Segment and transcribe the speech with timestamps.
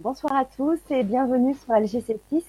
[0.00, 2.42] Bonsoir à tous et bienvenue sur LGC6,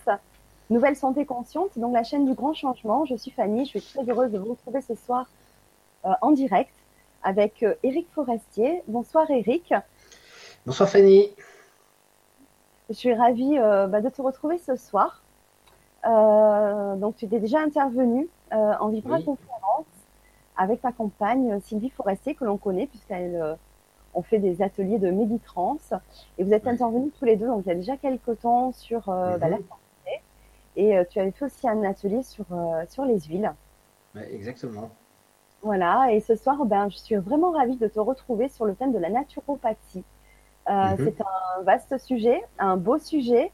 [0.70, 3.05] Nouvelle Santé Consciente, donc la chaîne du grand changement.
[3.05, 5.29] Je suis Fanny, je suis très heureuse de vous retrouver ce soir
[6.04, 6.73] euh, en direct
[7.23, 8.83] avec Eric euh, Forestier.
[8.89, 9.73] Bonsoir Eric.
[10.65, 11.32] Bonsoir Fanny.
[12.89, 15.23] Je suis ravie euh, bah, de te retrouver ce soir.
[16.04, 19.86] donc tu étais déjà intervenu en Vibra Conférence
[20.57, 23.57] avec ta compagne Sylvie Forestier que l'on connaît puisqu'elle
[24.18, 25.94] on fait des ateliers de méditrance
[26.38, 29.06] et vous êtes intervenus tous les deux donc il y a déjà quelques temps sur
[29.06, 29.64] bah, la mhm.
[29.64, 30.21] santé
[30.76, 32.45] et tu avais fait aussi un atelier sur
[32.90, 33.53] sur les huiles.
[34.31, 34.90] exactement.
[35.62, 38.94] Voilà, et ce soir, ben, je suis vraiment ravie de te retrouver sur le thème
[38.94, 40.03] de la naturopathie.
[40.70, 40.98] Euh, mhm.
[40.98, 43.52] C'est un vaste sujet, un beau sujet,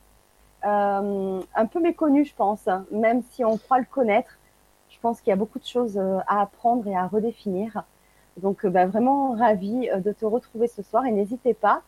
[0.66, 4.38] euh, un peu méconnu, je pense, même si on croit le connaître.
[4.90, 7.84] Je pense qu'il y a beaucoup de choses euh, à apprendre et à redéfinir.
[8.38, 11.82] Donc, ben, vraiment ravie de te retrouver ce soir et n'hésitez pas,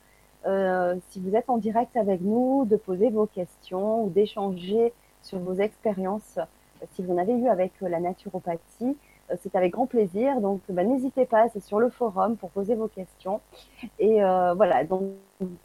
[1.09, 5.55] si vous êtes en direct avec nous, de poser vos questions ou d'échanger sur vos
[5.55, 6.37] expériences,
[6.91, 8.95] si vous en avez eu avec la naturopathie.
[9.31, 10.39] Euh, c'est avec grand plaisir.
[10.41, 13.41] Donc, bah, n'hésitez pas, c'est sur le forum pour poser vos questions.
[13.99, 15.11] Et euh, voilà, donc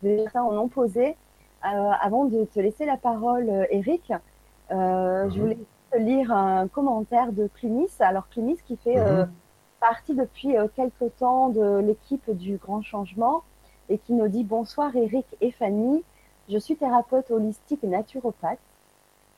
[0.03, 1.17] déjà on en posé.
[1.65, 4.13] Euh, avant de te laisser la parole, Eric,
[4.71, 5.29] je mhm.
[5.29, 5.59] voulais
[5.91, 7.91] te lire un commentaire de Clunis.
[8.01, 9.31] Alors Clunis qui fait mhm.
[9.81, 13.43] Partie depuis quelques temps de l'équipe du Grand Changement
[13.89, 16.05] et qui nous dit bonsoir Eric et Fanny.
[16.49, 18.61] Je suis thérapeute holistique et naturopathe.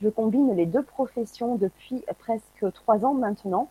[0.01, 3.69] Je combine les deux professions depuis presque trois ans maintenant.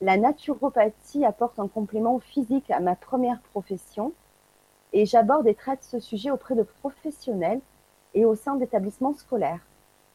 [0.00, 4.12] La naturopathie apporte un complément physique à ma première profession
[4.92, 7.60] et j'aborde et traite ce sujet auprès de professionnels
[8.14, 9.60] et au sein d'établissements scolaires.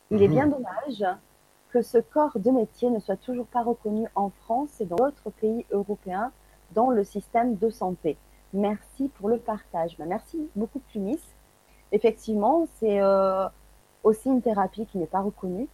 [0.09, 0.33] Il est mhm.
[0.33, 1.05] bien dommage
[1.71, 5.29] que ce corps de métier ne soit toujours pas reconnu en France et dans d'autres
[5.29, 6.31] pays européens
[6.73, 8.17] dans le système de santé.
[8.53, 9.97] Merci pour le partage.
[9.97, 11.19] Ben, merci beaucoup, Clunis.
[11.91, 13.47] Effectivement, c'est euh,
[14.03, 15.67] aussi une thérapie qui n'est pas reconnue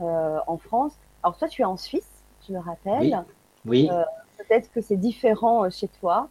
[0.00, 0.92] euh, en France.
[1.22, 3.24] Alors toi, tu es en Suisse je le rappelle.
[3.64, 3.88] Oui.
[3.90, 4.02] Euh,
[4.38, 6.28] peut-être que c'est différent euh, chez toi.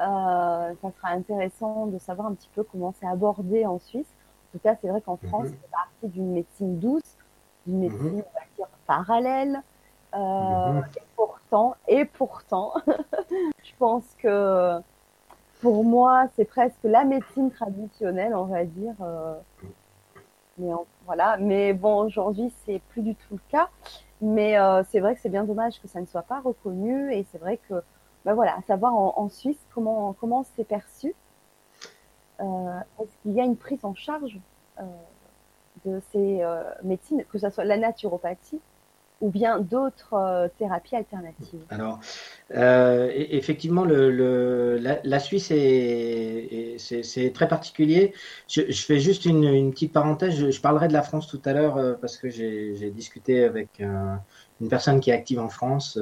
[0.00, 4.06] Euh, ça sera intéressant de savoir un petit peu comment c'est abordé en Suisse.
[4.06, 5.56] En tout cas, c'est vrai qu'en France, mhm.
[5.60, 7.16] c'est parti d'une médecine douce,
[7.68, 8.24] d'une médecine, mhm.
[8.26, 9.62] on va dire, parallèle.
[10.14, 10.84] Mhm.
[10.96, 12.72] Et pourtant, et pourtant,
[13.62, 14.80] je pense que
[15.60, 18.94] pour moi, c'est presque la médecine traditionnelle, on va dire.
[20.56, 20.72] mais
[21.06, 21.36] voilà.
[21.36, 23.68] Mais bon, aujourd'hui, c'est plus du tout le cas.
[24.20, 27.24] Mais euh, c'est vrai que c'est bien dommage que ça ne soit pas reconnu et
[27.30, 27.82] c'est vrai que,
[28.24, 31.14] ben voilà, à savoir en, Suisse comment comment c'est perçu.
[32.40, 34.38] Euh, Est-ce qu'il y a une prise en charge
[34.80, 34.82] euh,
[35.88, 38.60] de ces euh, médecines, que ce soit la naturopathie
[39.20, 41.98] ou bien d'autres euh, thérapies alternatives Alors,
[42.54, 48.14] euh, e-, effectivement, la, Suisse est, c'est très particulier.
[48.46, 50.50] Je, fais juste une, petite parenthèse.
[50.50, 55.00] Je, parlerai de la France tout à l'heure parce que j'ai discuté avec une personne
[55.00, 55.98] qui est active en France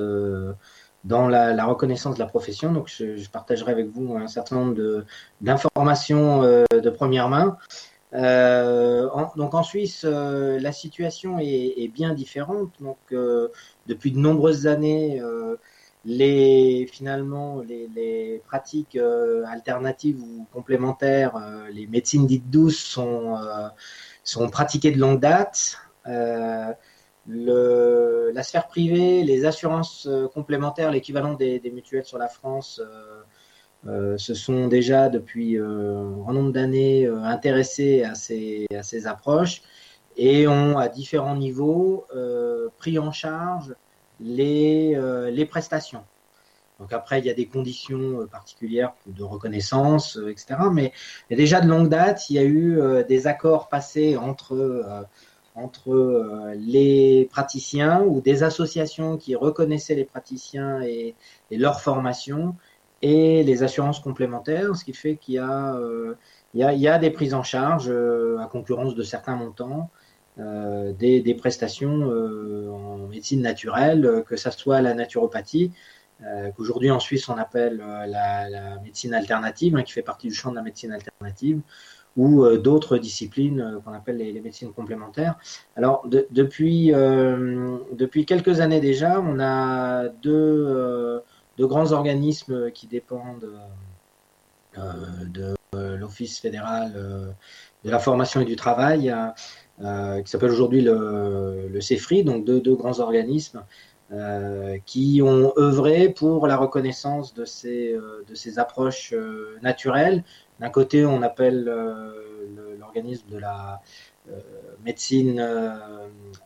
[1.04, 2.70] dans la, reconnaissance de la profession.
[2.70, 5.04] Donc, je, partagerai avec vous un certain nombre
[5.41, 7.56] d'informations de première main.
[8.15, 12.71] Euh, donc en Suisse, euh, la situation est, bien différente.
[12.81, 13.49] Donc euh,
[13.87, 15.21] depuis de nombreuses années,
[16.05, 18.97] les finalement les, pratiques
[19.47, 23.37] alternatives ou complémentaires, les médecines dites douces sont
[24.25, 25.78] sont pratiquées de longue date.
[26.05, 26.77] La
[28.43, 32.81] sphère privée, les assurances complémentaires, l'équivalent des, mutuelles sur la France,
[34.16, 39.62] se sont déjà depuis euh, un nombre d'années euh, intéressés à ces, à ces approches
[40.16, 42.06] et ont à différents niveaux
[42.78, 43.75] pris en charge
[44.19, 44.98] les,
[45.30, 46.04] les prestations.
[46.80, 50.54] Donc après, il y a des conditions particulières de reconnaissance, etc.
[50.72, 50.94] Mais,
[51.28, 55.06] déjà de longue date, il y a eu des accords passés entre,
[55.55, 61.14] entre les praticiens ou des associations qui reconnaissaient les praticiens et,
[61.50, 62.56] et leur formation
[63.02, 66.14] et les assurances complémentaires, ce qui fait qu'il y, euh,
[66.54, 69.90] y, a, y a des prises en charge euh, à concurrence de certains montants,
[70.38, 75.72] euh, des, des, prestations euh, en médecine naturelle, que ça soit la naturopathie,
[76.56, 80.56] qu'aujourd'hui en Suisse on appelle la, médecine alternative, hein, qui fait partie du champ de
[80.56, 81.60] la médecine alternative,
[82.16, 85.34] ou d'autres disciplines qu'on appelle les, les, médecines complémentaires.
[85.76, 86.90] Alors de, depuis,
[87.92, 91.20] depuis quelques années déjà, on a deux
[91.58, 93.50] de grands organismes qui dépendent
[94.79, 94.93] euh,
[95.26, 95.56] de
[95.97, 97.26] l'Office fédéral euh,
[97.85, 99.14] de la formation et du travail,
[99.82, 103.62] euh, qui s'appelle aujourd'hui le, CEFRI, donc deux, grands organismes
[104.87, 107.99] qui ont œuvré pour la reconnaissance de ces,
[108.56, 109.12] approches
[109.62, 110.23] naturelles.
[110.61, 111.69] D'un côté, on appelle
[112.81, 113.82] organisme de la
[114.85, 115.44] médecine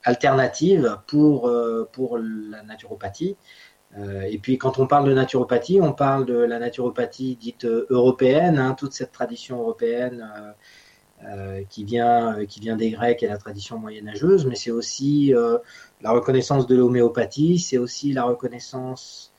[0.04, 3.36] alternative pour la naturopathie.
[3.96, 8.74] Et puis quand on parle de naturopathie, on parle de la naturopathie dite européenne, hein,
[8.78, 10.54] toute cette tradition européenne
[11.28, 15.34] euh, qui, vient, euh, qui vient des Grecs et la tradition moyenâgeuse, mais c'est aussi
[15.34, 15.58] euh,
[16.00, 19.30] la reconnaissance de l'homéopathie, c'est aussi la reconnaissance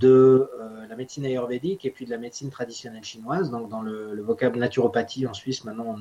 [0.00, 0.50] de
[0.88, 3.50] la médecine ayurvédique et puis de la médecine traditionnelle chinoise.
[3.50, 5.96] Donc dans le, le vocable naturopathie en Suisse, maintenant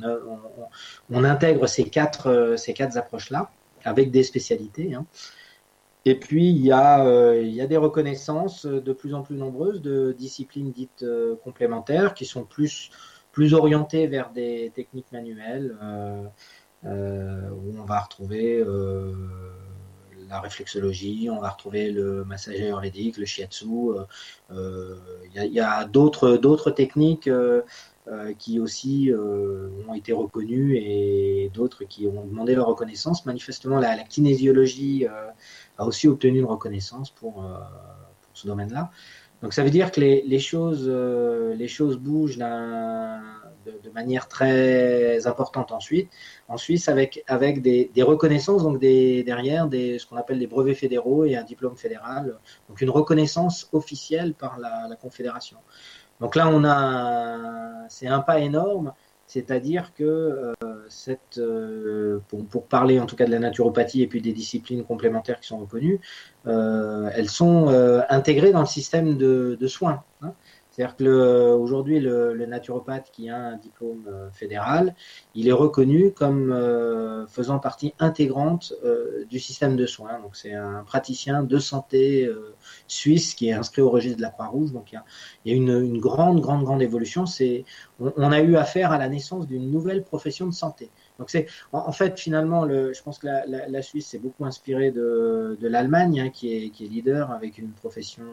[1.09, 3.51] on intègre ces quatre, ces quatre approches-là
[3.83, 4.93] avec des spécialités.
[4.95, 5.05] Hein.
[6.05, 9.81] Et puis, il y, a, il y a des reconnaissances de plus en plus nombreuses
[9.81, 11.05] de disciplines dites
[11.43, 12.89] complémentaires qui sont plus
[13.31, 16.23] plus orienté vers des techniques manuelles euh,
[16.85, 19.13] euh, où on va retrouver euh,
[20.29, 23.65] la réflexologie, on va retrouver le massage ayurvédique, le shiatsu.
[24.49, 27.29] Il y a, d'autres d'autres techniques
[28.37, 33.25] qui aussi ont été reconnues et d'autres qui ont demandé leur reconnaissance.
[33.25, 35.05] Manifestement, la, kinésiologie
[35.77, 38.91] a aussi obtenu une reconnaissance pour, pour ce domaine-là.
[39.41, 45.27] Donc ça veut dire que les, les choses, euh, les choses bougent de, manière très
[45.27, 46.09] importante ensuite.
[46.47, 50.75] En Suisse, avec, avec des, des reconnaissances, donc derrière des, ce qu'on appelle des brevets
[50.75, 52.37] fédéraux et un diplôme fédéral,
[52.69, 55.57] donc une reconnaissance officielle par la, la Confédération.
[56.19, 58.93] Donc là, on a, c'est un pas énorme.
[59.31, 60.53] C'est-à-dire que euh,
[60.89, 65.39] cette, euh, pour, parler en tout cas de la naturopathie et puis des disciplines complémentaires
[65.39, 66.01] qui sont reconnues,
[66.47, 67.69] euh, elles sont
[68.09, 70.03] intégrées dans le système de, soins.
[70.21, 70.33] Hein.
[70.81, 74.95] C'est-à-dire que aujourd'hui, le, le, naturopathe qui a un diplôme euh, fédéral,
[75.35, 80.19] il est reconnu comme euh, faisant partie intégrante euh, du système de soins.
[80.19, 82.27] Donc c'est un praticien de santé
[82.87, 84.71] suisse qui est inscrit au registre de la Croix-Rouge.
[84.71, 85.05] Donc il y a,
[85.45, 87.27] il y a une, une, grande, grande, grande évolution.
[87.27, 87.63] C'est,
[87.99, 90.89] on, a eu affaire à la naissance d'une nouvelle profession de santé.
[91.19, 94.89] Donc c'est, en, fait, finalement, le, je pense que la, la, Suisse s'est beaucoup inspirée
[94.89, 98.23] de, de l'Allemagne, hein, qui, est, qui est leader avec une profession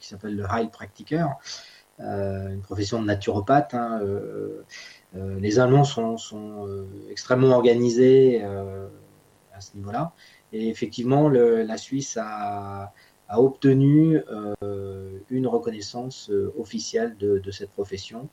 [0.00, 1.26] qui s'appelle le High Practiker.
[2.00, 3.74] Euh, une profession de naturopathe.
[3.74, 4.64] Hein, euh,
[5.16, 6.16] euh, les Allemands sont,
[7.10, 10.12] extrêmement organisés à ce niveau-là.
[10.52, 12.92] Et effectivement, la Suisse a,
[13.36, 14.20] obtenu
[15.30, 18.28] une reconnaissance officielle de, cette profession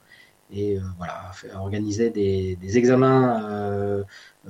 [0.54, 4.04] et euh, voilà, a organisé des, des examens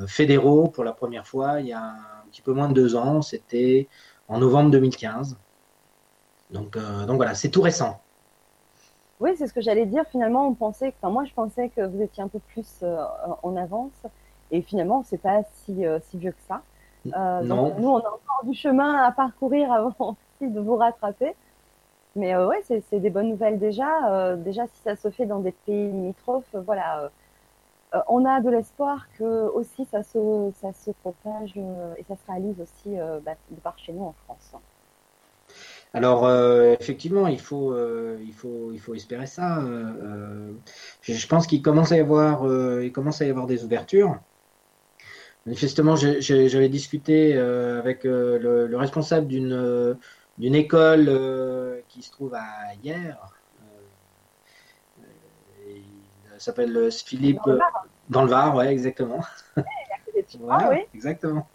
[0.08, 3.22] fédéraux pour la première fois il y a un petit peu moins de deux ans.
[3.22, 3.88] C'était
[4.28, 5.38] en novembre 2015.
[6.52, 8.02] Donc, donc voilà, c'est tout récent.
[9.22, 10.04] Oui, c'est ce que j'allais dire.
[10.10, 13.06] Finalement, on pensait, enfin moi je pensais que vous étiez un peu plus euh,
[13.44, 13.94] en avance,
[14.50, 16.64] et finalement c'est pas si euh, si vieux que ça.
[17.08, 21.36] Euh, donc, nous, on a encore du chemin à parcourir avant aussi de vous rattraper.
[22.16, 24.12] Mais euh, ouais, c'est des bonnes nouvelles déjà.
[24.12, 27.10] Euh, déjà, si ça se fait dans des pays limitrophes, voilà,
[28.08, 32.60] on a de l'espoir que aussi ça se ça se propage et ça se réalise
[32.60, 32.96] aussi
[33.26, 34.56] bah, de par chez nous en France.
[35.94, 39.60] Alors euh, effectivement, il faut, euh, il faut, il faut espérer ça.
[39.60, 40.54] Euh,
[41.02, 42.46] je pense qu'il commence à y avoir,
[42.82, 44.18] il commence à y avoir des ouvertures.
[45.46, 49.98] Manifestement, j'avais discuté avec le, le, responsable d'une
[50.38, 53.18] d'une école qui se trouve à Hier.
[55.68, 57.50] il s'appelle Philippe
[58.10, 59.20] dans le Var, ouais, exactement.
[60.40, 60.78] voilà, oui.
[60.94, 61.48] exactement.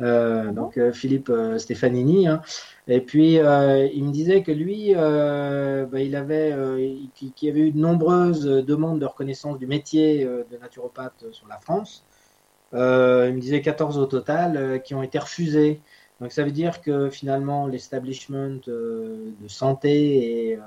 [0.00, 2.28] Euh, donc Philippe Stefanini.
[2.28, 2.40] Hein.
[2.90, 7.50] Et puis, euh, il me disait que lui, euh, bah, il avait, euh, qu'il y
[7.50, 12.04] avait eu de nombreuses demandes de reconnaissance du métier de naturopathe sur la France.
[12.72, 15.82] il me disait 14 au total qui ont été refusées.
[16.20, 20.58] Donc, ça veut dire que finalement, l'establishment de santé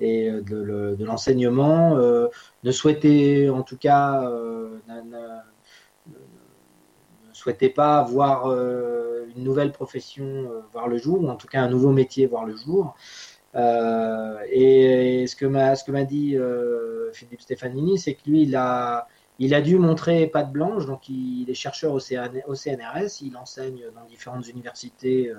[0.00, 4.22] et, de l'enseignement ne souhaitait, en tout cas,
[7.42, 11.60] souhaitait pas voir euh, une nouvelle profession euh, voir le jour, ou en tout cas
[11.60, 12.94] un nouveau métier voir le jour.
[13.54, 16.36] Euh, et, ce que m'a ce que m'a dit
[17.12, 19.08] Philippe Stefanini, c'est que lui, il a
[19.38, 24.04] il a dû montrer patte blanche, donc il, est chercheur au, CNRS, il enseigne dans
[24.08, 25.32] différentes universités.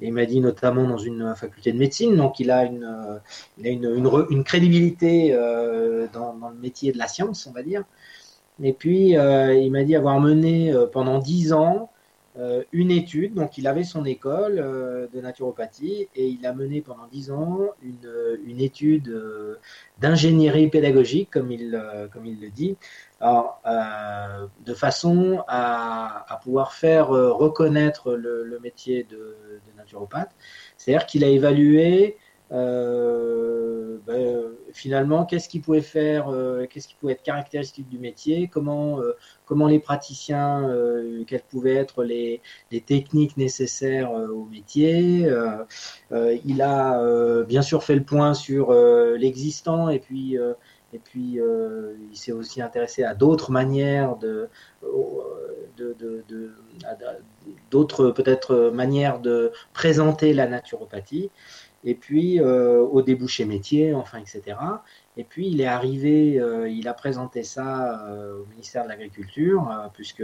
[0.00, 3.20] et il m'a dit notamment dans une faculté de médecine, donc il a une,
[3.58, 5.32] il a une, une, crédibilité
[6.12, 7.84] dans, le métier de la science, on va dire.
[8.62, 11.90] Et puis, euh, il m'a dit avoir mené euh, pendant dix ans
[12.38, 13.34] euh, une étude.
[13.34, 14.56] Donc, il avait son école
[15.12, 19.14] de naturopathie et il a mené pendant dix ans une, une étude
[20.00, 21.82] d'ingénierie pédagogique, comme il,
[22.12, 22.76] comme il le dit,
[23.20, 23.62] alors,
[24.66, 30.32] de façon à, à, pouvoir faire reconnaître le, le métier de, de naturopathe.
[30.76, 32.18] C'est-à-dire qu'il a évalué
[32.52, 38.48] euh, ben, finalement, qu'est-ce qui pouvait faire, euh, qu'est-ce qui pouvait être caractéristique du métier,
[38.48, 40.70] comment, euh, comment les praticiens,
[41.26, 45.28] quelles pouvaient être les, les techniques nécessaires au métier?
[46.44, 50.36] il a bien sûr fait le point sur l'existant et puis
[50.92, 51.38] et puis,
[52.10, 54.48] il s'est aussi intéressé à d'autres manières de,
[57.70, 61.30] d'autres peut-être manières de présenter la naturopathie
[61.84, 64.56] et puis euh, au débouché métier, enfin, etc.
[65.16, 69.90] Et puis il est arrivé, euh, il a présenté ça euh, au ministère de l'Agriculture,
[69.94, 70.22] puisque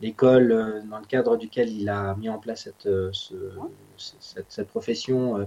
[0.00, 2.88] l'école dans le cadre duquel il a mis en place cette,
[4.48, 5.46] cette, profession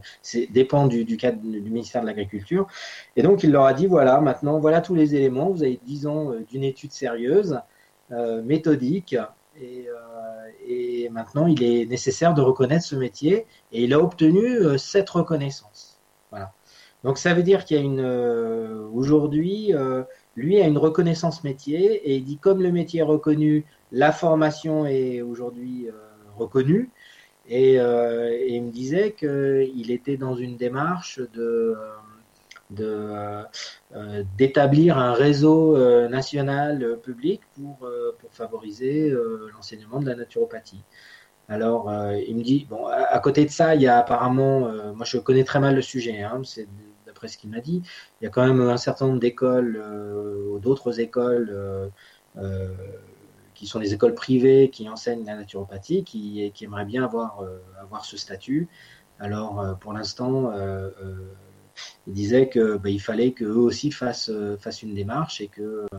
[0.52, 2.68] dépend du, du, cadre du ministère de l'Agriculture.
[3.16, 6.08] Et donc il leur a dit, voilà, maintenant, voilà tous les éléments, vous avez 10
[6.08, 7.60] ans d'une étude sérieuse,
[8.44, 9.16] méthodique,
[9.60, 10.13] et, euh,
[10.68, 15.10] et, maintenant, il est nécessaire de reconnaître ce métier et il a obtenu euh, cette
[15.10, 16.00] reconnaissance.
[16.32, 16.54] Voilà.
[17.04, 19.74] Donc ça veut dire qu'il y a une euh, aujourd'hui,
[20.36, 24.86] lui a une reconnaissance métier et il dit comme le métier est reconnu, la formation
[24.86, 25.90] est aujourd'hui
[26.38, 26.90] reconnue.
[27.48, 31.98] Et, il me disait qu'il était dans une démarche de euh, euh,
[32.70, 37.88] d'établir un réseau euh, national public pour,
[38.20, 39.14] pour favoriser
[39.54, 40.84] l'enseignement de la naturopathie.
[41.50, 41.92] Alors,
[42.26, 45.44] il me dit, bon, à, côté de ça, il y a apparemment, moi je connais
[45.44, 46.70] très mal le sujet, hein, c'est
[47.06, 47.82] d'après ce qu'il m'a dit,
[48.22, 49.84] il y a quand même un certain nombre d'écoles
[50.50, 51.92] ou d'autres écoles
[53.54, 57.44] qui sont des écoles privées qui enseignent la naturopathie, qui, qui aimeraient bien avoir,
[57.82, 58.70] avoir ce statut.
[59.20, 60.50] Alors, pour l'instant,
[62.08, 65.86] il disait que bah, il fallait qu'eux aussi fassent, euh, fassent, une démarche et que
[65.94, 65.98] euh,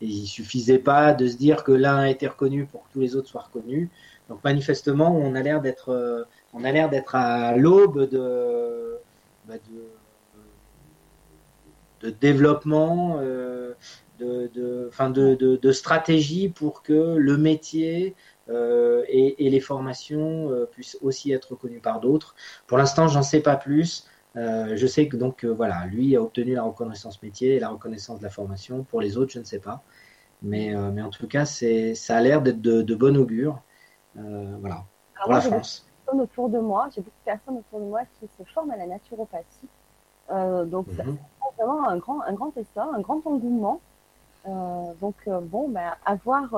[0.00, 3.16] il suffisait pas de se dire que l'un a été reconnu pour que tous les
[3.16, 3.88] autres soient reconnus.
[4.28, 8.98] Donc manifestement, on a l'air d'être euh, on a l'air d'être à l'aube de,
[9.46, 9.54] bah,
[12.02, 13.74] de, développement, de,
[14.18, 18.14] de, fin de, de, stratégie pour que le métier
[18.48, 22.34] et, et, les formations puissent aussi être reconnus par d'autres.
[22.66, 24.06] Pour l'instant, j'en sais pas plus.
[24.36, 27.70] Euh, je sais que donc euh, voilà, lui a obtenu la reconnaissance métier et la
[27.70, 28.84] reconnaissance de la formation.
[28.84, 29.82] Pour les autres, je ne sais pas.
[30.42, 33.60] Mais, euh, mais en tout cas, c'est, ça a l'air d'être de, de bon augure.
[34.14, 34.84] voilà,
[35.22, 35.86] pour la France.
[36.12, 38.86] Autour de moi, j'ai beaucoup de personnes autour de moi qui se forment à la
[38.86, 39.68] naturopathie.
[40.66, 41.18] donc, c'est mhm.
[41.58, 43.80] vraiment un grand, un grand essor, un grand engouement.
[44.46, 46.54] donc, bon, à voir,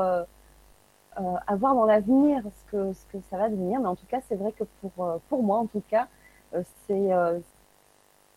[1.16, 3.80] à voir dans l'avenir ce que, ce que ça va devenir.
[3.80, 6.06] Mais en tout cas, c'est vrai que pour, pour moi, en tout cas,
[6.86, 7.10] c'est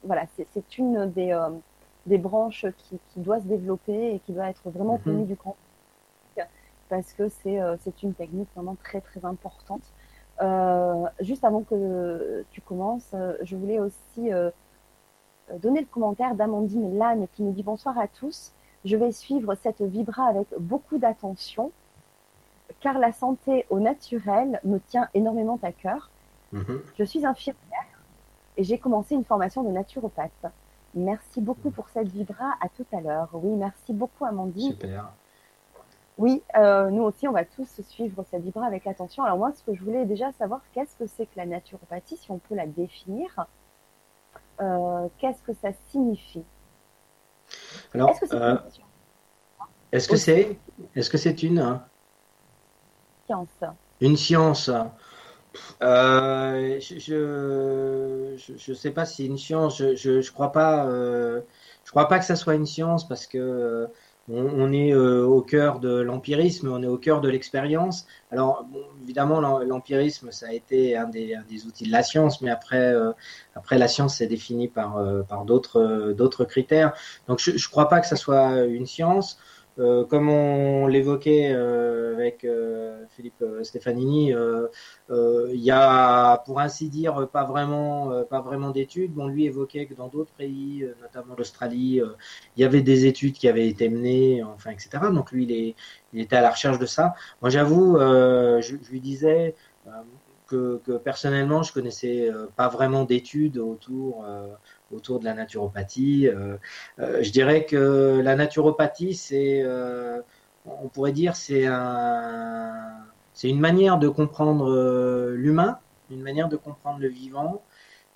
[0.04, 1.50] voilà, c'est une des, euh,
[2.06, 5.04] des branches qui, qui, doit se développer et qui doit être vraiment mhm.
[5.04, 6.48] connue du grand public
[6.90, 9.82] parce que euh, c'est une technique vraiment très très importante.
[10.42, 14.32] Euh, juste avant que tu commences, je voulais aussi
[15.62, 18.54] donner le commentaire d'Amandine Lannes qui nous dit bonsoir à tous.
[18.86, 21.72] Je vais suivre cette vibra avec beaucoup d'attention
[22.82, 26.10] car la santé au naturel me tient énormément à cœur.
[26.52, 26.82] Mhm.
[26.98, 27.93] Je suis infirmière
[28.58, 30.46] et j'ai commencé une formation de naturopathe.
[30.96, 32.54] Merci beaucoup pour cette vibra.
[32.62, 33.30] À tout à l'heure.
[33.34, 34.72] Oui, merci beaucoup, Amandine.
[34.72, 35.12] Super.
[36.20, 39.24] Oui, euh, nous aussi, on va tous suivre cette vibra avec attention.
[39.24, 42.30] Alors moi, ce que je voulais déjà savoir, qu'est-ce que c'est que la naturopathie, si
[42.30, 43.48] on peut la définir?
[44.62, 46.44] Euh, Qu'est-ce que ça signifie?
[47.94, 48.20] Alors, est-ce
[50.08, 50.58] que c'est euh,
[50.94, 51.80] que que c'est une?
[53.26, 53.48] Science
[54.00, 54.70] Une science.
[55.82, 59.78] Euh, je, je, sais pas si une science.
[59.78, 60.86] Je, je, je crois pas.
[60.88, 61.42] Euh,
[61.86, 63.88] je crois pas que ça soit une science parce que euh,
[64.30, 68.08] on, est au cœur de l'empirisme, on est au cœur de l'expérience.
[68.32, 68.66] Alors
[69.04, 72.94] évidemment, l'empirisme ça a été un des, des, outils de la science, mais après,
[73.54, 76.94] après la science c'est défini par par d'autres d'autres critères.
[77.28, 79.38] Donc je, je crois pas que ça soit une science.
[79.80, 84.34] Euh, comme on l'évoquait euh, avec euh, Philippe Stefanini,
[85.10, 89.14] il y a, pour ainsi dire, pas vraiment, pas vraiment d'études.
[89.14, 92.02] Bon, lui évoquait que dans d'autres pays, notamment l'Australie,
[92.56, 94.90] il y avait des études qui avaient été menées, enfin, etc.
[95.12, 95.76] Donc lui, il, est,
[96.14, 97.14] il était à la recherche de ça.
[97.42, 99.56] Moi, j'avoue, je, je, lui disais
[100.48, 104.26] que, que, personnellement, je connaissais pas vraiment d'études autour
[104.94, 106.28] autour de la naturopathie.
[106.28, 106.58] Euh,
[107.00, 110.22] euh, je dirais que la naturopathie, c'est, euh,
[110.66, 112.74] on pourrait dire, c'est un,
[113.34, 115.80] c'est une manière de comprendre l'humain,
[116.12, 117.64] une manière de comprendre le vivant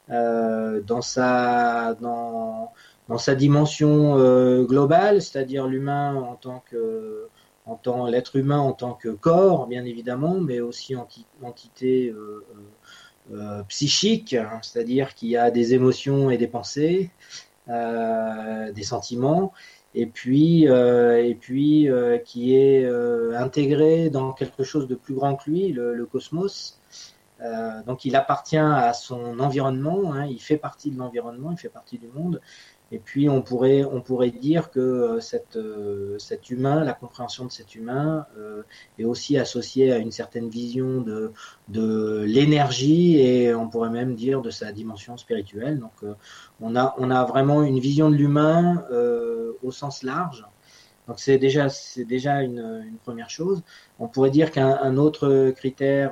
[0.10, 2.72] dans sa, dans,
[3.10, 7.28] dans sa dimension globale, c'est-à-dire l'humain en tant que
[7.66, 10.96] en tant l'être humain en tant que corps, bien évidemment, mais aussi
[11.42, 12.14] entité
[13.68, 17.12] psychique, hein, c'est-à-dire qu'il y a des émotions et des pensées,
[17.68, 19.52] des sentiments,
[19.94, 21.90] et puis, et puis
[22.26, 22.90] qui est
[23.36, 26.80] intégré dans quelque chose de plus grand que lui, le, cosmos.
[27.86, 31.98] donc il appartient à son environnement, hein, il fait partie de l'environnement, il fait partie
[31.98, 32.40] du monde,
[32.92, 37.46] et puis on pourrait, on pourrait dire que euh, cette, euh, cet humain, la compréhension
[37.46, 38.64] de cet humain euh,
[38.98, 41.34] est aussi associée à une certaine vision de,
[41.68, 45.80] de l'énergie et on pourrait même dire de sa dimension spirituelle.
[45.80, 46.16] Donc
[46.62, 48.86] on, a, on a vraiment une vision de l'humain
[49.64, 50.46] au sens large.
[51.08, 53.64] Donc c'est déjà, c'est déjà une, une, première chose.
[54.00, 56.12] On pourrait dire qu'un autre critère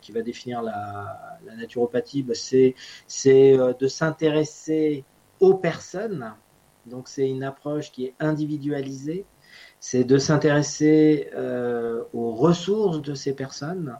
[0.00, 2.74] qui va définir la, la naturopathie, bah, c'est,
[3.06, 5.04] c'est de s'intéresser
[5.40, 6.34] aux personnes.
[6.86, 9.26] Donc c'est une approche qui est individualisée.
[9.80, 13.96] C'est de s'intéresser euh, aux ressources de ces personnes.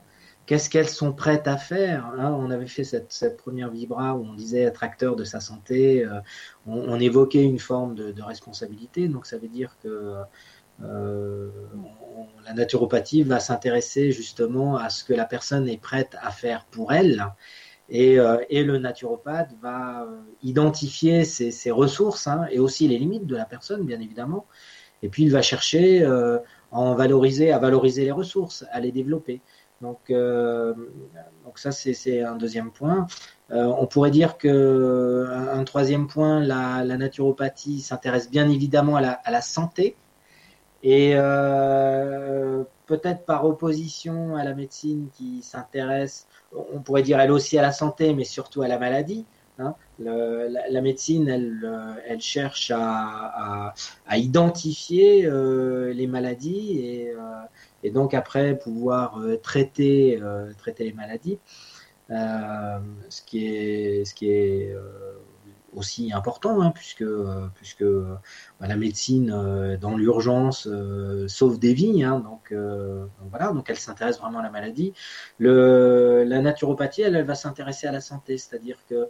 [0.47, 2.37] Qu'est-ce qu'elles sont prêtes à faire hein?
[2.39, 6.05] On avait fait cette, première vibra où on disait être acteur de sa santé.
[6.05, 6.21] Euh,
[6.67, 9.09] on, évoquait une forme de, de, responsabilité.
[9.09, 10.17] Donc ça veut dire que
[10.83, 11.51] euh,
[12.45, 16.93] la naturopathie va s'intéresser justement à ce que la personne est prête à faire pour
[16.93, 17.27] elle
[17.93, 23.37] euh, et, le naturopathe va euh, identifier ses, ressources hein, et aussi les limites de
[23.37, 24.47] la personne, bien évidemment.
[25.03, 26.39] Et puis il va chercher euh,
[26.73, 29.41] à valoriser les ressources, à les développer.
[29.81, 30.13] Donc,
[31.55, 33.07] ça, c'est un deuxième point.
[33.49, 39.97] on pourrait dire que un, troisième point, la, naturopathie s'intéresse bien évidemment à la santé.
[40.83, 41.15] Et
[42.87, 47.73] peut-être par opposition à la médecine qui s'intéresse on pourrait dire elle aussi à la
[47.73, 49.25] santé, mais surtout à la maladie.
[49.59, 49.75] Hein.
[49.99, 53.75] la, médecine, elle, euh, elle cherche à,
[54.11, 57.19] identifier euh, les maladies et, euh,
[57.83, 60.19] et, donc après pouvoir traiter,
[60.57, 61.39] traiter les maladies.
[62.09, 64.75] ce qui est, ce qui est
[65.75, 67.05] aussi important, hein, puisque,
[67.55, 72.03] puisque bah, la médecine euh, dans l'urgence euh, sauve des vies.
[72.03, 74.93] Hein, donc, euh, donc, voilà, donc elle s'intéresse vraiment à la maladie.
[75.39, 79.09] Le, la naturopathie, elle, va s'intéresser à la santé, c'est-à-dire que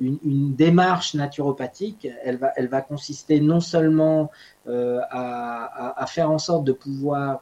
[0.00, 4.30] une, démarche naturopathique, elle va, elle va consister non seulement
[4.66, 4.74] à,
[5.10, 7.40] à, à, faire en sorte de pouvoir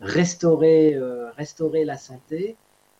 [0.00, 0.98] restaurer,
[1.36, 2.56] restaurer la santé,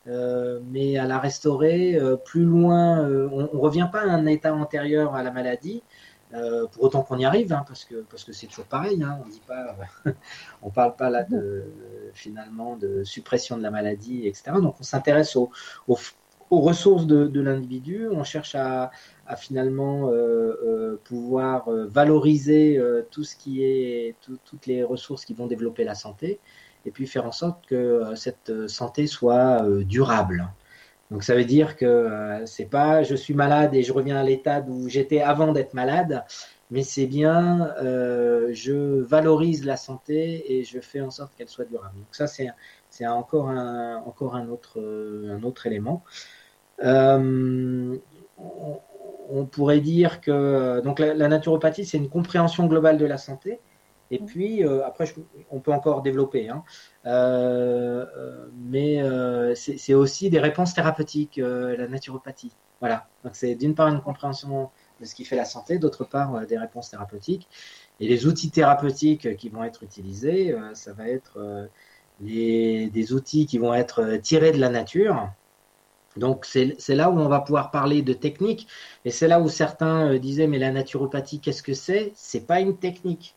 [0.08, 3.08] euh, mais à la restaurer euh, plus loin.
[3.08, 5.82] Euh, on, ne revient pas à un état antérieur à la maladie,
[6.72, 9.02] pour autant qu'on y arrive, hein, parce que parce que c'est toujours pareil.
[9.02, 9.76] Hein, on dit pas,
[10.74, 11.64] parle pas là de
[12.14, 14.52] finalement de suppression de la maladie, etc.
[14.62, 15.50] Donc on s'intéresse aux,
[16.50, 18.08] ressources de, l'individu.
[18.10, 18.90] On cherche à,
[19.26, 20.10] à finalement
[21.04, 26.40] pouvoir valoriser tout ce qui est toutes les ressources qui vont développer la santé
[26.86, 30.48] et puis faire en sorte que euh, cette euh, santé soit euh, durable.
[31.10, 34.64] Donc ça veut dire que c'est pas je suis malade et je reviens à l'état
[34.66, 36.24] où j'étais avant d'être malade,
[36.70, 41.96] mais c'est bien je valorise la santé et je fais en sorte qu'elle soit durable.
[41.96, 42.48] Donc ça c'est
[42.88, 46.02] c'est encore un encore un autre un autre élément.
[46.82, 48.00] on,
[49.50, 53.60] pourrait dire que donc la naturopathie c'est une compréhension globale de la santé
[54.12, 55.06] et puis, euh, après,
[55.50, 56.50] on peut encore développer.
[56.50, 56.64] Hein.
[57.06, 59.02] Euh, euh, mais
[59.54, 62.52] c'est aussi des réponses thérapeutiques, la naturopathie.
[62.80, 63.08] Voilà.
[63.24, 64.70] Donc, c'est d'une part une compréhension
[65.00, 67.48] de ce qui fait la santé, d'autre part des réponses thérapeutiques.
[68.00, 71.70] Et les outils thérapeutiques qui vont être utilisés, ça va être
[72.20, 75.30] les, des outils qui vont être tirés de la nature.
[76.18, 78.68] Donc c'est là où on va pouvoir parler de technique,
[79.06, 82.12] et c'est là où certains disaient mais la naturopathie qu'est-ce que c'est?
[82.14, 83.34] C'est pas une technique,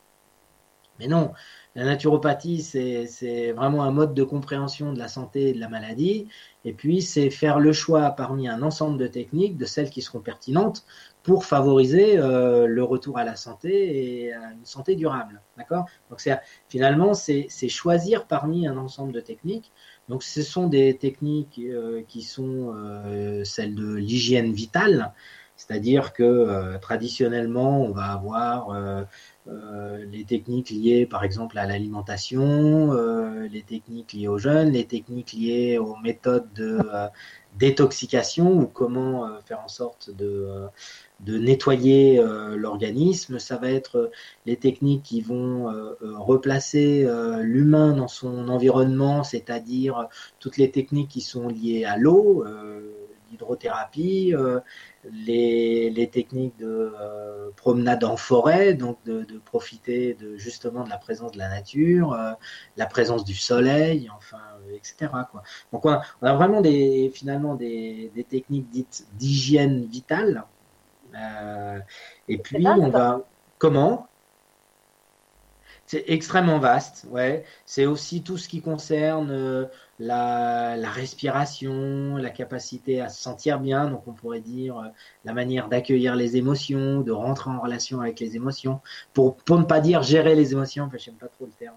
[0.99, 1.34] mais non,
[1.75, 6.27] la naturopathie, c'est vraiment un mode de compréhension de la santé et de la maladie.
[6.63, 10.21] Et puis, c'est faire le choix parmi un ensemble de techniques, de celles qui seront
[10.21, 10.86] pertinentes,
[11.21, 15.41] pour favoriser euh, le retour à la santé et à une santé durable.
[15.58, 15.86] D'accord?
[16.10, 16.21] Donc,
[16.69, 19.73] finalement, c'est choisir parmi un ensemble de techniques.
[20.08, 25.13] Donc, ce sont des techniques euh, qui sont euh, celles de l'hygiène vitale,
[25.58, 29.05] c'est-à-dire que traditionnellement, on va avoir
[29.47, 34.86] euh, les techniques liées par exemple à l'alimentation, euh, les techniques liées aux jeunes, les
[34.86, 37.08] techniques liées aux méthodes de euh,
[37.60, 40.67] détoxication ou comment faire en sorte de,
[41.21, 42.21] de nettoyer
[42.58, 43.39] l'organisme.
[43.39, 44.12] Ça va être
[44.45, 47.08] les techniques qui vont replacer
[47.39, 50.10] l'humain dans son environnement, c'est-à-dire
[50.41, 52.43] toutes les techniques qui sont liées à l'eau,
[53.36, 54.34] l'hydrothérapie,
[55.12, 60.89] les, les techniques de euh, promenade en forêt, donc de, de, profiter de, justement de
[60.89, 62.32] la présence de la nature, euh,
[62.78, 64.41] la présence du soleil, enfin,
[64.74, 65.12] etc.
[65.32, 65.43] Quoi.
[65.71, 70.45] Donc on a, vraiment des, finalement des, des techniques dites d'hygiène vitale.
[72.28, 73.21] et puis on va
[73.58, 74.08] comment?
[75.88, 77.45] C'est extrêmement vaste, ouais.
[77.67, 79.69] C'est aussi tout ce qui concerne
[80.01, 83.89] euh, la, respiration, la capacité à se sentir bien.
[83.89, 84.88] Donc, on pourrait dire euh,
[85.23, 88.81] la manière d'accueillir les émotions, de rentrer en relation avec les émotions.
[89.13, 91.75] Pour, pour ne pas dire gérer les émotions, enfin, j'aime pas trop le terme,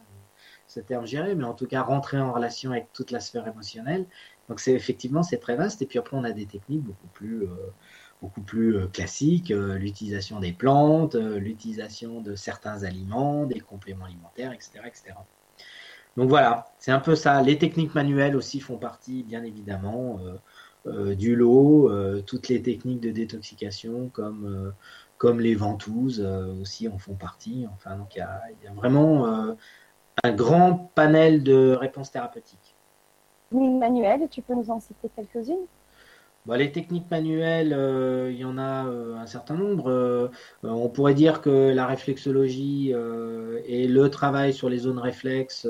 [0.66, 4.07] ce terme gérer, mais en tout cas rentrer en relation avec toute la sphère émotionnelle.
[4.48, 5.83] Donc, c'est effectivement, c'est très vaste.
[5.83, 7.44] Et puis après, on a des techniques beaucoup plus.
[7.44, 7.72] Euh,
[8.20, 14.07] beaucoup plus euh, classique, euh, l'utilisation des plantes, euh, l'utilisation de certains aliments, des compléments
[14.07, 14.81] alimentaires, etc.
[14.87, 15.14] etc.
[16.18, 17.40] Donc voilà, c'est un peu ça.
[17.42, 20.18] Les techniques manuelles aussi font partie, bien évidemment,
[20.85, 21.88] du lot.
[22.26, 26.20] toutes les techniques de détoxication, comme, les ventouses,
[26.61, 27.68] aussi en font partie.
[27.72, 28.42] Enfin, donc il y a,
[28.74, 29.28] vraiment
[30.24, 32.74] un grand panel de réponses thérapeutiques.
[33.52, 35.68] Manuelles, tu peux nous en citer quelques-unes?
[36.46, 39.90] Bah, les techniques manuelles, euh, il y en a euh, un certain nombre.
[39.90, 40.29] Euh,
[40.62, 42.94] on pourrait dire que la réflexologie
[43.66, 45.66] et le travail sur les zones réflexes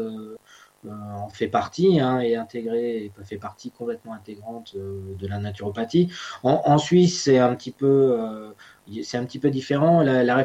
[0.88, 6.12] en fait partie hein, et intégré et fait partie complètement intégrante de la naturopathie.
[6.44, 8.54] En, Suisse, c'est un petit peu
[9.02, 10.02] c'est un petit peu différent.
[10.02, 10.44] La, la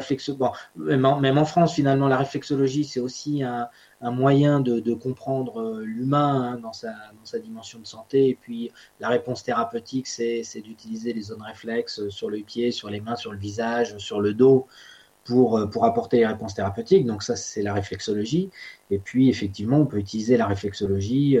[0.76, 3.68] même en France, finalement, la réflexologie, c'est aussi un,
[4.04, 8.28] un moyen de, comprendre euh, l'humain hein, dans, sa, dans sa dimension de santé.
[8.28, 12.90] Et puis la réponse thérapeutique, c'est d'utiliser les zones réflexes euh, sur le pied, sur
[12.90, 14.66] les mains, sur le visage, sur le dos
[15.24, 17.06] pour, euh, pour apporter les réponses thérapeutiques.
[17.06, 18.50] Donc ça, c'est la réflexologie.
[18.90, 21.38] Et puis effectivement, on peut utiliser la réflexologie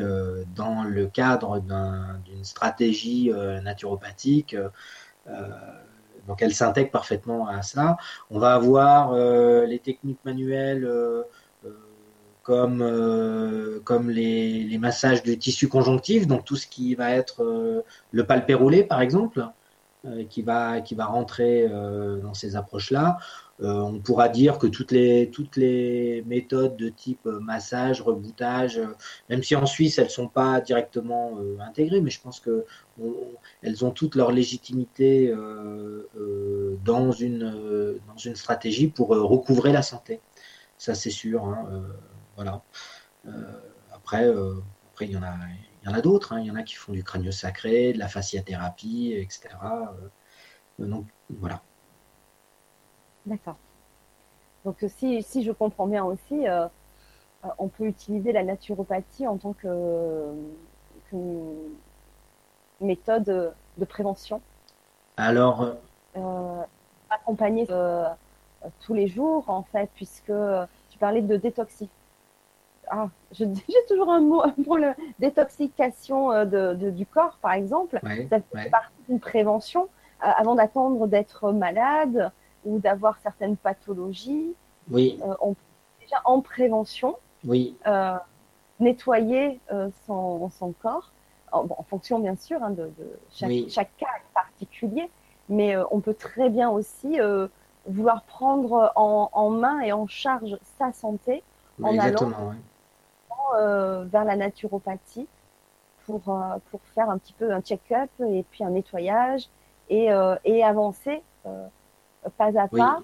[0.56, 3.30] dans le cadre d'une stratégie
[3.62, 4.56] naturopathique.
[6.26, 7.98] donc elle s'intègre parfaitement à ça.
[8.30, 9.14] On va avoir
[9.66, 10.88] les techniques manuelles
[12.44, 17.42] comme, euh, comme les, les, massages de tissu conjonctif, donc tout ce qui va être
[17.42, 17.80] euh,
[18.12, 19.48] le palpé roulé par exemple,
[20.04, 21.66] euh, qui, va, qui va rentrer
[22.22, 23.16] dans ces approches-là.
[23.60, 28.78] on pourra dire que toutes les, toutes les méthodes de type massage, reboutage,
[29.30, 32.66] même si en Suisse elles ne sont pas directement intégrées, mais je pense que
[33.62, 35.34] elles ont toutes leur légitimité
[36.84, 40.20] dans, une, dans une stratégie pour recouvrer la santé.
[40.76, 41.44] Ça c'est sûr.
[41.44, 41.84] Hein,
[42.36, 42.62] voilà.
[43.26, 43.60] Euh,
[43.92, 45.34] après, euh, après, il y en a,
[45.82, 46.32] il y en a d'autres.
[46.32, 46.40] Hein.
[46.40, 49.48] Il y en a qui font du crânio sacré, de la fasciathérapie, etc.
[50.80, 51.62] Euh, donc, voilà.
[53.26, 53.56] D'accord.
[54.64, 56.46] Donc, si, si, je comprends bien aussi,
[57.58, 60.32] on peut utiliser la naturopathie en tant que,
[62.80, 64.40] méthode de prévention.
[65.16, 65.76] Alors.
[67.10, 67.66] accompagner
[68.80, 70.32] tous les jours, en fait, puisque
[70.90, 72.03] tu parlais de détoxification
[72.90, 73.48] ah, j'ai
[73.88, 76.44] toujours un mot pour la détoxication euh,
[76.74, 78.00] de, du corps, par exemple.
[78.30, 79.88] ça fait partie d'une prévention
[80.22, 82.30] euh, avant d'attendre d'être malade
[82.64, 84.54] ou d'avoir certaines pathologies.
[84.90, 85.18] Oui.
[85.22, 85.60] Euh, on peut
[86.00, 87.76] déjà en prévention oui.
[88.80, 89.60] nettoyer
[90.06, 91.12] son, son, corps,
[91.52, 95.10] en, en, fonction bien sûr hein, de, de chaque, chaque, cas particulier,
[95.48, 97.18] mais on peut très bien aussi
[97.86, 101.42] vouloir prendre en, en, main et en charge sa santé
[101.82, 102.54] en allant
[103.56, 105.28] euh, vers la naturopathie
[106.06, 109.48] pour, euh, pour faire un petit peu un check-up et puis un nettoyage
[109.88, 111.22] et, euh, et avancer
[112.38, 113.00] pas à pas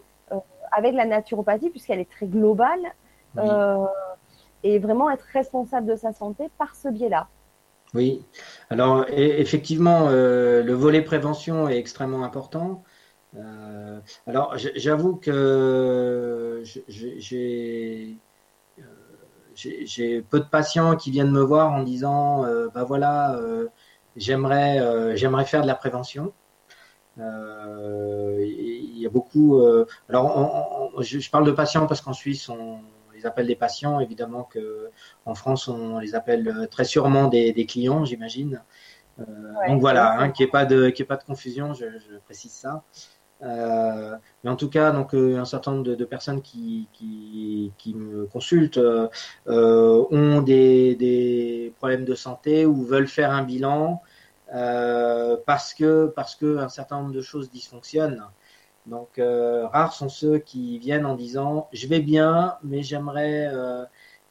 [0.73, 2.81] avec la naturopathie puisqu'elle est très globale
[4.63, 7.29] et vraiment être responsable de sa santé par ce biais-là.
[7.93, 8.25] Oui,
[8.71, 12.83] alors effectivement, le volet prévention est extrêmement important.
[14.27, 18.17] alors j'avoue que j'ai
[19.61, 23.69] j'ai peu de patients qui viennent me voir en disant euh, bah voilà euh,
[24.17, 26.33] j'aimerais euh, j'aimerais faire de la prévention.
[27.17, 29.63] Il y a beaucoup
[30.09, 32.81] alors je, parle de patients parce qu'en Suisse on,
[33.15, 34.01] les appelle des patients.
[34.01, 34.91] Évidemment que
[35.27, 38.63] en France on les appelle très sûrement des, clients j'imagine.
[39.19, 42.17] Donc voilà hein, qu'il n'y ait pas de qu'il ait pas de confusion je, je
[42.25, 42.85] précise ça
[43.43, 47.95] euh, mais en tout cas, donc euh, un certain nombre de, personnes qui, qui, qui,
[47.95, 49.09] me consultent euh,
[49.47, 54.03] ont des, des, problèmes de santé ou veulent faire un bilan
[55.47, 58.25] parce que parce que un certain nombre de choses dysfonctionnent.
[58.87, 63.49] Donc rares sont ceux qui viennent en disant je vais bien, mais j'aimerais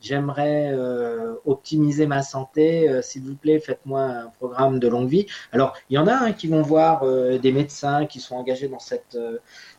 [0.01, 5.25] j'aimerais euh, optimiser ma santé, euh, s'il vous plaît, faites-moi un programme de longue vie.
[5.51, 8.67] Alors, il y en a hein, qui vont voir euh, des médecins qui sont engagés
[8.67, 9.17] dans cette,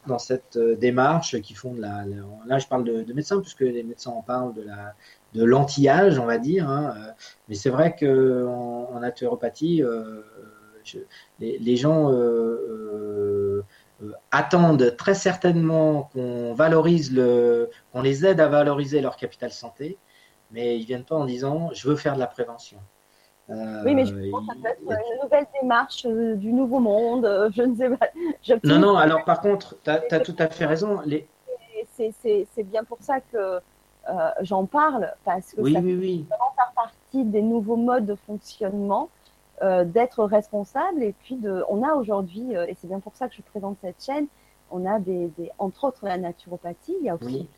[0.06, 2.04] dans cette démarche, qui font de la,
[2.46, 4.94] Là, je parle de, de, médecins, puisque les médecins en parlent de la,
[5.34, 6.68] de l'anti-âge, on va dire.
[6.68, 6.94] Hein.
[7.48, 9.82] Mais c'est vrai qu'en en, naturopathie,
[11.40, 12.10] les, gens
[14.30, 19.98] attendent très certainement qu'on valorise le, qu'on les aide à valoriser leur capital santé,
[20.50, 22.78] mais ils viennent pas en disant je veux faire de la prévention.
[23.50, 26.78] Euh, oui, mais je pense que ça peut être une nouvelle démarche euh, du nouveau
[26.78, 28.06] monde, euh, je ne sais pas.
[28.64, 31.00] Non, non, alors par contre, tu as, tout à fait raison.
[31.04, 31.26] Les...
[31.96, 33.60] C'est bien pour ça que
[34.42, 36.26] j'en parle, parce que oui, ça oui, oui.
[36.28, 39.10] vraiment faire partie des nouveaux modes de fonctionnement,
[39.60, 41.02] d'être responsable.
[41.02, 44.02] Et puis, de, on a aujourd'hui, et c'est bien pour ça que je présente cette
[44.02, 44.26] chaîne,
[44.70, 47.48] on a des, des entre autres la naturopathie, il y a aussi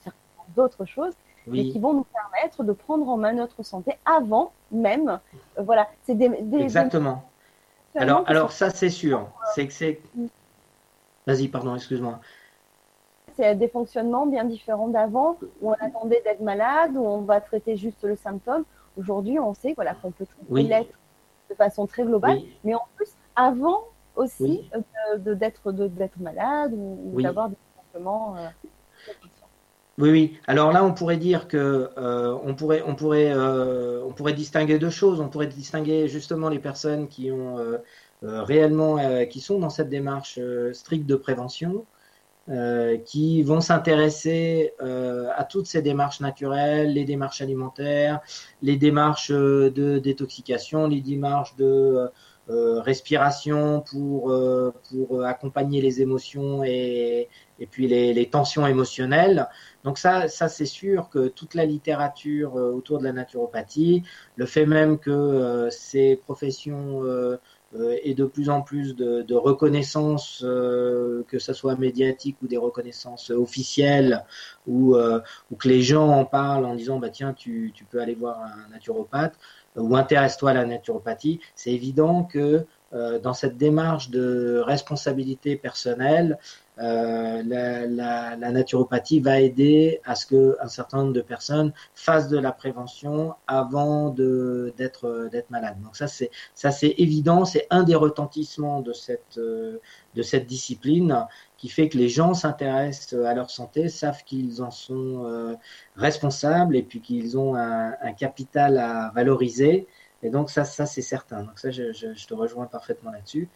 [0.57, 1.15] d'autres choses
[1.53, 5.21] et qui vont nous permettre de prendre en main notre santé avant même.
[5.59, 7.25] Euh, voilà, c'est des, Exactement.
[7.95, 9.29] alors, alors ça, c'est sûr.
[9.55, 10.01] C'est que c'est.
[10.15, 10.27] Mm.
[11.27, 12.21] Vas-y, pardon, excuse-moi.
[13.37, 17.77] C'est des fonctionnements bien différents d'avant, où on attendait d'être malade, où on va traiter
[17.77, 18.65] juste le symptôme.
[18.99, 20.99] Aujourd'hui, on sait voilà, qu'on peut traiter l'être
[21.49, 23.85] de façon très globale, mais en plus, avant
[24.17, 24.69] aussi
[25.17, 28.37] d'être de, d'être malade ou, d'avoir des fonctionnements.
[28.37, 28.49] Euh,
[29.99, 30.39] oui, oui.
[30.47, 34.79] Alors là, on pourrait dire que euh, on pourrait, on pourrait, euh, on pourrait distinguer
[34.79, 35.21] deux choses.
[35.21, 37.79] On pourrait distinguer justement les personnes qui ont euh,
[38.23, 40.39] réellement, qui sont dans cette démarche
[40.73, 41.87] stricte de prévention,
[43.05, 48.21] qui vont s'intéresser à toutes ces démarches naturelles, les démarches alimentaires,
[48.63, 52.09] les démarches de détoxication, les démarches de
[52.49, 54.33] respiration pour
[54.89, 57.29] pour accompagner les émotions et
[57.63, 59.49] et puis les, tensions émotionnelles.
[59.85, 64.03] Donc ça, ça c'est sûr que toute la littérature euh, autour de la naturopathie,
[64.37, 67.39] le fait même que euh, ces professions euh,
[68.03, 73.31] aient de plus en plus de, de reconnaissance, que ce soit médiatique ou des reconnaissances
[73.31, 74.27] officielles,
[74.67, 78.15] ou, ou, que les gens en parlent en disant bah tiens tu, tu peux aller
[78.15, 79.39] voir un naturopathe
[79.77, 82.67] ou intéresse-toi à la naturopathie, c'est évident que
[83.23, 86.39] dans cette démarche de responsabilité personnelle,
[86.79, 92.51] euh, la, naturopathie va aider à ce qu'un certain nombre de personnes fassent de la
[92.51, 95.77] prévention avant d'être malade.
[95.83, 99.79] Donc ça c'est ça c'est évident, c'est un des retentissements de cette euh,
[100.15, 101.27] de cette discipline
[101.59, 105.55] qui fait que les gens s'intéressent à leur santé, savent qu'ils en sont euh,
[105.97, 109.87] responsables et puis qu'ils ont un, capital à valoriser.
[110.23, 111.43] Et donc ça, ça c'est certain.
[111.43, 113.49] Donc ça, je, je te rejoins parfaitement là-dessus.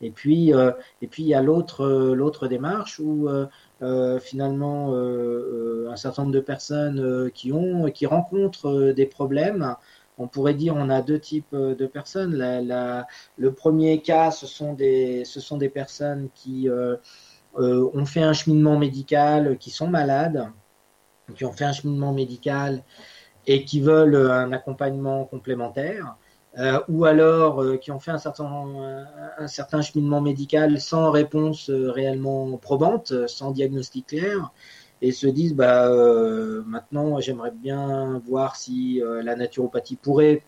[0.00, 5.96] Et puis, euh, et puis il y a l'autre, euh, démarche où euh, finalement un
[5.96, 9.76] certain nombre de personnes qui ont, qui rencontrent des problèmes.
[10.18, 12.34] On pourrait dire on a deux types de personnes.
[13.36, 16.68] Le premier cas, ce sont des, ce sont des personnes qui
[17.56, 20.50] ont fait un cheminement médical, qui sont malades,
[21.36, 22.82] qui ont fait un cheminement médical
[23.46, 26.16] et qui veulent un accompagnement complémentaire.
[26.58, 28.44] Euh, ou alors euh, qui ont fait un certain,
[29.38, 34.52] un, certain cheminement médical sans réponse euh, réellement probante, sans diagnostic clair,
[35.02, 35.90] et se disent bah,
[36.64, 40.42] maintenant j'aimerais bien voir si la naturopathie pourrait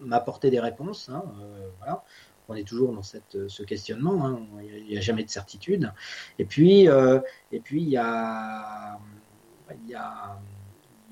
[0.00, 1.08] m'apporter des réponses.
[1.08, 1.24] Hein,
[1.78, 2.04] voilà.
[2.48, 5.92] On est toujours dans cette, ce questionnement, hein, il n'y a, jamais de certitude.
[6.38, 8.98] Et puis, et puis il y a,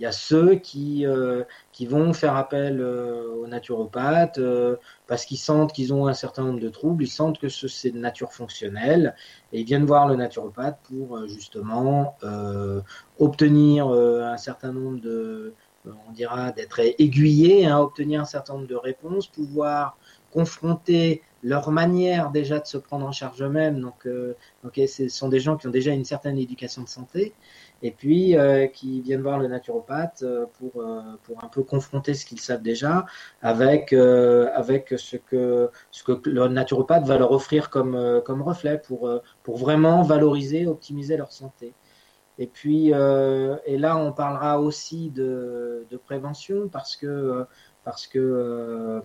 [0.02, 5.38] y a ceux qui, euh, qui vont faire appel euh, aux naturopathes euh, parce qu'ils
[5.38, 9.14] sentent qu'ils ont un certain nombre de troubles, ils sentent que c'est de nature fonctionnelle
[9.52, 12.16] et ils viennent voir le naturopathe pour justement
[13.18, 18.76] obtenir un certain nombre de, on dira, d'être aiguillés, hein, obtenir un certain nombre de
[18.76, 19.98] réponses, pouvoir
[20.30, 23.80] confronter leur manière déjà de se prendre en charge eux-mêmes.
[23.80, 24.06] Donc,
[24.64, 27.34] ok, ce sont des gens qui ont déjà une certaine éducation de santé
[27.83, 32.14] et puis euh, qui viennent voir le naturopathe euh, pour, euh, pour un peu confronter
[32.14, 33.07] ce qu'ils savent déjà
[33.43, 39.11] avec, avec ce, que, ce que le naturopathe va leur offrir comme, comme reflet pour,
[39.43, 41.75] pour vraiment valoriser, optimiser leur santé.
[42.38, 47.45] Et puis, et là, on parlera aussi de, de prévention parce que
[47.85, 49.03] parce que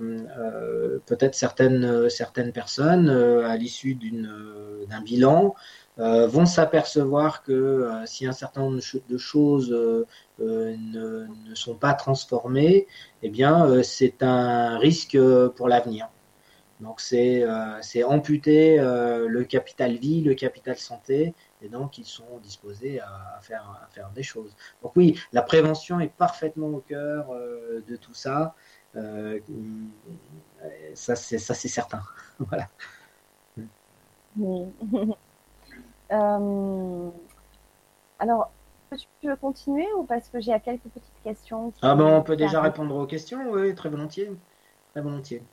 [1.06, 5.56] peut-être certaines, certaines personnes, à l'issue d'un bilan,
[5.97, 10.05] euh, vont s'apercevoir que euh, si un certain nombre de choses euh,
[10.39, 12.86] ne, ne, sont pas transformées,
[13.23, 15.17] eh bien, c'est un risque
[15.55, 16.10] pour l'avenir.
[16.81, 17.45] Donc, c'est
[18.03, 23.88] amputer le capital vie, le capital santé, et donc ils sont disposés à, faire, à
[23.93, 24.55] faire des choses.
[24.84, 27.29] Donc oui, la prévention est parfaitement au cœur
[27.88, 28.55] de tout ça.
[30.93, 32.01] ça, c'est certain.
[32.39, 32.67] voilà.
[36.12, 37.10] Euh,
[38.20, 38.52] alors,
[39.20, 42.62] tu veux continuer ou parce que j'ai quelques petites questions Ah ben on peut déjà
[42.62, 44.30] répondre aux questions, oui, très volontiers.
[44.94, 45.44] Très volontiers.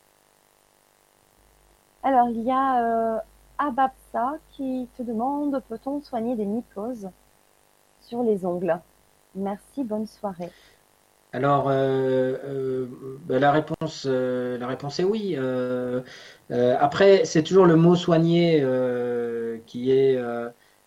[2.02, 3.18] Alors il y a euh,
[3.58, 7.10] Ababsa qui te demande peut-on soigner des mycoses
[8.00, 8.78] sur les ongles?
[9.34, 10.50] Merci, bonne soirée.
[11.34, 12.86] Alors, euh, euh,
[13.26, 15.36] ben, la, réponse, la réponse est oui.
[16.78, 18.64] après, c'est toujours le mot soigner
[19.66, 20.18] qui est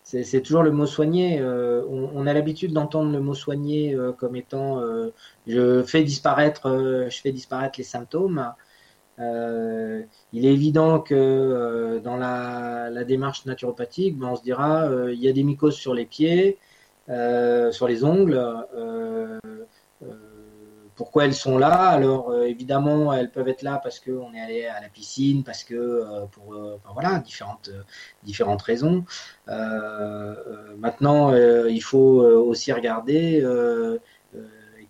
[0.06, 1.40] c'est toujours le mot soigner.
[1.40, 5.12] Euh, on, a l'habitude d'entendre le mot soigner euh, comme étant euh,
[5.48, 8.52] je fais disparaître, je fais disparaître les symptômes.
[9.18, 15.32] il est évident que dans la, démarche naturopathique, ben, on se dira il y a
[15.32, 16.58] des mycoses sur les pieds,
[17.08, 18.40] sur les ongles
[20.96, 21.74] pourquoi elles sont là.
[21.90, 25.62] Alors euh, évidemment, elles peuvent être là parce qu'on est allé à la piscine, parce
[25.62, 27.70] que euh, pour euh, voilà différentes
[28.24, 29.04] différentes raisons.
[30.78, 33.44] maintenant, il faut aussi regarder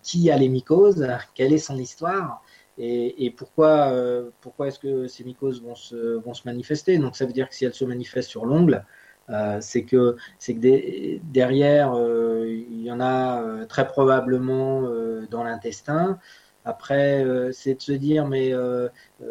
[0.02, 2.42] qui a les mycoses, quelle est son histoire.
[2.78, 3.92] Et, pourquoi,
[4.40, 7.54] pourquoi est-ce que ces mycoses vont se, vont se manifester Donc ça veut dire que
[7.54, 8.84] si elles se manifestent sur l'ongle,
[9.30, 14.82] euh, c'est que, c'est que derrière, euh, il y en a euh, très probablement
[15.30, 16.18] dans l'intestin.
[16.64, 18.52] Après, c'est de se dire, mais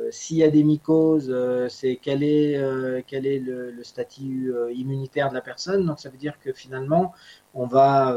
[0.09, 1.35] s'il y a des mycoses,
[1.69, 5.85] c'est quel est, quel est le, statut immunitaire de la personne.
[5.85, 7.13] Donc, ça veut dire que finalement,
[7.53, 8.15] on va,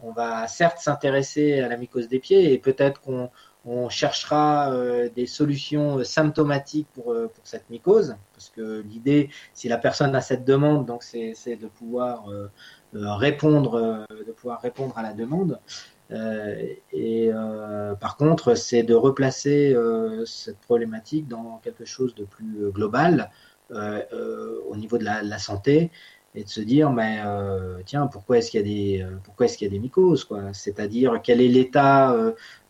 [0.00, 3.30] on va certes s'intéresser à la mycose des pieds et peut-être qu'on
[3.64, 9.30] on cherchera euh, des solutions euh, symptomatiques pour, euh, pour cette mycose, parce que l'idée,
[9.54, 12.26] si la personne a cette demande, donc c'est de pouvoir
[12.92, 15.60] répondre, de pouvoir répondre à la demande.
[16.92, 17.30] et
[18.00, 19.76] par contre, c'est de replacer
[20.26, 23.30] cette problématique dans quelque chose de plus global
[23.70, 25.90] au niveau de la, santé
[26.34, 27.20] et de se dire, mais
[27.84, 30.52] tiens, pourquoi est-ce qu'il y a des, pourquoi est-ce qu'il y a des mycoses, quoi?
[30.54, 32.16] C'est-à-dire quel est l'état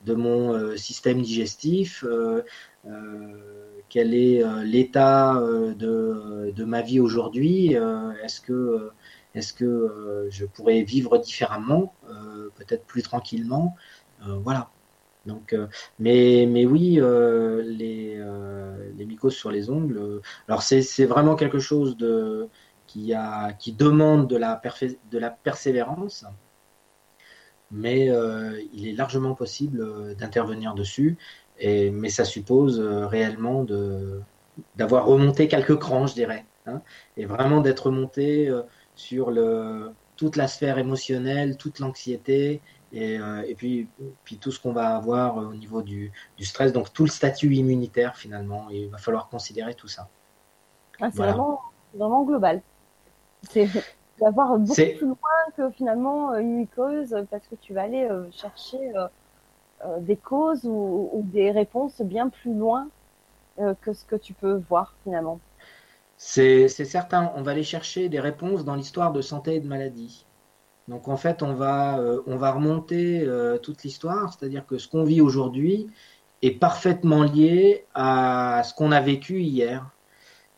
[0.04, 2.42] de mon euh, système digestif, euh,
[2.86, 7.74] euh, quel est l'état de, ma vie aujourd'hui,
[8.22, 8.90] est-ce que,
[9.34, 11.92] est que je pourrais vivre différemment,
[12.56, 13.76] peut-être plus tranquillement,
[14.24, 14.70] voilà.
[15.26, 15.54] Donc,
[15.98, 18.18] mais, mais oui, les,
[18.96, 22.48] les mycoses sur les ongles, alors c'est vraiment quelque chose de,
[22.92, 24.60] qui, a, qui demande de la,
[25.10, 26.26] de la persévérance
[27.72, 31.16] mais euh, il est largement possible euh, d'intervenir dessus.
[31.58, 33.64] Et, mais ça suppose euh, réellement
[34.76, 36.82] d'avoir remonté quelques crans, je dirais, hein,
[37.16, 38.50] et vraiment d'être remonté
[38.94, 42.60] sur le, toute la sphère émotionnelle, toute l'anxiété,
[42.92, 43.88] et, et, puis,
[44.24, 47.54] puis tout ce qu'on va avoir au niveau du, du, stress, donc tout le statut
[47.54, 48.68] immunitaire finalement.
[48.70, 50.10] il va falloir considérer tout ça.
[51.00, 51.62] Ah, c'est vraiment,
[51.94, 52.60] vraiment global.
[53.50, 53.68] C'est
[54.22, 55.16] d'avoir beaucoup plus loin
[55.56, 58.92] que finalement euh, une mycose parce que tu vas aller euh, chercher
[59.84, 62.88] euh, des causes ou, des réponses bien plus loin
[63.82, 65.38] que ce que tu peux voir finalement.
[66.16, 70.24] C'est certain, on va aller chercher des réponses dans l'histoire de santé et de maladie.
[70.88, 73.28] Donc en fait, on va, on va remonter
[73.62, 75.88] toute l'histoire, c'est-à-dire que ce qu'on vit aujourd'hui
[76.40, 79.90] est parfaitement lié à ce qu'on a vécu hier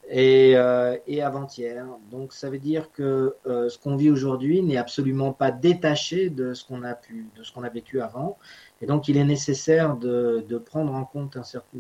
[0.09, 1.87] et, euh, et avant-hier.
[2.11, 6.55] Donc ça veut dire que euh, ce qu'on vit aujourd'hui n'est absolument pas détaché de
[6.55, 8.39] ce qu'on a pu, de ce qu'on a vécu avant.
[8.81, 11.79] Et donc il est nécessaire de, de prendre en compte un certain,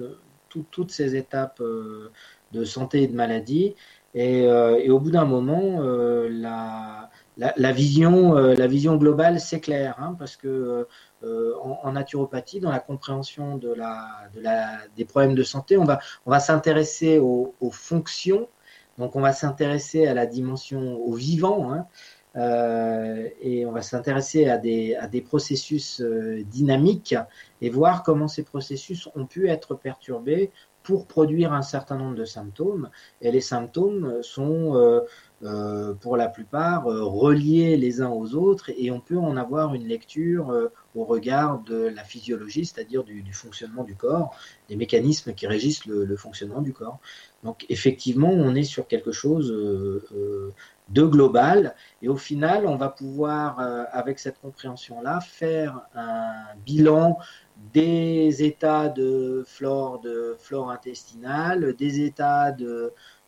[0.48, 2.10] tout, toutes ces étapes euh,
[2.52, 3.74] de santé et de maladie.
[4.14, 9.40] Et, euh, et au bout d'un moment, euh, la, la, la, vision, la vision globale
[9.40, 10.86] s'éclaire, hein, parce que
[11.24, 15.84] euh, en, naturopathie, dans la compréhension de la, de la, des problèmes de santé, on
[15.84, 18.48] va, on va s'intéresser aux, fonctions,
[18.98, 21.86] donc on va s'intéresser à la dimension, au vivant, hein,
[22.36, 27.14] euh, et on va s'intéresser à des, à des processus euh, dynamiques
[27.62, 30.50] et voir comment ces processus ont pu être perturbés
[30.82, 32.90] pour produire un certain nombre de symptômes.
[33.22, 35.00] Et les symptômes sont euh,
[36.00, 39.86] pour la plupart euh, reliés les uns aux autres et on peut en avoir une
[39.86, 44.34] lecture euh, au regard de la physiologie, c'est-à-dire du, fonctionnement du corps,
[44.68, 46.98] des mécanismes qui régissent le, fonctionnement du corps.
[47.42, 53.58] Donc effectivement, on est sur quelque chose de global et au final, on va pouvoir,
[53.90, 56.32] avec cette compréhension-là, faire un
[56.64, 57.18] bilan
[57.72, 60.00] des états de flore,
[60.70, 62.54] intestinale, des états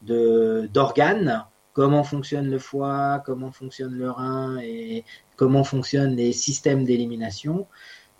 [0.02, 1.46] d'organes
[1.76, 5.04] comment fonctionne le foie, comment fonctionne le rein et
[5.36, 7.66] comment fonctionnent les systèmes d'élimination.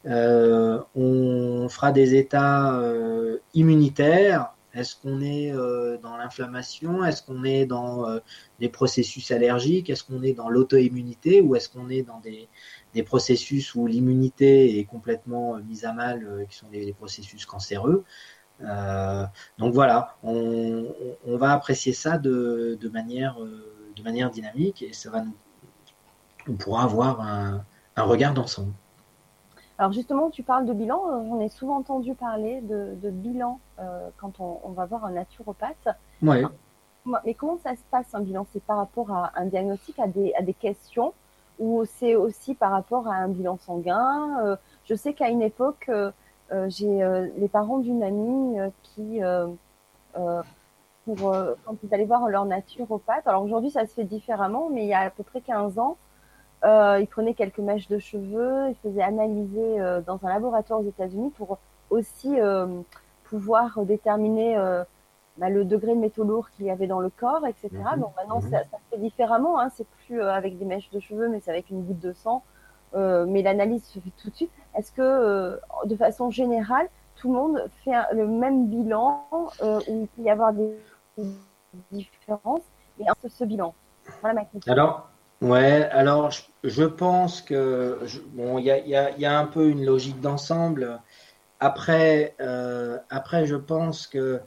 [0.04, 4.52] Euh, on fera des états euh, immunitaires.
[4.74, 5.52] Est-ce qu'on est
[6.02, 7.02] dans l'inflammation?
[7.02, 8.04] Est-ce qu'on est dans
[8.60, 9.88] des processus allergiques?
[9.88, 11.40] Est-ce qu'on est dans l'auto-immunité?
[11.40, 16.58] Ou est-ce qu'on est dans des, processus où l'immunité est complètement mise à mal, qui
[16.58, 18.04] sont des, processus cancéreux?
[18.60, 20.86] Donc voilà, on,
[21.26, 25.34] va apprécier ça de, manière, de manière dynamique et ça va nous,
[26.48, 27.64] on pourra avoir un,
[27.96, 28.72] un regard d'ensemble.
[29.78, 30.98] Alors justement, tu parles de bilan.
[30.98, 35.88] On est souvent entendu parler de, bilan euh, quand on, va voir un naturopathe.
[36.22, 36.42] Ouais.
[37.24, 38.46] Mais comment ça se passe un bilan?
[38.52, 41.12] C'est par rapport à un diagnostic, à des, à des questions,
[41.58, 44.40] ou c'est aussi par rapport à un bilan sanguin?
[44.44, 46.10] Euh, Je sais qu'à une époque, euh,
[46.68, 49.20] j'ai les parents d'une amie qui,
[51.04, 54.88] pour, quand ils allaient voir leur naturopathe, alors aujourd'hui ça se fait différemment, mais il
[54.88, 55.96] y a à peu près 15 ans,
[56.64, 60.88] euh, il prenait quelques mèches de cheveux, il faisait analyser euh, dans un laboratoire aux
[60.88, 61.58] États-Unis pour
[61.90, 62.66] aussi euh,
[63.24, 64.82] pouvoir déterminer euh,
[65.36, 67.70] bah, le degré de métaux lourds qu'il y avait dans le corps, etc.
[67.72, 68.00] Mhm.
[68.00, 68.50] Donc maintenant, mhm.
[68.50, 69.60] ça, ça, se fait différemment.
[69.60, 69.68] Hein.
[69.74, 72.42] C'est plus avec des mèches de cheveux, mais c'est avec une goutte de sang.
[72.94, 74.50] Mais l'analyse se fait tout de suite.
[74.76, 80.22] Est-ce que, de façon générale, tout le monde fait le même bilan où il peut
[80.22, 80.76] y avoir des
[81.92, 82.62] différences
[82.98, 83.74] et ce, ce bilan?
[84.20, 84.72] Voilà ma question.
[84.72, 85.08] Alors,
[85.42, 86.30] Ouais, alors
[86.64, 87.98] je, pense que
[88.32, 88.94] bon, il y
[89.26, 91.00] a, un peu une logique d'ensemble.
[91.60, 94.40] Après, euh, après, je pense que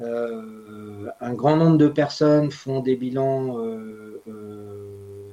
[0.00, 5.29] euh, un grand nombre de personnes font des bilans euh, euh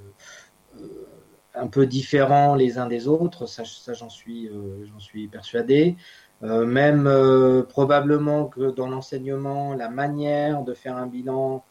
[1.60, 3.46] un peu différents les uns des autres.
[3.46, 5.96] Ça, ça j'en suis, euh, j'en suis persuadé.
[6.42, 7.10] même
[7.70, 11.64] probablement que dans l'enseignement, la manière de faire un bilan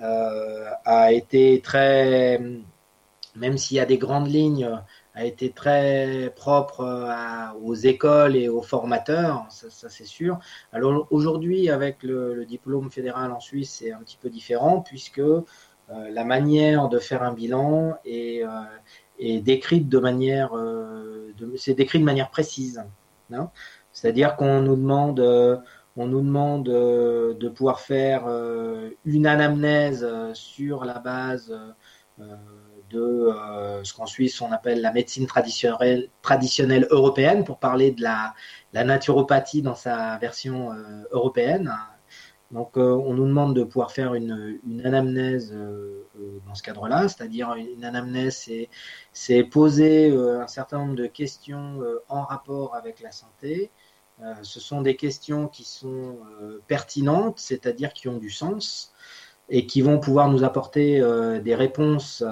[0.00, 2.40] a été très
[3.38, 4.68] même s'il y a des grandes lignes,
[5.14, 7.08] a été très propre
[7.62, 10.38] aux écoles et aux formateurs, ça, c'est sûr.
[10.72, 15.42] Alors aujourd'hui, avec le, diplôme fédéral en Suisse, c'est un petit peu différent puisque euh,
[15.88, 18.48] la manière de faire un bilan est, euh,
[19.40, 22.82] décrite de manière, euh, c'est décrit de manière précise.
[23.32, 23.50] Hein.
[23.92, 25.20] C'est-à-dire qu'on nous demande,
[25.96, 28.26] on nous demande de pouvoir faire
[29.04, 31.52] une anamnèse sur la base
[32.90, 38.02] de euh, ce qu'en Suisse on appelle la médecine traditionnelle, traditionnelle européenne pour parler de
[38.02, 38.34] la,
[38.72, 41.72] naturopathie dans sa version euh, européenne.
[42.50, 45.54] Donc euh, on nous demande de pouvoir faire une, anamnèse
[46.46, 48.50] dans ce cadre-là, c'est-à-dire une anamnèse,
[49.12, 53.70] c'est poser un certain nombre de questions en rapport avec la santé.
[54.42, 56.16] ce sont des questions qui sont
[56.66, 58.94] pertinentes, c'est-à-dire qui ont du sens
[59.50, 61.00] et qui vont pouvoir nous apporter
[61.44, 62.24] des réponses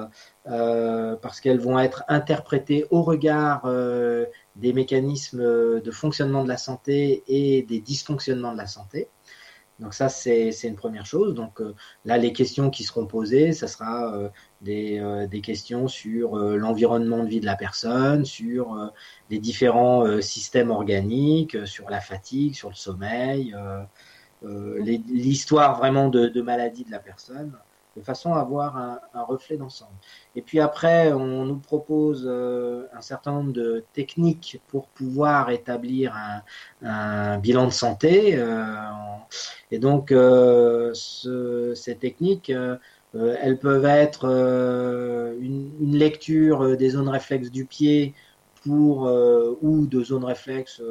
[0.48, 6.56] euh, parce qu'elles vont être interprétées au regard euh, des mécanismes de fonctionnement de la
[6.56, 9.08] santé et des dysfonctionnements de la santé.
[9.78, 11.34] Donc ça, c'est une première chose.
[11.34, 11.74] Donc euh,
[12.04, 14.30] là, les questions qui seront posées, ça sera
[14.62, 18.92] des, des, questions sur l'environnement de vie de la personne, sur
[19.30, 23.54] les différents systèmes organiques, sur la fatigue, sur le sommeil,
[24.42, 27.52] l'histoire vraiment de, de maladie de la personne
[27.97, 29.97] de façon à avoir un, reflet d'ensemble.
[30.34, 36.14] Et puis après, on nous propose euh, un certain nombre de techniques pour pouvoir établir
[36.82, 38.36] un, bilan de santé.
[38.36, 38.74] Euh,
[39.70, 42.53] et donc, euh, ces techniques,
[43.14, 44.26] elles peuvent être
[45.40, 48.14] une, lecture des zones réflexes du pied
[48.62, 49.11] pour,
[49.62, 50.82] ou de zones réflexes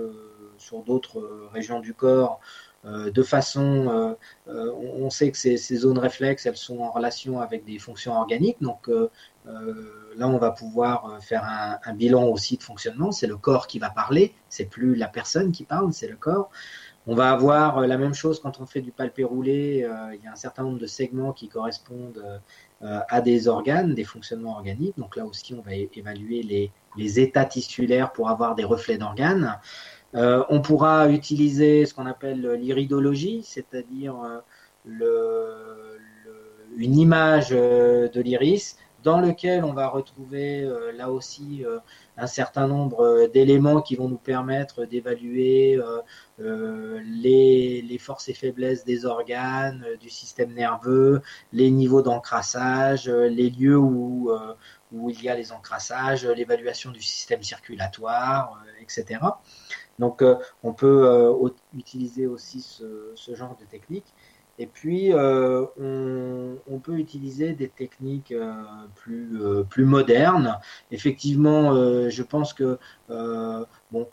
[0.57, 2.39] sur d'autres régions du corps
[2.85, 4.13] de façon, euh,
[4.47, 8.61] euh, on sait que ces, zones réflexes, elles sont en relation avec des fonctions organiques.
[8.61, 8.89] Donc
[9.47, 11.43] là, on va pouvoir faire
[11.83, 13.11] un, bilan aussi de fonctionnement.
[13.11, 14.33] C'est le corps qui va parler.
[14.49, 16.49] C'est plus la personne qui parle, c'est le corps.
[17.07, 19.87] On va avoir la même chose quand on fait du palpé roulé.
[20.13, 22.41] il y a un certain nombre de segments qui correspondent
[22.81, 24.97] à des organes, des fonctionnements organiques.
[24.97, 29.59] Donc là aussi, on va évaluer les états tissulaires pour avoir des reflets d'organes.
[30.13, 34.15] Euh, on pourra utiliser ce qu'on appelle l'iridologie, c'est-à-dire
[34.87, 35.97] euh,
[36.77, 41.63] une image euh, de l'iris dans lequel on va retrouver là aussi
[42.17, 45.79] un certain nombre d'éléments qui vont nous permettre d'évaluer
[46.39, 51.21] les, forces et faiblesses des organes, du système nerveux,
[51.53, 54.31] les niveaux d'encrassage, les lieux où,
[54.91, 59.19] où il y a les encrassages, l'évaluation du système circulatoire, etc.
[59.99, 64.13] Donc, euh, on peut euh, utiliser aussi ce, genre de technique.
[64.57, 68.33] Et puis, euh, on, peut utiliser des techniques
[68.93, 69.37] plus,
[69.69, 70.59] plus modernes.
[70.91, 71.73] Effectivement,
[72.09, 72.77] je pense que
[73.95, 74.07] bon,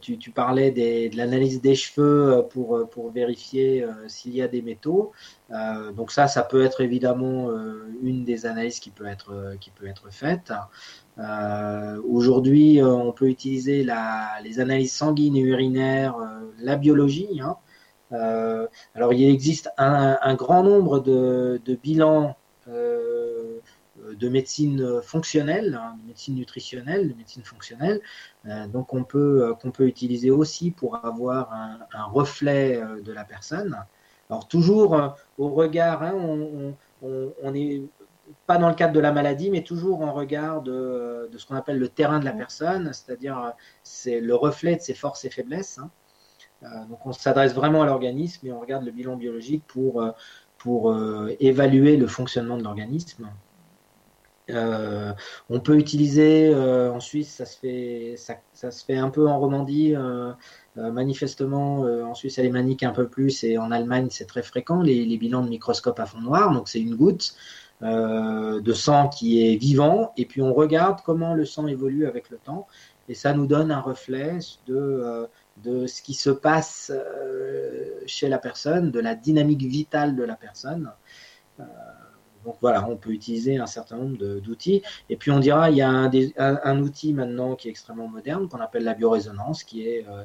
[0.00, 5.12] tu, parlais de l'analyse des cheveux pour, pour vérifier s'il y a des métaux.
[5.96, 7.50] donc ça, ça peut être évidemment
[8.02, 10.52] une des analyses qui peut être, qui peut être faite.
[12.08, 13.86] Aujourd'hui, on peut utiliser
[14.42, 16.16] les analyses sanguines et urinaires,
[16.60, 17.40] la biologie.
[17.42, 17.56] Hein.
[18.94, 22.36] alors il existe un, grand nombre de, de bilans
[24.14, 28.00] de médecine fonctionnelle, hein, de médecine nutritionnelle, de médecine fonctionnelle,
[28.46, 33.12] euh, donc on peut euh, qu'on peut utiliser aussi pour avoir un, reflet euh, de
[33.12, 33.84] la personne.
[34.30, 37.82] Alors toujours au regard, hein, on n'est
[38.46, 41.78] pas dans le cadre de la maladie, mais toujours en regard de, ce qu'on appelle
[41.78, 45.78] le terrain de la personne, c'est-à-dire c'est le reflet de ses forces et faiblesses.
[45.78, 46.84] Hein.
[46.90, 50.04] donc on s'adresse vraiment à l'organisme et on regarde le bilan biologique pour,
[50.58, 50.94] pour
[51.40, 53.30] évaluer le fonctionnement de l'organisme.
[54.50, 55.12] Euh,
[55.50, 59.94] on peut utiliser euh, en Suisse, ça se fait, un peu en Romandie.
[59.94, 60.32] Euh,
[60.76, 64.80] manifestement, en Suisse, elle est manique un peu plus et en Allemagne, c'est très fréquent
[64.80, 66.52] les, bilans de microscope à fond noir.
[66.52, 67.34] Donc, c'est une goutte
[67.80, 72.36] de sang qui est vivant et puis on regarde comment le sang évolue avec le
[72.38, 72.66] temps
[73.08, 75.28] et ça nous donne un reflet de,
[75.64, 76.92] de ce qui se passe
[78.06, 80.92] chez la personne, de la dynamique vitale de la personne.
[82.48, 84.82] Donc voilà, on peut utiliser un certain nombre d'outils.
[85.10, 88.60] Et puis on dira, il y a un, outil maintenant qui est extrêmement moderne qu'on
[88.60, 90.24] appelle la biorésonance, qui est, euh,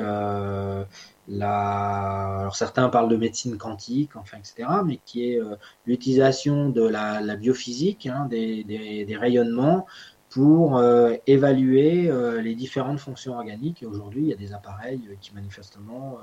[0.00, 0.84] euh,
[1.26, 2.38] la...
[2.38, 5.56] Alors certains parlent de médecine quantique, enfin, etc., mais qui est euh,
[5.86, 9.86] l'utilisation de la, biophysique, hein, des, rayonnements
[10.30, 10.80] pour
[11.26, 13.82] évaluer les différentes fonctions organiques.
[13.82, 16.18] Et aujourd'hui, il y a des appareils qui manifestement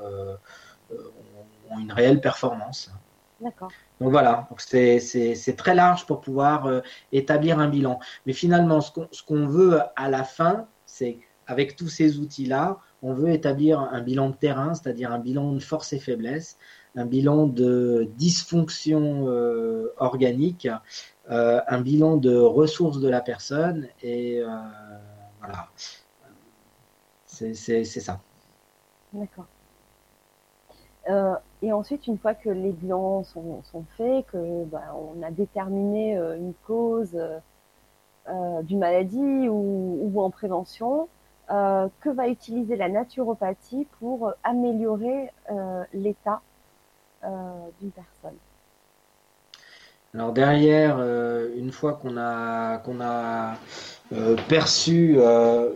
[1.70, 2.92] ont une réelle performance.
[3.42, 3.70] D'accord.
[4.00, 6.82] Donc voilà, c'est très large pour pouvoir euh,
[7.12, 8.00] établir un bilan.
[8.26, 13.30] Mais finalement, ce qu'on veut à la fin, c'est avec tous ces outils-là, on veut
[13.30, 16.58] établir un bilan de terrain, c'est-à-dire un bilan de force et faiblesse,
[16.96, 20.68] un bilan de dysfonction euh, organique,
[21.30, 24.42] euh, un bilan de ressources de la personne, et
[25.40, 25.68] voilà,
[27.26, 28.22] c'est ça.
[29.14, 29.46] D'accord.
[31.66, 36.18] Euh, et ensuite, une fois que les bilans sont, faits, que bah, on a déterminé
[36.18, 37.18] euh, une cause
[38.28, 41.08] euh, d'une maladie ou, en prévention,
[41.48, 45.30] que va utiliser la naturopathie pour améliorer
[45.94, 46.42] l'état
[47.22, 48.38] d'une personne?
[50.16, 51.00] Alors derrière,
[51.56, 53.58] une fois qu'on a qu'on a
[54.50, 55.20] perçu,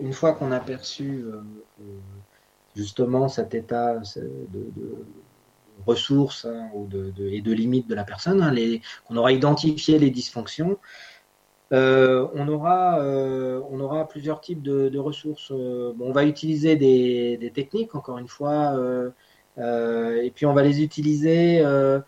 [0.01, 1.23] une fois qu'on a perçu
[2.75, 5.05] justement cet état de,
[5.85, 6.69] ressources hein,
[7.19, 8.53] et de limites de la personne, hein,
[9.05, 10.77] qu'on aura identifié les dysfonctions,
[11.71, 15.51] euh, on, aura, euh, on aura plusieurs types de, ressources.
[15.51, 18.75] Euh, on va utiliser des, techniques, encore une fois,
[19.57, 22.03] et puis on va les utiliser là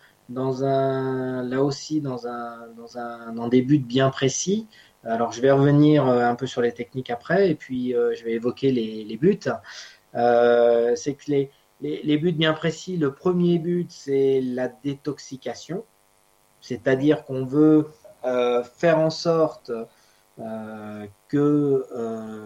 [1.64, 4.68] aussi dans, un, dans, un, des buts bien précis.
[5.04, 8.72] Alors je vais revenir un peu sur les techniques après, et puis je vais évoquer
[8.72, 9.40] les, les buts.
[10.14, 11.52] C'est que les,
[11.82, 15.84] les, buts bien précis, le premier but, c'est la détoxication,
[16.62, 17.88] c'est-à-dire qu'on veut
[18.24, 19.72] euh, faire en sorte
[20.40, 21.86] euh, que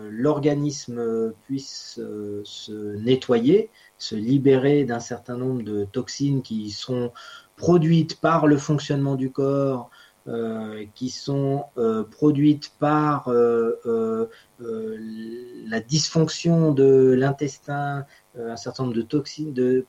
[0.09, 1.99] l'organisme puisse
[2.43, 7.11] se nettoyer, se libérer d'un certain nombre de toxines qui sont
[7.57, 9.89] produites par le fonctionnement du corps,
[10.27, 14.27] euh, qui sont euh, produites par euh,
[14.57, 18.07] la dysfonction de l'intestin,
[18.37, 19.85] un certain nombre de toxines, de,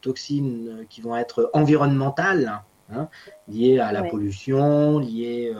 [0.00, 3.08] toxines qui vont être environnementales, hein,
[3.48, 5.54] liées à la pollution, liées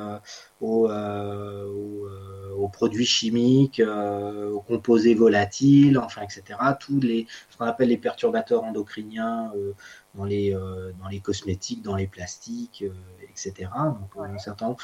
[0.60, 6.58] aux, aux, produits chimiques, aux composés volatiles, enfin, etc.
[6.78, 9.52] Tous les, ce qu'on appelle les perturbateurs endocriniens
[10.14, 10.52] dans les,
[11.00, 12.84] dans les cosmétiques, dans les plastiques,
[13.30, 13.70] etc.
[13.74, 14.76] Donc, un certain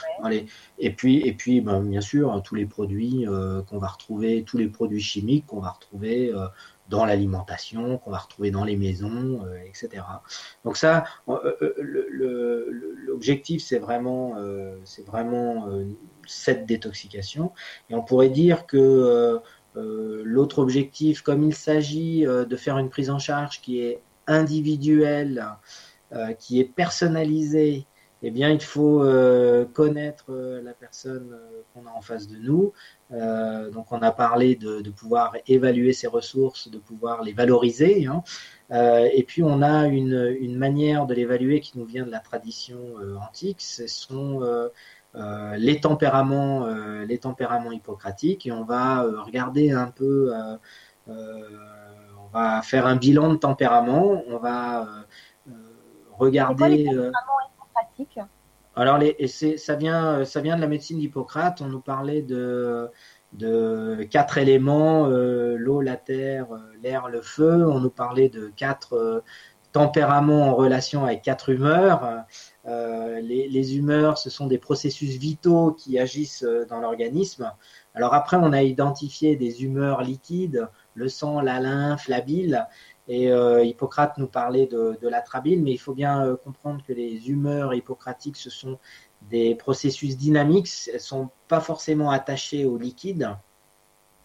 [0.79, 4.59] Et puis, et puis ben, bien sûr, tous les produits euh, qu'on va retrouver, tous
[4.59, 6.47] les produits chimiques qu'on va retrouver euh,
[6.89, 10.05] dans l'alimentation, qu'on va retrouver dans les maisons, euh, etc.
[10.65, 11.05] Donc ça,
[13.07, 14.37] l'objectif, c'est vraiment,
[14.85, 15.69] c'est vraiment
[16.27, 17.53] cette détoxication.
[17.91, 19.41] Et on pourrait dire que
[19.75, 25.47] l'autre objectif, comme il s'agit de faire une prise en charge qui est individuelle,
[26.39, 27.87] qui est personnalisée,
[28.23, 32.37] eh bien, il faut euh, connaître euh, la personne euh, qu'on a en face de
[32.37, 32.73] nous.
[33.11, 38.07] Donc, on a parlé de, pouvoir évaluer ses ressources, de pouvoir les valoriser.
[38.07, 38.23] Hein.
[38.71, 42.79] et puis, on a une, manière de l'évaluer qui nous vient de la tradition
[43.21, 43.61] antique.
[43.61, 44.41] Ce sont
[45.15, 46.67] les tempéraments,
[47.07, 50.33] les tempéraments hippocratiques et on va regarder un peu,
[51.07, 54.87] on va faire un bilan de tempérament, on va
[56.19, 56.87] regarder.
[58.15, 58.29] Quoi,
[58.77, 61.63] alors, les, et ça vient, ça vient de la médecine d'Hippocrate.
[61.63, 62.91] On nous parlait de
[64.11, 67.67] quatre éléments, euh, l'eau, la terre, euh, l'air, le feu.
[67.69, 69.21] On nous parlait de quatre euh,
[69.73, 72.25] tempéraments en relation avec quatre humeurs.
[72.65, 77.53] Les, humeurs, ce sont des processus vitaux qui agissent dans l'organisme.
[77.95, 82.67] Alors après, on a identifié des humeurs liquides, le sang, la lymphe, la bile.
[83.09, 87.31] Et Hippocrate nous parlait de, de la trabile, mais il faut bien comprendre que les
[87.31, 88.79] humeurs hippocratiques, ce sont
[89.31, 93.37] des processus dynamiques, elles sont pas forcément attachées au liquide.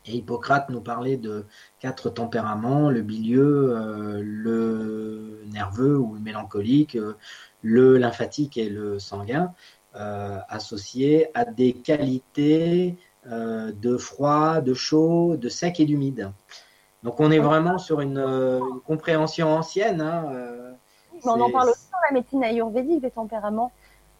[0.06, 1.46] Et Hippocrate nous parlait de
[1.80, 7.14] quatre tempéraments, le bilieux, euh, le nerveux ou le mélancolique, euh,
[7.62, 9.54] le lymphatique et le sanguin,
[9.96, 16.32] euh, associés à des qualités de froid, de chaud, de sec et d'humide.
[17.04, 18.24] Donc on est vraiment sur une,
[18.86, 20.02] compréhension ancienne.
[20.02, 20.26] Hein,
[21.24, 23.72] on en parle aussi dans la médecine ayurvédique des tempéraments.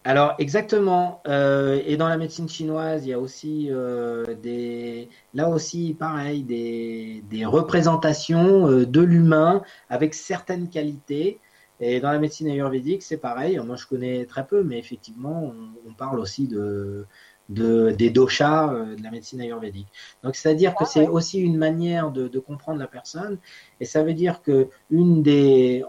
[0.04, 1.22] Alors exactement.
[1.28, 6.42] Euh, et dans la médecine chinoise, il y a aussi euh, des, là aussi pareil,
[6.42, 11.38] des, des représentations euh, de l'humain avec certaines qualités.
[11.80, 13.58] Et dans la médecine ayurvédique, c'est pareil.
[13.58, 15.52] Moi, je connais très peu, mais effectivement,
[15.88, 17.06] on, parle aussi de,
[17.48, 19.88] de des doshas de la médecine ayurvédique.
[20.22, 23.38] Donc, c'est-à-dire que ah c'est aussi une manière de, de, comprendre la personne.
[23.80, 25.84] Et ça veut dire que une des,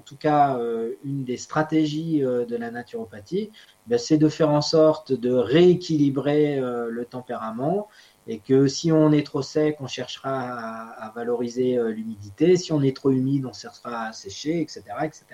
[0.00, 3.50] en tout cas euh, une des stratégies euh, de la naturopathie,
[3.86, 7.86] ben, c'est de faire en sorte de rééquilibrer euh, le tempérament
[8.26, 12.96] et que si on est trop sec, on cherchera à, valoriser l'humidité, si on est
[12.96, 14.82] trop humide, on cherchera à sécher, etc.
[15.02, 15.24] etc.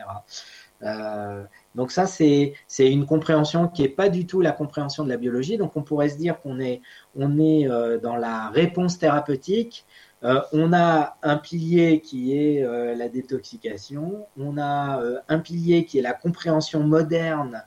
[1.75, 5.57] donc ça, c'est une compréhension qui n'est pas du tout la compréhension de la biologie.
[5.57, 6.83] Donc on pourrait se dire qu'on est,
[7.15, 7.69] on est
[8.03, 9.87] dans la réponse thérapeutique,
[10.25, 15.85] euh, on a un pilier qui est euh, la détoxication, on a euh, un pilier
[15.85, 17.65] qui est la compréhension moderne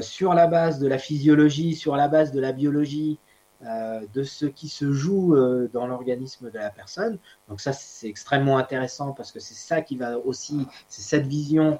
[0.00, 3.18] sur la base de la physiologie, sur la base de la biologie,
[3.60, 5.36] de ce qui se joue
[5.70, 7.18] dans l'organisme de la personne.
[7.50, 11.78] Donc ça, c'est extrêmement intéressant parce que c'est ça qui va aussi, c'est cette vision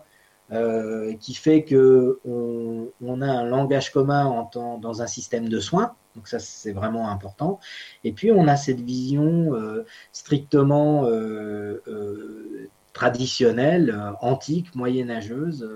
[1.20, 5.94] qui fait que on, a un langage commun dans un système de soins.
[6.14, 7.60] Donc ça, c'est vraiment important.
[8.04, 15.68] Et puis, on a cette vision euh, strictement euh, euh, traditionnelle, antique, moyenâgeuse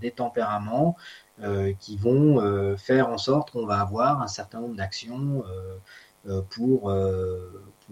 [0.00, 0.96] des tempéraments
[1.80, 5.44] qui vont faire en sorte qu'on va avoir un certain nombre d'actions
[6.48, 6.90] pour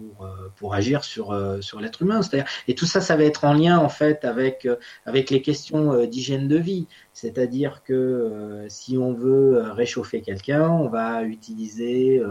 [0.01, 2.21] pour, euh, pour agir sur, euh, sur l'être humain.
[2.67, 4.75] Et tout ça, ça va être en lien en fait avec, euh,
[5.05, 6.87] avec les questions d'hygiène de vie.
[7.13, 12.21] C'est-à-dire que si on veut réchauffer quelqu'un, on va utiliser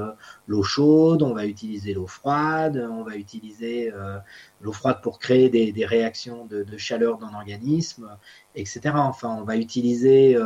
[0.46, 3.92] l'eau chaude, on va utiliser l'eau froide, on va utiliser
[4.60, 8.08] l'eau froide pour créer des, des réactions de, de, chaleur dans l'organisme,
[8.54, 8.80] etc.
[8.96, 10.36] Enfin, on va utiliser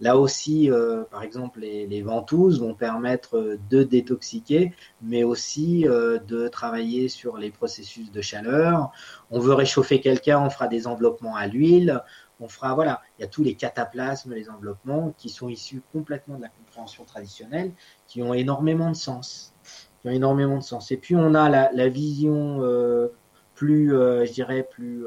[0.00, 0.70] là aussi,
[1.10, 7.50] par exemple, les, les, ventouses vont permettre de détoxiquer, mais aussi de travailler sur les
[7.50, 8.92] processus de chaleur.
[9.30, 12.02] On veut réchauffer quelqu'un, on fera des enveloppements à l'huile.
[12.40, 16.36] On fera, voilà, il y a tous les cataplasmes, les enveloppements qui sont issus complètement
[16.36, 17.72] de la compréhension traditionnelle,
[18.06, 19.54] qui ont énormément de sens.
[20.00, 20.92] Qui ont énormément de sens.
[20.92, 23.08] Et puis on a la, vision euh,
[23.54, 25.04] plus, euh, je dirais, plus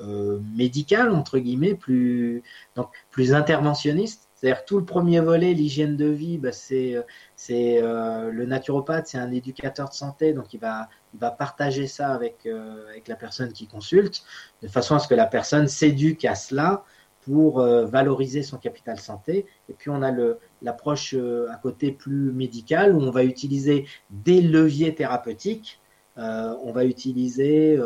[0.00, 2.42] euh, médicale, entre guillemets, plus,
[2.76, 7.02] donc, plus interventionniste c'est-à-dire tout le premier volet, l'hygiène de vie, bah, c'est
[7.34, 11.86] c'est euh, le naturopathe, c'est un éducateur de santé, donc il va il va partager
[11.86, 14.22] ça avec euh, avec la personne qui consulte,
[14.62, 16.84] de façon à ce que la personne s'éduque à cela
[17.22, 19.46] pour euh, valoriser son capital santé.
[19.70, 20.12] Et puis on a
[20.60, 25.80] l'approche à côté plus médicale où on va utiliser des leviers thérapeutiques.
[26.16, 27.78] On va utiliser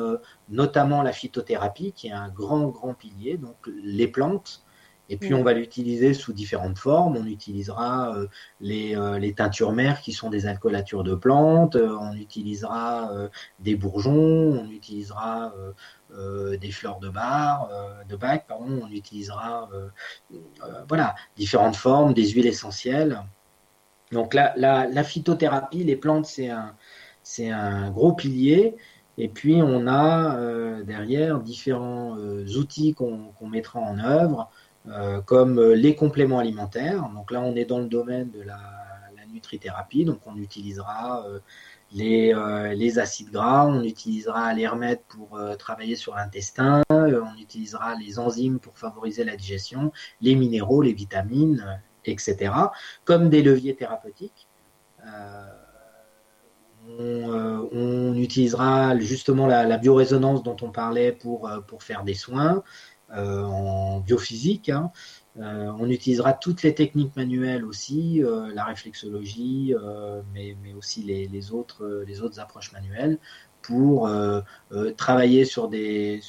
[0.49, 4.63] notamment la phytothérapie, qui est un grand grand pilier, donc les plantes.
[5.11, 7.17] Et puis, on va l'utiliser sous différentes formes.
[7.17, 8.27] On utilisera euh,
[8.61, 11.77] les, euh, les, teintures mères qui sont des alcoolatures de plantes.
[11.77, 13.11] Euh, on utilisera
[13.59, 14.61] des bourgeons.
[14.61, 15.53] On utilisera
[16.11, 17.71] des fleurs de bar,
[18.09, 18.81] de bac, pardon.
[18.83, 19.69] On utilisera,
[20.89, 23.23] voilà, différentes formes, des huiles essentielles.
[24.13, 26.75] Donc, la, la, la phytothérapie, les plantes, c'est un,
[27.29, 28.77] c'est un gros pilier.
[29.19, 34.51] Et puis, on a derrière différents outils qu'on mettra en œuvre.
[34.91, 37.11] Euh, comme euh, les compléments alimentaires.
[37.15, 38.59] Donc là, on est dans le domaine de la,
[39.31, 41.39] nutrithérapie, donc on utilisera euh,
[41.93, 42.33] les,
[42.75, 48.59] les, acides gras, on utilisera les remèdes pour travailler sur l'intestin, on utilisera les enzymes
[48.59, 52.53] pour favoriser la digestion, les minéraux, les vitamines, etc.,
[53.05, 54.49] comme des leviers thérapeutiques.
[56.89, 62.63] On, utilisera justement la, biorésonance dont on parlait pour, pour faire des soins
[63.11, 64.69] en biophysique.
[64.71, 64.91] Hein.
[65.41, 71.53] Euh, on utilisera toutes les techniques manuelles aussi, euh, la réflexologie, euh, mais, aussi les,
[71.53, 72.05] autres,
[72.39, 73.19] approches manuelles
[73.63, 74.11] pour
[74.97, 76.21] travailler sur des,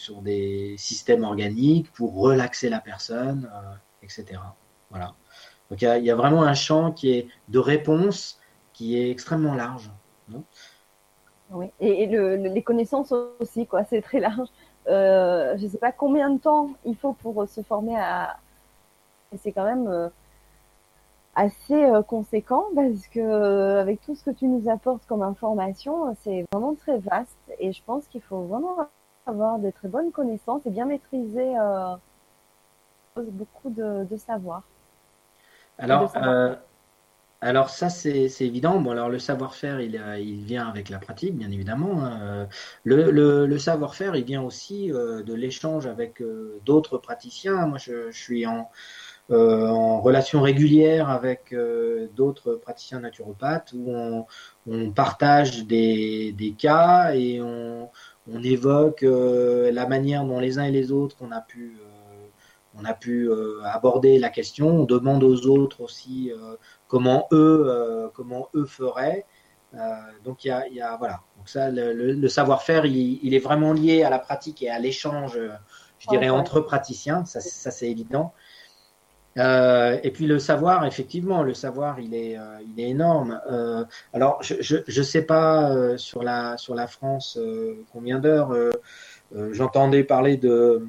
[0.78, 3.49] systèmes organiques, pour relaxer la personne,
[4.03, 4.39] etc.
[4.89, 5.16] Voilà.
[5.70, 8.39] Donc il y, a vraiment un champ qui est de réponse
[8.74, 9.91] qui est extrêmement large.
[11.52, 14.50] Oui, et, les connaissances aussi, quoi, c'est très large.
[14.88, 18.38] je ne sais pas combien de temps il faut pour se former à,
[19.38, 20.10] c'est quand même euh,
[21.36, 26.16] assez euh, conséquent parce que euh, avec tout ce que tu nous apportes comme information,
[26.24, 28.78] c'est vraiment très vaste et je pense qu'il faut vraiment
[29.26, 31.54] avoir de très bonnes connaissances et bien maîtriser
[33.16, 34.64] beaucoup de, savoir.
[35.78, 36.12] Alors,
[37.42, 38.82] alors ça c'est évident.
[38.82, 42.04] Bon alors le savoir-faire il, il vient avec la pratique bien évidemment.
[42.04, 42.48] Hein.
[42.84, 46.22] Le, savoir-faire il vient aussi de l'échange avec
[46.66, 47.66] d'autres praticiens.
[47.68, 48.70] Moi je suis en
[49.32, 54.26] euh, en relation régulière avec euh, d'autres praticiens naturopathes où
[54.66, 57.90] on, partage des, des, cas et on,
[58.28, 61.78] on évoque euh, la manière dont les uns et les autres on a pu
[62.76, 63.30] on a pu
[63.66, 64.68] aborder la question.
[64.70, 66.32] On demande aux autres aussi
[66.90, 69.26] comment eux comment eux feraient.
[70.26, 71.22] donc il y a, y a, voilà.
[71.38, 74.80] Donc ça, le, le savoir-faire, il, il, est vraiment lié à la pratique et à
[74.80, 75.40] l'échange,
[76.00, 77.24] je dirais, entre praticiens.
[77.24, 78.34] Ça, ça c'est évident.
[79.38, 83.40] Euh, et puis le savoir, effectivement, le savoir, il est, euh, il est énorme.
[83.50, 87.40] Euh, alors, je ne sais pas sur, la, sur la France
[87.92, 88.54] combien d'heures.
[89.52, 90.88] j'entendais parler de,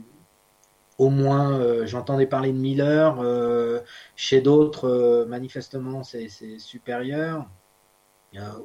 [1.00, 3.82] au moins, j'entendais parler de 1000 heures.
[4.16, 6.28] chez d'autres, manifestement, c'est
[6.58, 7.46] supérieur.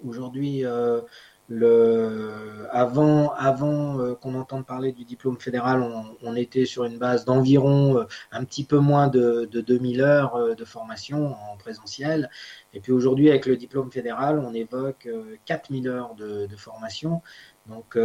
[0.04, 0.66] Aujourd'hui,
[1.48, 5.84] le, avant, avant euh, qu'on entende parler du diplôme fédéral,
[6.24, 10.36] on, était sur une base d'environ euh, un petit peu moins de, de 2000 heures
[10.36, 12.30] euh, de formation en présentiel.
[12.74, 15.08] Et puis aujourd'hui, avec le diplôme fédéral, on évoque
[15.46, 17.22] 4000 heures de formation.
[17.68, 17.98] Donc,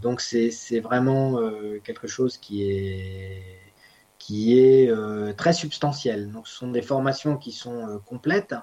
[0.00, 1.40] donc c'est vraiment
[1.82, 3.58] quelque chose qui est
[4.18, 6.30] qui est euh, très substantiel.
[6.30, 8.54] Donc, ce sont des formations qui sont euh, complètes.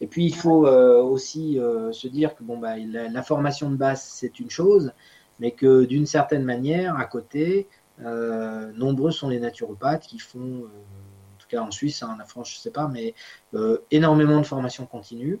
[0.00, 1.60] Et puis, il faut euh, aussi
[1.92, 4.92] se dire que bon, bah, la, formation de base, c'est une chose,
[5.38, 7.68] mais que d'une certaine manière, à côté,
[8.74, 12.56] nombreux sont les naturopathes qui font, en tout cas en Suisse, hein, en France, je
[12.56, 13.14] ne sais pas, mais
[13.90, 15.38] énormément de formations continues.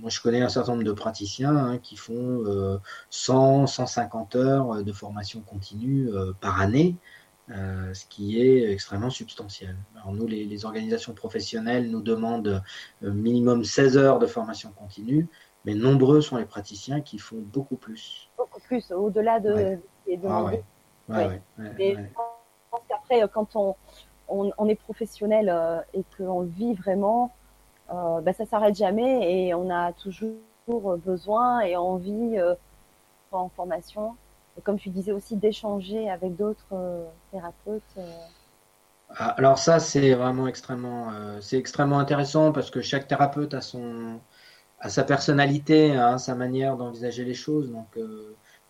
[0.00, 4.92] Moi, je connais un certain nombre de praticiens hein, qui font 100, 150 heures de
[4.92, 6.10] formation continue
[6.40, 6.96] par année,
[7.48, 9.76] ce qui est extrêmement substantiel.
[9.96, 12.62] Alors nous, les, organisations professionnelles nous demandent
[13.00, 15.28] minimum 16 heures de formation continue,
[15.64, 18.28] mais nombreux sont les praticiens qui font beaucoup plus.
[18.36, 19.78] Beaucoup plus, au-delà de, ouais.
[20.06, 20.18] des.
[20.28, 20.52] Ah
[21.08, 23.76] je pense qu'après, quand on,
[24.28, 27.32] on, est professionnel et qu'on vit vraiment,
[27.90, 32.54] euh, ben, ça s'arrête jamais et on a toujours besoin et envie euh,
[33.32, 34.16] en formation.
[34.64, 37.82] Comme tu disais aussi d'échanger avec d'autres euh, thérapeutes.
[39.14, 41.12] Ah, alors ça c'est vraiment extrêmement
[41.42, 44.20] c'est extrêmement intéressant parce que chaque thérapeute a son
[44.88, 47.98] sa personnalité, hein, sa manière d'envisager les choses donc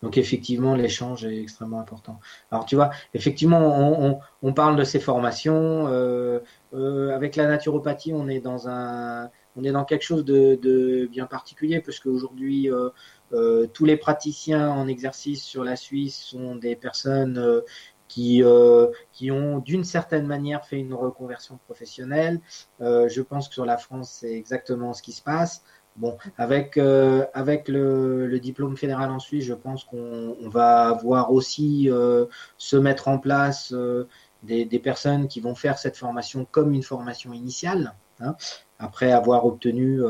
[0.03, 2.19] donc effectivement, l'échange est extrêmement important.
[2.51, 5.87] Alors tu vois, effectivement, on, parle de ces formations.
[5.87, 6.39] Euh,
[6.73, 11.07] euh, avec la naturopathie, on est dans un, on est dans quelque chose de, de
[11.09, 12.89] bien particulier parce qu'aujourd'hui, euh,
[13.33, 17.61] euh, tous les praticiens en exercice sur la Suisse sont des personnes euh,
[18.07, 22.41] qui, euh, qui ont d'une certaine manière fait une reconversion professionnelle.
[22.79, 25.63] je pense que sur la France, c'est exactement ce qui se passe.
[25.95, 32.25] Bon, avec, euh, le, diplôme fédéral en Suisse, je pense qu'on va voir aussi euh,
[32.57, 34.07] se mettre en place euh,
[34.41, 38.35] des, personnes qui vont faire cette formation comme une formation initiale, hein,
[38.79, 40.01] après avoir obtenu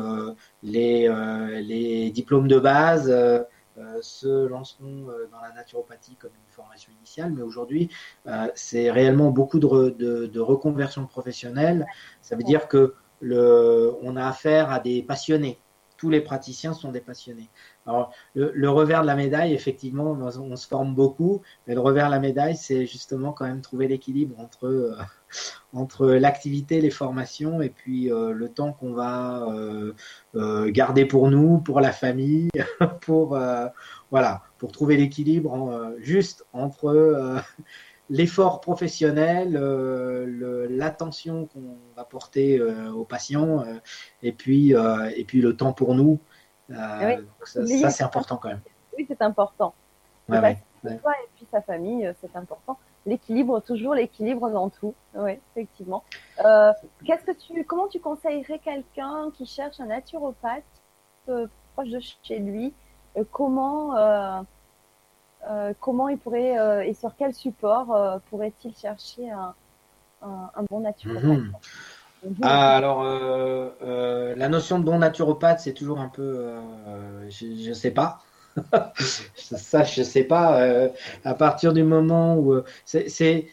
[0.63, 3.13] les, diplômes de base.
[4.01, 7.89] se lanceront dans la naturopathie comme une formation initiale, mais aujourd'hui,
[8.55, 11.85] c'est réellement beaucoup de reconversion professionnelle.
[12.21, 15.59] Ça veut dire que le, on a affaire à des passionnés
[16.09, 17.49] les praticiens sont des passionnés.
[17.85, 22.11] Alors, le, revers de la médaille, effectivement, on, se forme beaucoup, mais le revers de
[22.11, 24.65] la médaille, c'est justement quand même trouver l'équilibre entre,
[26.01, 29.47] euh, l'activité, les formations, et puis euh, le temps qu'on va
[30.35, 32.49] euh, garder pour nous, pour la famille,
[33.01, 33.37] pour,
[34.11, 37.43] voilà, pour trouver l'équilibre juste entre
[38.13, 39.53] l'effort professionnel,
[40.69, 43.65] l'attention qu'on va porter aux patients,
[44.21, 46.19] et puis et puis le temps pour nous.
[46.69, 48.61] ça, c'est important quand même.
[48.97, 49.73] Oui, c'est important.
[50.29, 54.95] Ouais, et puis sa famille, c'est important l'équilibre, toujours l'équilibre dans tout.
[55.13, 56.03] Oui, effectivement.
[56.43, 56.71] Euh,
[57.05, 60.63] qu'est-ce que tu, comment tu conseillerais quelqu'un qui cherche un naturopathe
[61.29, 62.73] euh, proche de chez lui?
[63.17, 63.95] Euh, Comment,
[65.79, 69.53] comment il pourrait et sur quel support pourrait-il chercher un,
[70.21, 71.53] un, bon naturopathe mhm.
[72.41, 76.55] Ah, alors, la notion de bon naturopathe, c'est toujours un peu,
[77.29, 78.19] je ne sais pas.
[79.35, 80.61] ça, je sais pas.
[80.61, 80.89] Euh,
[81.23, 83.05] à partir du moment où euh, c'est,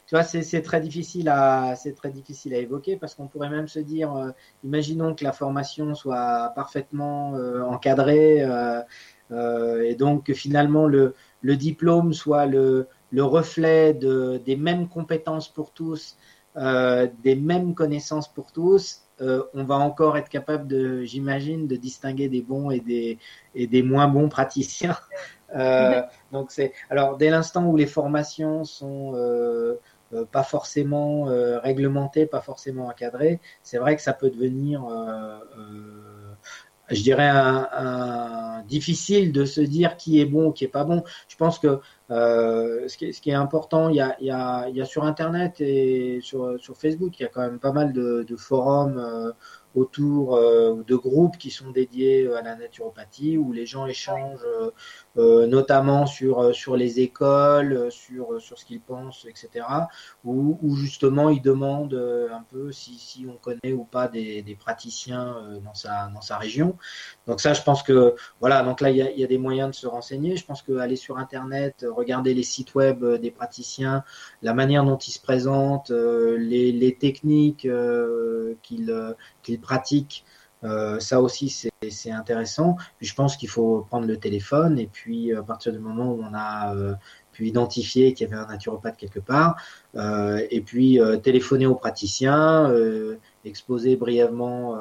[0.07, 3.69] tu vois, c'est, très difficile à, c'est très difficile à évoquer parce qu'on pourrait même
[3.69, 4.31] se dire, euh,
[4.65, 7.33] imaginons que la formation soit parfaitement
[7.69, 8.47] encadrée
[9.31, 15.49] et donc que finalement le, le diplôme soit le, le reflet de, des mêmes compétences
[15.49, 16.17] pour tous,
[16.57, 22.29] des mêmes connaissances pour tous euh, on va encore être capable de, j'imagine, de distinguer
[22.29, 23.19] des bons et des,
[23.55, 24.97] et des moins bons praticiens.
[25.57, 29.75] Euh, donc c'est alors dès l'instant où les formations sont euh,
[30.31, 34.85] pas forcément réglementées, pas forcément encadrées, c'est vrai que ça peut devenir
[36.91, 41.03] je dirais, un, difficile de se dire qui est bon qui est pas bon.
[41.29, 41.81] Je pense que
[42.11, 44.85] euh, ce, qui est, ce, qui est, important, il y, a, y a, y a,
[44.85, 48.37] sur Internet et sur, sur, Facebook, il y a quand même pas mal de, de
[48.37, 49.33] forums euh,
[49.75, 54.71] autour euh, de groupes qui sont dédiés à la naturopathie, où les gens échangent euh,
[55.17, 59.67] notamment sur, sur les écoles, sur, sur ce qu'ils pensent, etc.
[60.25, 61.95] Où, où, justement ils demandent
[62.33, 66.39] un peu si, si on connaît ou pas des, des praticiens dans, sa, dans sa
[66.39, 66.77] région.
[67.27, 69.39] Donc ça, je pense que voilà, donc là il y a, il y a des
[69.39, 70.37] moyens de se renseigner.
[70.37, 74.05] Je pense qu'aller sur Internet, regarder les sites web des praticiens,
[74.43, 77.67] la manière dont ils se présentent, les, les techniques
[78.63, 80.25] qu'ils qu'ils pratiquent.
[80.65, 82.77] Euh, ça aussi, c'est intéressant.
[83.01, 86.35] je pense qu'il faut prendre le téléphone et puis à partir du moment où on
[86.35, 86.95] a euh,
[87.33, 89.57] pu identifier qu'il y avait un naturopathe quelque part,
[89.97, 92.73] euh, et puis téléphoner au praticien,
[93.45, 94.79] exposer brièvement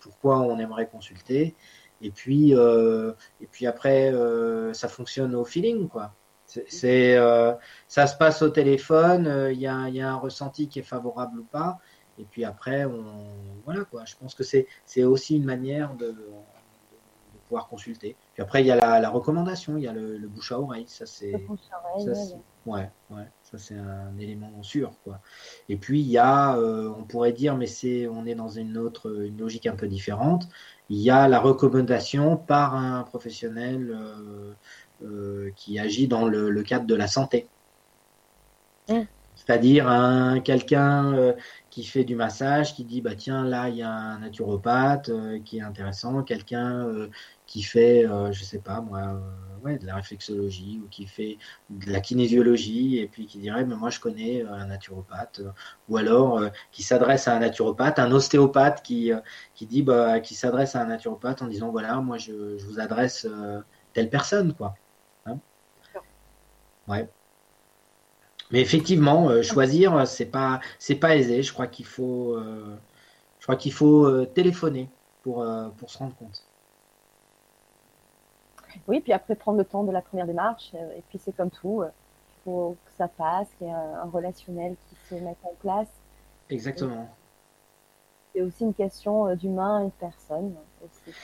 [0.00, 1.54] pourquoi on aimerait consulter,
[2.00, 4.12] et puis et puis après
[4.72, 6.14] ça fonctionne au feeling quoi.
[6.46, 7.16] C'est
[7.88, 11.44] ça se passe au téléphone, il y y, a, un ressenti qui est favorable ou
[11.44, 11.78] pas.
[12.18, 13.04] Et puis après, on,
[13.64, 14.04] voilà quoi.
[14.04, 14.66] Je pense que c'est,
[15.04, 16.14] aussi une manière de,
[17.48, 18.16] pouvoir consulter.
[18.34, 20.86] Puis après, il y a la, recommandation, il y a le, bouche à oreille.
[20.88, 21.34] Ça, c'est,
[22.66, 25.20] ouais, ouais, ça c'est un élément sûr quoi.
[25.68, 28.78] Et puis il y a, euh, on pourrait dire, mais c'est, on est dans une
[28.78, 30.48] autre, une logique un peu différente.
[30.88, 34.52] Il y a la recommandation par un professionnel euh,
[35.02, 37.48] euh, qui agit dans le, cadre de la santé.
[38.88, 39.00] Mmh.
[39.34, 41.34] C'est-à-dire un quelqu'un
[41.72, 45.40] qui fait du massage, qui dit bah tiens là il y a un naturopathe euh,
[45.40, 47.08] qui est intéressant, quelqu'un euh,
[47.46, 49.22] qui fait je sais pas moi
[49.64, 51.38] ouais, de la réflexologie ou qui fait
[51.70, 55.40] de la kinésiologie et puis qui dirait mais moi je connais un naturopathe
[55.88, 56.42] ou alors
[56.72, 59.10] qui s'adresse à un naturopathe, un ostéopathe qui
[59.54, 62.80] qui dit bah qui s'adresse à un naturopathe en disant voilà moi je, je vous
[62.80, 63.26] adresse
[63.94, 64.74] telle personne quoi.
[65.26, 65.40] Hein
[66.88, 67.08] ouais.
[68.52, 71.42] Mais effectivement, euh, choisir, euh, c'est pas, c'est pas aisé.
[71.42, 72.76] Je crois qu'il faut, euh,
[73.38, 74.88] je crois qu'il faut téléphoner
[75.22, 75.44] pour,
[75.78, 76.44] pour se rendre compte.
[78.86, 81.82] Oui, puis après prendre le temps de la première démarche, et puis c'est comme tout,
[81.84, 85.88] il faut que ça passe, qu'il y ait un, relationnel qui se mette en place.
[86.50, 87.08] Exactement.
[88.34, 90.54] C'est aussi une question d'humain et de personne.
[90.82, 91.16] Aussi,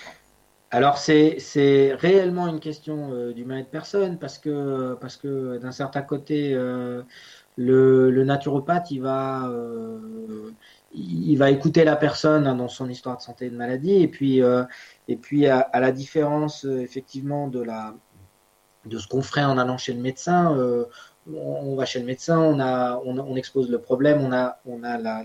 [0.70, 5.72] alors c'est réellement une question euh, d'humain et de personne parce que parce que d'un
[5.72, 7.02] certain côté euh,
[7.56, 10.50] le, le, naturopathe il va euh,
[10.92, 14.08] il va écouter la personne hein, dans son histoire de santé et de maladie et
[14.08, 14.40] puis
[15.08, 17.94] et puis à, la différence effectivement de la
[18.84, 20.86] de ce qu'on ferait en allant chez le médecin
[21.26, 24.82] on, va chez le médecin on a on, on expose le problème on a on
[24.82, 25.24] a la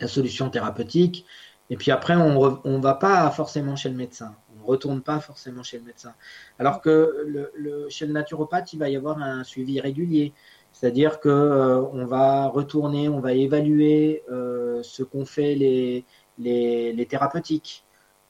[0.00, 1.26] la solution thérapeutique
[1.70, 4.34] et puis après, on ne va pas forcément chez le médecin.
[4.54, 6.14] On ne retourne pas forcément chez le médecin.
[6.58, 10.32] Alors que le, chez le naturopathe, il va y avoir un suivi régulier.
[10.72, 16.04] C'est-à-dire que euh, on va retourner, on va évaluer euh, ce qu'ont fait les,
[16.38, 17.84] les, les, thérapeutiques.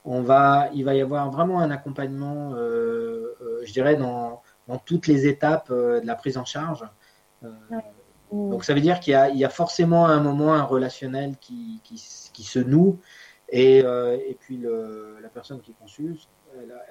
[0.05, 3.35] On va, il va y avoir vraiment un accompagnement, euh,
[3.65, 6.85] je dirais, dans, dans, toutes les étapes de la prise en charge.
[8.33, 12.01] Donc ça veut dire qu'il y, y, a forcément un moment, un relationnel qui, qui,
[12.33, 13.01] qui se noue
[13.49, 16.29] Et, et puis le, la personne qui consulte,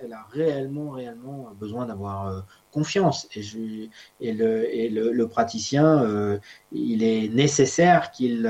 [0.01, 3.27] elle a, réellement, réellement besoin d'avoir confiance.
[3.35, 3.89] Et, je,
[4.21, 6.39] et, le, et le, praticien,
[6.71, 8.49] il est nécessaire qu'il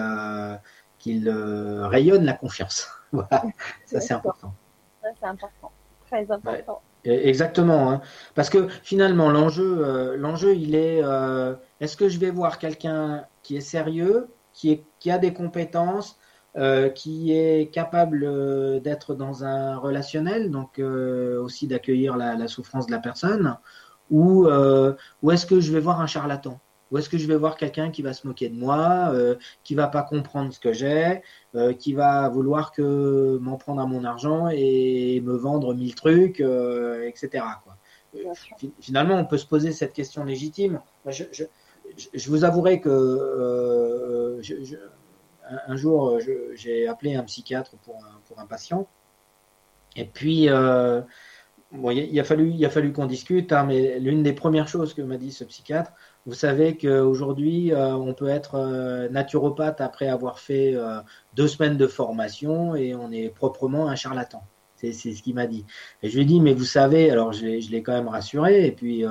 [1.00, 2.88] qu'il rayonne la confiance.
[3.12, 3.44] voilà,
[3.86, 4.54] ça c'est important.
[5.02, 5.72] c'est important,
[6.08, 6.82] très important.
[7.06, 8.02] Exactement, hein.
[8.34, 13.26] parce que finalement l'enjeu, euh, l'enjeu il est, euh, est-ce que je vais voir quelqu'un
[13.44, 16.18] qui est sérieux, qui, est, qui a des compétences,
[16.58, 22.92] euh, qui est capable d'être dans un relationnel, donc aussi d'accueillir la, la, souffrance de
[22.92, 23.58] la personne,
[24.10, 26.60] ou, ou est-ce que je vais voir un charlatan?
[26.92, 29.74] Ou est-ce que je vais voir quelqu'un qui va se moquer de moi, euh, qui
[29.74, 31.22] va pas comprendre ce que j'ai,
[31.56, 36.42] euh, qui va vouloir que m'en prendre à mon argent et me vendre mille trucs,
[36.42, 37.44] euh, etc.
[37.64, 37.78] Quoi.
[38.80, 40.80] Finalement, on peut se poser cette question légitime.
[41.08, 41.24] Je,
[42.14, 44.40] je, vous avouerai que
[45.68, 46.20] un, jour,
[46.56, 47.96] j'ai appelé un psychiatre pour
[48.38, 48.88] un, patient.
[49.96, 50.50] Et puis,
[51.72, 55.18] bon, il, a fallu, fallu qu'on discute, hein, mais l'une des premières choses que m'a
[55.18, 55.92] dit ce psychiatre,
[56.26, 61.00] vous savez qu'aujourd'hui, euh, on peut être euh, naturopathe après avoir fait euh,
[61.36, 64.44] deux semaines de formation et on est proprement un charlatan.
[64.94, 65.66] C'est ce qu'il m'a dit.
[66.04, 68.72] Et je lui ai dit, mais vous savez, alors je, l'ai quand même rassuré, et
[68.72, 69.04] puis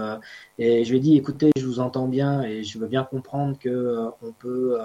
[0.58, 3.58] et je lui ai dit, écoutez, je vous entends bien et je veux bien comprendre
[3.58, 4.78] que on peut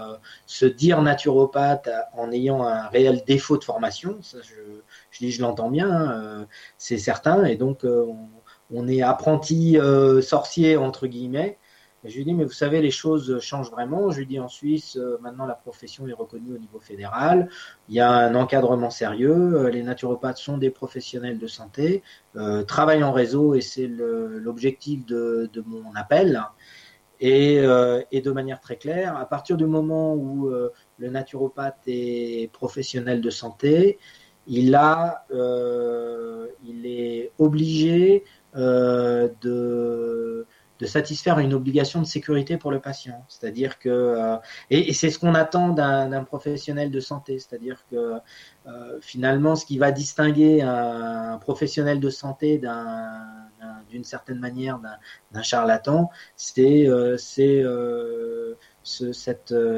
[0.45, 4.17] se dire naturopathe en ayant un réel défaut de formation.
[4.21, 4.55] Ça, je,
[5.11, 8.15] je dis, je l'entends bien, hein, c'est certain, et donc on,
[8.71, 9.77] on est apprenti
[10.21, 11.57] sorcier entre guillemets
[12.05, 14.09] je lui dis, mais vous savez, les choses changent vraiment.
[14.09, 17.49] Je lui dis, en Suisse, euh, maintenant, la profession est reconnue au niveau fédéral.
[17.89, 19.33] Il y a un encadrement sérieux.
[19.33, 22.01] Euh, les naturopathes sont des professionnels de santé,
[22.37, 26.41] euh, travaillent en réseau et c'est l'objectif de, mon appel.
[27.21, 27.55] Et,
[28.11, 33.29] et, de manière très claire, à partir du moment où le naturopathe est professionnel de
[33.29, 33.99] santé,
[34.47, 34.73] il
[36.85, 38.23] est obligé
[38.55, 40.45] de
[40.79, 43.25] de satisfaire une obligation de sécurité pour le patient.
[43.27, 44.37] C'est-à-dire que, euh,
[44.69, 48.15] et, c'est ce qu'on attend d'un professionnel de santé, c'est-à-dire que
[48.67, 52.61] euh, finalement, ce qui va distinguer un, professionnel de santé
[53.89, 54.79] d'une certaine manière
[55.31, 57.65] d'un charlatan, c'est euh, cette,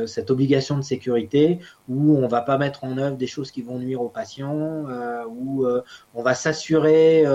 [0.06, 3.80] cette, obligation de sécurité où on va pas mettre en œuvre des choses qui vont
[3.80, 4.86] nuire aux patients,
[5.28, 5.66] où
[6.14, 7.26] on va s'assurer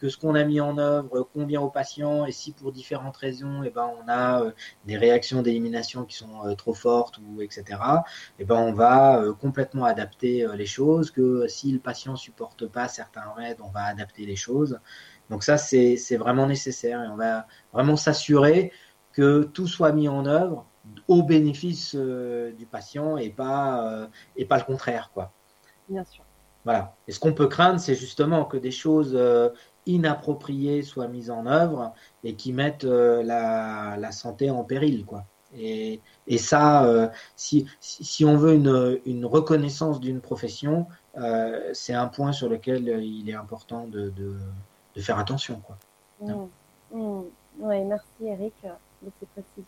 [0.00, 3.62] que ce qu'on a mis en œuvre convient aux patients et si pour différentes raisons,
[3.62, 4.52] eh ben, on a euh,
[4.86, 7.78] des réactions d'élimination qui sont euh, trop fortes ou etc.
[8.38, 11.10] Eh ben, on va euh, complètement adapter les choses.
[11.10, 14.80] Que si le patient supporte pas certains raids, on va adapter les choses.
[15.28, 18.72] Donc ça, c'est vraiment nécessaire et on va vraiment s'assurer
[19.12, 20.66] que tout soit mis en œuvre
[21.08, 25.32] au bénéfice du patient et pas et pas le contraire, quoi.
[25.88, 26.24] Bien sûr.
[26.64, 26.96] Voilà.
[27.06, 29.16] Et ce qu'on peut craindre, c'est justement que des choses
[29.90, 31.92] inappropriées soient mises en œuvre
[32.24, 35.04] et qui mettent euh, la, santé en péril.
[35.04, 35.24] Quoi.
[35.56, 36.00] Et,
[36.38, 40.86] ça, euh, si, si, on veut une, reconnaissance d'une profession,
[41.18, 45.60] euh, c'est un point sur lequel il est important de, de, faire attention.
[45.60, 45.78] Quoi.
[46.20, 46.46] Mmh.
[46.92, 47.22] Mmh.
[47.60, 49.64] Oui, merci Eric de ces précisions.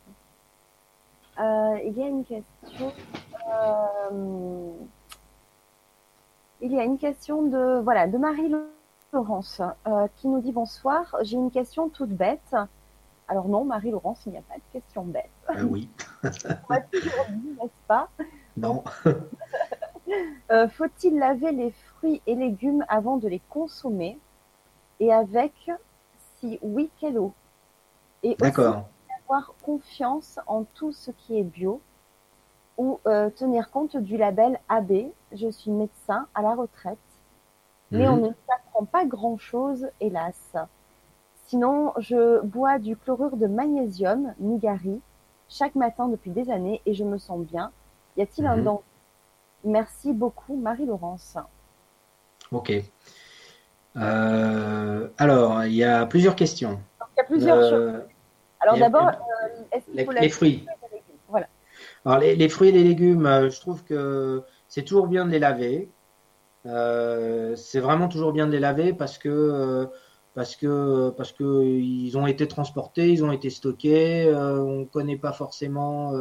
[1.85, 2.93] il y a une question.
[6.61, 8.51] il y a une question de voilà de Marie
[9.13, 11.17] Laurence euh, qui nous dit bonsoir.
[11.23, 12.57] J'ai une question toute bête.
[13.29, 15.31] Alors non, Marie-Laurence, il n'y a pas de question bête.
[15.51, 15.89] Euh, oui.
[16.25, 18.09] n'est-ce pas?
[18.57, 18.83] Non.
[20.51, 24.19] Euh, faut-il laver les fruits et légumes avant de les consommer?
[25.01, 25.71] Et avec,
[26.39, 27.33] si oui, quelle eau?
[28.23, 28.89] Et D'accord.
[29.25, 31.81] avoir confiance en tout ce qui est bio
[32.77, 33.01] ou
[33.37, 34.93] tenir compte du label AB.
[35.33, 36.99] Je suis médecin à la retraite
[37.93, 40.57] mais on ne s'apprend pas grand-chose, hélas.
[41.47, 45.01] Sinon, je bois du chlorure de magnésium, Nigari,
[45.49, 47.71] chaque matin depuis des années et je me sens bien.
[48.17, 48.65] Y a-t-il un mhm.
[48.65, 48.85] danger
[49.65, 51.37] Merci beaucoup, Marie-Laurence.
[52.51, 52.73] Ok.
[53.97, 56.81] Euh, alors, il y a plusieurs questions.
[57.01, 58.03] Il y a plusieurs euh, choses.
[58.61, 60.67] Alors d'abord, euh, est-ce qu'il faut les, fruits
[61.29, 61.47] Voilà.
[62.05, 65.91] Alors les, fruits et les légumes, je trouve que c'est toujours bien de les laver.
[66.67, 69.87] Euh, c'est vraiment toujours bien de les laver parce que euh,
[70.35, 75.19] parce que parce que ils ont été transportés, ils ont été stockés, euh, on connaît
[75.19, 76.13] pas forcément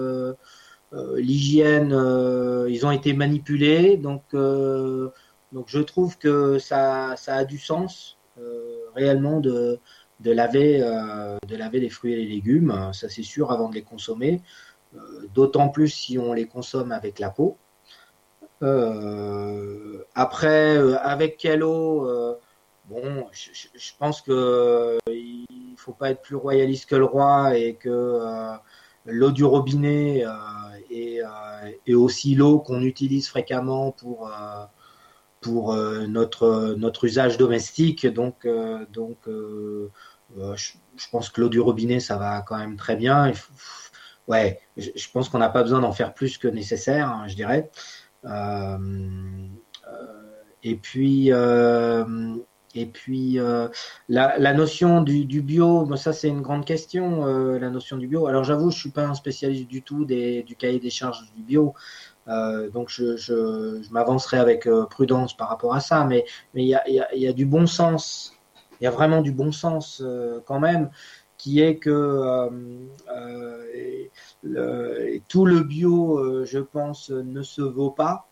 [1.15, 1.91] l'hygiène,
[2.69, 8.17] ils ont été manipulés, donc donc je trouve que ça ça a du sens
[8.95, 9.79] réellement de
[10.19, 10.79] de laver
[11.47, 14.41] de laver les fruits et les légumes, ça c'est sûr avant de les consommer,
[15.33, 17.57] d'autant plus si on les consomme avec la peau.
[20.15, 22.07] Après, avec quelle eau
[22.89, 28.19] Bon, je, pense que il faut pas être plus royaliste que le roi et que
[29.05, 30.25] l'eau du robinet
[30.89, 31.21] est,
[31.87, 34.29] est, aussi l'eau qu'on utilise fréquemment pour
[35.41, 38.07] pour euh, notre, notre usage domestique.
[38.07, 39.91] Donc, euh, donc euh,
[40.55, 43.31] je, pense que l'eau du robinet, ça va quand même très bien.
[44.27, 47.69] ouais, je, pense qu'on n'a pas besoin d'en faire plus que nécessaire, hein, je dirais.
[50.63, 53.39] Et puis, et puis
[54.09, 58.27] la, notion du, bio, ça c'est une grande question, la notion du bio.
[58.27, 61.43] Alors j'avoue, je suis pas un spécialiste du tout des, du cahier des charges du
[61.43, 61.73] bio.
[62.27, 66.87] Euh, donc je, m'avancerai avec euh, prudence par rapport à ça, mais il y a,
[66.89, 68.33] y, a, du bon sens,
[68.79, 70.91] il y a vraiment du bon sens euh, quand même,
[71.41, 72.49] qui est que
[74.43, 78.27] le, tout le bio, je pense, ne se vaut pas.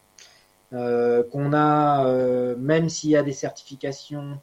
[0.71, 4.39] qu'on a, même s'il y a des certifications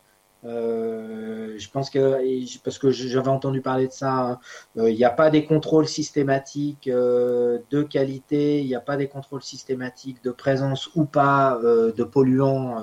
[0.47, 4.41] euh, je pense que, parce que j'avais entendu parler de ça, hein,
[4.77, 8.97] euh, il n'y a pas des contrôles systématiques euh, de qualité, il n'y a pas
[8.97, 12.83] des contrôles systématiques de présence ou pas de polluants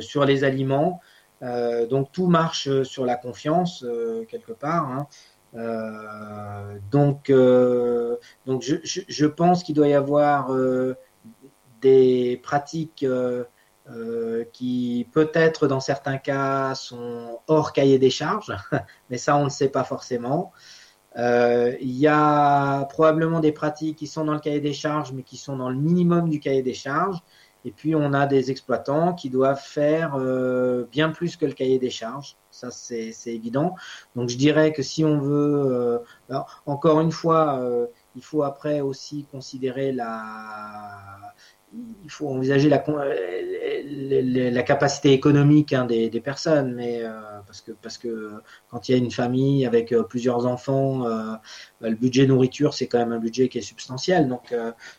[0.00, 1.00] sur les aliments.
[1.88, 3.84] Donc tout marche sur la confiance
[4.28, 4.88] quelque part.
[4.90, 5.06] Hein.
[6.90, 7.30] donc,
[8.46, 10.50] donc je, je pense qu'il doit y avoir
[11.80, 13.04] des pratiques
[13.90, 18.56] euh, qui peut-être dans certains cas sont hors cahier des charges,
[19.10, 20.52] mais ça on ne sait pas forcément.
[21.18, 25.22] Euh, il y a probablement des pratiques qui sont dans le cahier des charges, mais
[25.22, 27.18] qui sont dans le minimum du cahier des charges.
[27.64, 31.78] Et puis on a des exploitants qui doivent faire euh, bien plus que le cahier
[31.78, 32.36] des charges.
[32.50, 33.74] Ça c'est évident.
[34.14, 36.02] Donc je dirais que si on veut,
[36.66, 37.60] encore une fois,
[38.14, 41.34] il faut après aussi considérer la
[42.04, 42.84] il faut envisager la,
[43.86, 47.10] la capacité économique hein, des, personnes, mais euh,
[47.46, 48.32] parce que parce que
[48.70, 51.32] quand il y a une famille avec euh, plusieurs enfants, euh,
[51.80, 54.54] bah, le budget nourriture c'est quand même un budget qui est substantiel, donc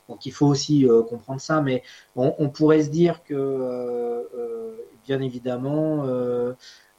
[0.09, 1.61] donc il faut aussi comprendre ça.
[1.61, 1.83] Mais
[2.15, 4.27] on, pourrait se dire que
[5.05, 6.03] bien évidemment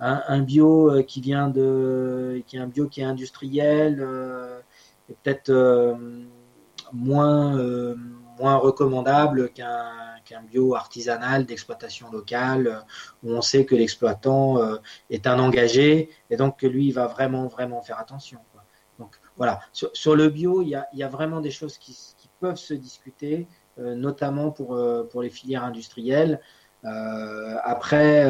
[0.01, 4.07] un, un, bio qui vient de qui est un bio qui est industriel
[5.09, 5.97] est peut-être
[6.93, 7.57] moins
[8.39, 12.85] moins recommandable qu'un bio artisanal d'exploitation locale
[13.23, 14.77] où on sait que l'exploitant euh,
[15.11, 18.39] est un engagé et donc que lui il va vraiment vraiment faire attention.
[18.99, 22.31] Donc voilà, sur, le bio, il y, a, y, a, vraiment des choses qui, qui
[22.41, 23.47] peuvent se discuter,
[23.79, 26.41] euh, notamment pour, euh, pour les filières industrielles.
[27.65, 28.25] après,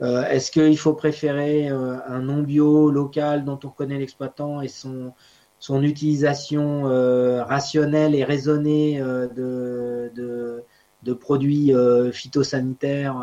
[0.00, 5.14] est-ce qu'il faut préférer un non bio local dont on connaît l'exploitant et son,
[5.58, 10.64] son utilisation euh, rationnelle et raisonnée euh, de, de,
[11.02, 13.16] de, produits euh, phytosanitaires,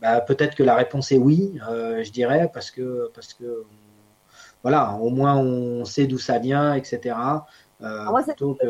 [0.00, 3.64] bah, peut-être que la réponse est oui, je dirais, parce que, parce que
[4.62, 7.16] voilà, au moins on sait d'où ça vient, etc.
[7.78, 8.66] plutôt que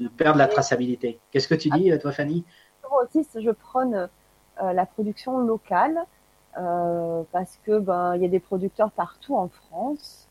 [0.00, 1.18] de, perdre la traçabilité.
[1.30, 2.44] Qu'est-ce que tu dis, toi, Fanny?
[2.90, 4.08] Moi aussi, je prône
[4.62, 5.98] la production locale
[6.54, 10.28] parce que ben il y a des producteurs partout en France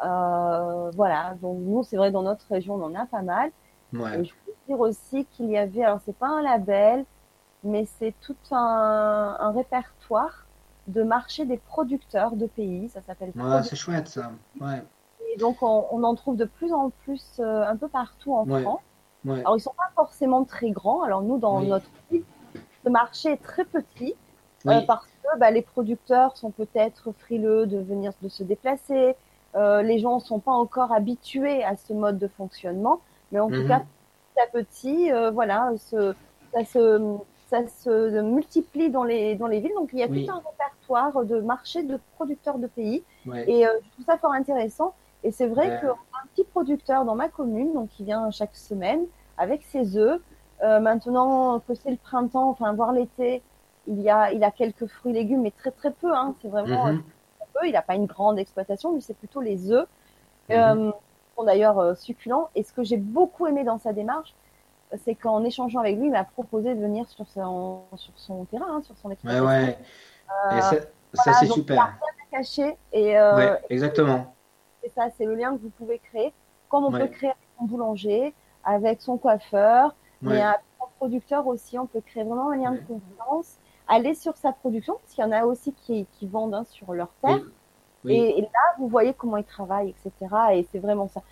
[0.00, 3.50] voilà, donc nous, c'est vrai, dans notre région, on en a pas mal.
[3.92, 4.20] Ouais.
[4.20, 7.04] Et je peux dire aussi qu'il y avait, alors c'est pas un label,
[7.62, 10.46] mais c'est tout un, un, répertoire
[10.86, 13.32] de marché des producteurs de pays, ça s'appelle.
[13.34, 14.30] Ouais, c'est chouette ça.
[14.60, 14.82] Ouais.
[15.32, 18.44] Et donc on, on, en trouve de plus en plus euh, un peu partout en
[18.44, 18.80] France.
[19.24, 19.40] Ouais.
[19.40, 21.02] Alors ils sont pas forcément très grands.
[21.02, 22.24] Alors nous, dans notre pays,
[22.84, 24.14] ce marché est très petit
[24.66, 29.16] euh, parce que bah, les producteurs sont peut-être frileux de venir de se déplacer.
[29.56, 33.00] Euh, les gens ne sont pas encore habitués à ce mode de fonctionnement,
[33.32, 33.68] mais en tout mhm.
[33.68, 37.16] cas, petit à petit, euh, voilà, ça, se,
[37.48, 39.74] ça se multiplie dans les, dans les villes.
[39.74, 43.02] Donc, il y a tout un répertoire de marchés de producteurs de pays.
[43.46, 44.94] Et euh, je trouve ça fort intéressant.
[45.24, 49.06] Et c'est vrai qu'un petit producteur dans ma commune, donc qui vient chaque semaine
[49.38, 50.20] avec ses œufs.
[50.62, 53.42] maintenant que c'est le printemps, enfin voire l'été,
[53.88, 56.14] il y a il a quelques fruits et légumes, mais très très peu.
[56.14, 56.94] Hein, c'est vraiment
[57.64, 59.88] Il n'a pas une grande exploitation, lui, c'est plutôt les œufs.
[60.48, 60.56] Mhm.
[60.56, 60.92] Euh,
[61.36, 62.48] sont d'ailleurs euh, succulents.
[62.54, 64.34] Et ce que j'ai beaucoup aimé dans sa démarche,
[65.04, 68.76] c'est qu'en échangeant avec lui, il m'a proposé de venir sur son, sur son terrain,
[68.76, 69.46] hein, sur son exploitation.
[69.46, 69.78] Ouais, ouais.
[70.52, 70.80] Euh,
[71.12, 71.98] ça, c'est super.
[72.00, 72.76] Il a caché.
[72.92, 74.34] Et, ouais, exactement.
[74.82, 76.32] C'est ça, c'est le lien que vous pouvez créer,
[76.68, 78.34] comme on peut créer avec son boulanger,
[78.64, 82.78] avec son coiffeur, mais avec son producteur aussi, on peut créer vraiment un lien de
[82.78, 83.58] confiance
[83.88, 86.92] aller sur sa production, parce qu'il y en a aussi qui, qui vendent hein, sur
[86.92, 87.40] leur terre.
[88.08, 90.34] Et, là, vous voyez comment ils travaillent, etc.
[90.52, 91.22] Et c'est vraiment ça.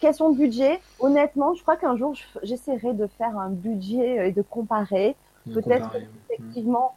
[0.00, 4.42] question de budget, honnêtement, je crois qu'un jour, j'essaierai de faire un budget et de
[4.42, 5.16] comparer.
[5.52, 5.90] Peut-être
[6.30, 6.94] effectivement,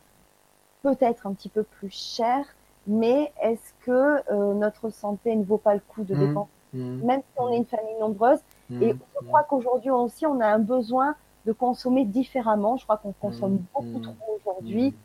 [0.83, 2.45] peut-être un petit peu plus cher,
[2.85, 6.19] mais est-ce que euh, notre santé ne vaut pas le coup de mmh.
[6.19, 7.05] dépenser, mmh.
[7.05, 8.83] même si on est une famille nombreuse mmh.
[8.83, 11.15] Et je crois qu'aujourd'hui aussi, on a un besoin
[11.45, 12.77] de consommer différemment.
[12.77, 14.95] Je crois qu'on consomme beaucoup trop aujourd'hui,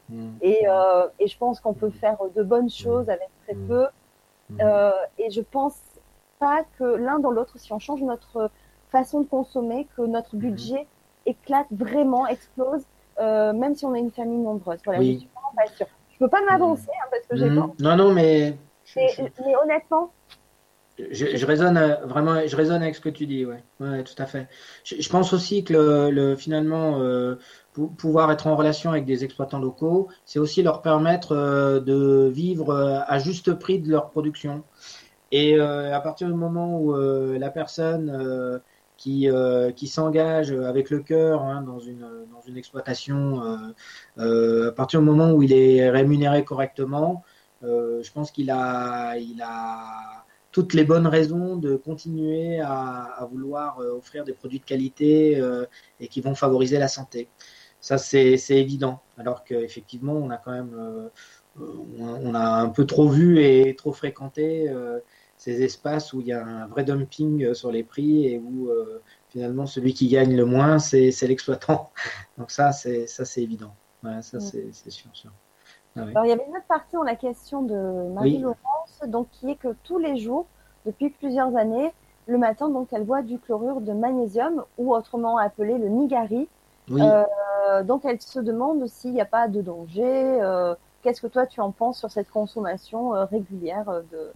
[0.41, 3.87] et, euh, et je pense qu'on peut faire de bonnes choses avec très peu.
[4.61, 5.79] Euh, et je pense
[6.39, 8.51] pas que l'un dans l'autre, si on change notre
[8.91, 10.87] façon de consommer, que notre budget
[11.25, 12.83] éclate vraiment, explose,
[13.19, 14.81] euh, même si on a une famille nombreuse.
[14.85, 15.87] Voilà, je suis vraiment pas sûre.
[16.11, 17.71] Je peux pas m'avancer hein, parce que j'ai pas.
[17.79, 18.57] Non, non, mais.
[18.97, 20.13] Mais, honnêtement.
[20.99, 24.27] Je, raisonne euh, vraiment, je raisonne avec ce que tu dis, ouais, ouais, tout à
[24.27, 24.47] fait.
[24.85, 27.37] Je, pense aussi que le, finalement, euh,
[27.97, 31.35] pouvoir être en relation avec des exploitants locaux, c'est aussi leur permettre
[31.85, 34.63] de vivre à juste prix de leur production.
[35.31, 38.61] Et à partir du moment où la personne
[39.03, 43.57] qui, euh, qui s'engage avec le cœur hein, dans, une, dans une exploitation, euh,
[44.19, 47.25] euh, à partir du moment où il est rémunéré correctement,
[47.63, 54.25] je pense qu'il a, il a toutes les bonnes raisons de continuer à vouloir offrir
[54.25, 55.41] des produits de qualité
[56.01, 57.29] et qui vont favoriser la santé.
[57.83, 59.01] Ça, c'est évident.
[59.19, 61.11] Alors qu'effectivement, on a quand même,
[61.61, 64.73] on a un peu trop vu et trop fréquenté
[65.43, 68.69] ces espaces où il y a un vrai dumping euh, sur les prix et où
[68.69, 71.91] euh, finalement celui qui gagne le moins, c'est l'exploitant.
[72.39, 73.75] Donc ça, c'est ça c'est évident.
[74.21, 75.11] ça, c'est sûr,
[75.97, 79.57] Alors, il y avait une autre partie dans la question de Marie-Laurence, donc qui est
[79.57, 80.47] que tous les jours,
[80.87, 81.93] depuis plusieurs années,
[82.29, 86.49] le matin, donc elle boit du chlorure de magnésium, ou autrement appelé le Nigari.
[86.93, 90.75] Euh, donc elle se demande s'il n'y a pas de danger.
[91.03, 94.31] Qu'est-ce que toi tu en penses sur cette consommation régulière de,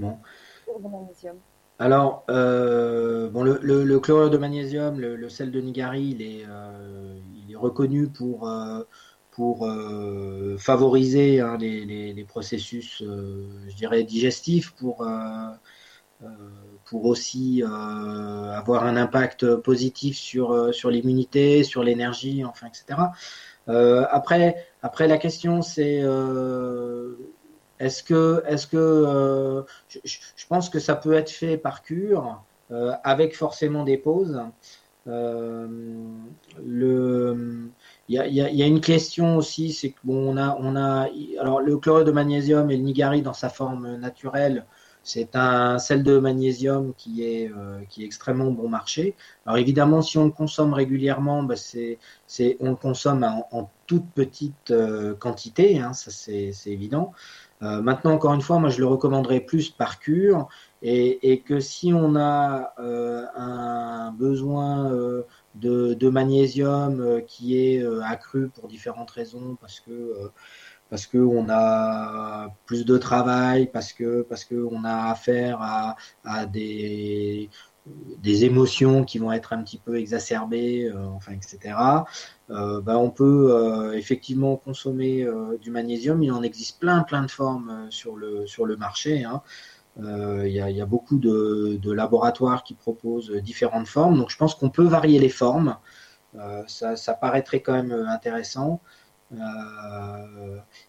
[1.78, 7.52] alors, euh, bon, le, chlorure de magnésium, le, sel de Nigari, il est, euh, il
[7.52, 8.82] est reconnu pour, euh,
[9.30, 9.68] pour
[10.58, 15.06] favoriser hein, les, processus, je dirais, digestifs, pour,
[16.86, 23.00] pour aussi avoir un impact positif sur, sur l'immunité, sur l'énergie, enfin, etc.
[23.66, 26.02] après, après, la question, c'est
[27.78, 29.62] est-ce que, est-ce que, euh,
[30.04, 34.40] je, pense que ça peut être fait par cure, euh, avec forcément des pauses.
[35.06, 35.68] Euh,
[38.08, 41.08] il y a, y a, une question aussi, c'est que bon, on a, on a,
[41.38, 44.64] alors le chlorure de magnésium et le nigari dans sa forme naturelle,
[45.06, 47.50] c'est un sel de magnésium qui est,
[47.88, 49.14] qui est extrêmement bon marché.
[49.46, 53.70] Alors évidemment, si on le consomme régulièrement, bah c'est, c'est, on le consomme en, en
[53.86, 54.74] toute petite
[55.20, 57.12] quantité, hein, ça c'est, c'est évident.
[57.62, 60.48] Euh, maintenant, encore une fois, moi, je le recommanderais plus par cure
[60.82, 65.22] et, que si on a euh, un besoin euh,
[65.54, 70.30] de, magnésium qui est accru pour différentes raisons, parce que
[70.90, 73.94] parce qu'on a plus de travail, parce
[74.28, 77.50] parce qu'on a affaire à, des
[78.20, 81.78] des émotions qui vont être un petit peu exacerbées, euh, enfin, etc.
[82.50, 85.26] Euh, ben, on peut euh, effectivement consommer
[85.60, 86.22] du magnésium.
[86.22, 89.24] Il en existe plein, plein de formes sur le sur le marché.
[89.24, 89.42] Hein.
[89.98, 94.18] Il y, a, y, a, beaucoup de, de, laboratoires qui proposent différentes formes.
[94.18, 95.78] Donc, je pense qu'on peut varier les formes.
[96.66, 98.82] Ça, ça, paraîtrait quand même intéressant.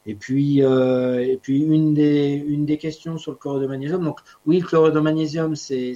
[0.05, 3.99] Et puis, et puis une des une des questions sur le chlorure.
[3.99, 5.95] Donc, oui, le chlorure magnésium, c'est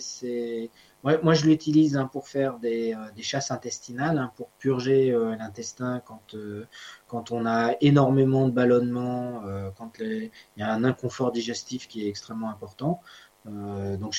[1.03, 5.35] moi, je l'utilise hein, pour faire des, euh, des, chasses intestinales, hein, pour purger euh,
[5.35, 6.67] l'intestin quand, euh,
[7.07, 9.43] quand on a énormément de ballonnement,
[9.77, 13.01] quand il y a un inconfort digestif qui est extrêmement important.
[13.45, 14.15] donc,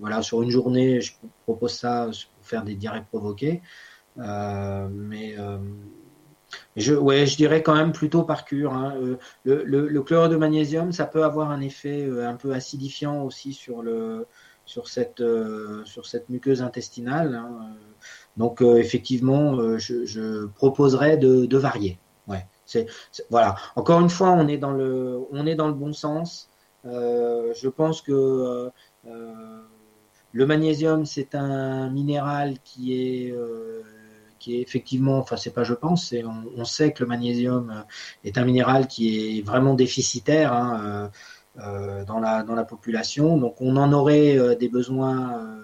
[0.00, 1.12] voilà, sur une journée, je
[1.44, 3.62] propose ça pour faire des diarrhées provoquées.
[4.16, 5.36] mais
[6.76, 8.72] je, ouais, je dirais quand même plutôt par cure.
[8.72, 8.94] Hein.
[9.44, 13.52] Le, le, le, chlorure de magnésium, ça peut avoir un effet un peu acidifiant aussi
[13.52, 14.26] sur le,
[14.68, 17.34] sur cette, euh, sur cette muqueuse intestinale.
[17.34, 17.70] Hein.
[18.36, 21.98] Donc euh, effectivement, euh, je, proposerais de, varier.
[22.28, 22.86] Ouais, c'est,
[23.30, 23.56] voilà.
[23.76, 26.50] Encore une fois, on est dans le, on est dans le bon sens.
[26.84, 28.70] je pense que
[30.32, 33.34] le magnésium, c'est un minéral qui est
[34.38, 37.84] qui est effectivement, enfin c'est pas je pense, c'est on, sait que le magnésium
[38.24, 40.52] est un minéral qui est vraiment déficitaire.
[40.52, 41.10] Hein,
[41.60, 43.36] euh, dans, la, dans la population.
[43.36, 45.58] Donc on en aurait euh, des besoins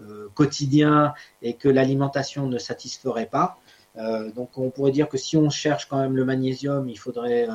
[0.00, 3.58] euh, quotidiens et que l'alimentation ne satisferait pas.
[3.96, 7.46] Euh, donc on pourrait dire que si on cherche quand même le magnésium, il faudrait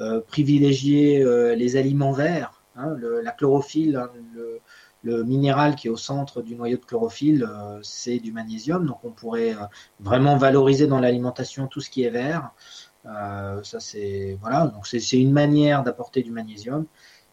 [0.00, 1.24] euh, privilégier
[1.54, 4.58] les aliments verts, hein, la chlorophylle, hein, le,
[5.04, 7.48] le minéral qui est au centre du noyau de chlorophylle,
[7.82, 8.86] c'est du magnésium.
[8.86, 9.54] Donc on pourrait
[10.00, 12.50] vraiment valoriser dans l'alimentation tout ce qui est vert.
[13.04, 16.86] ça c'est voilà, donc c'est une manière d'apporter du magnésium.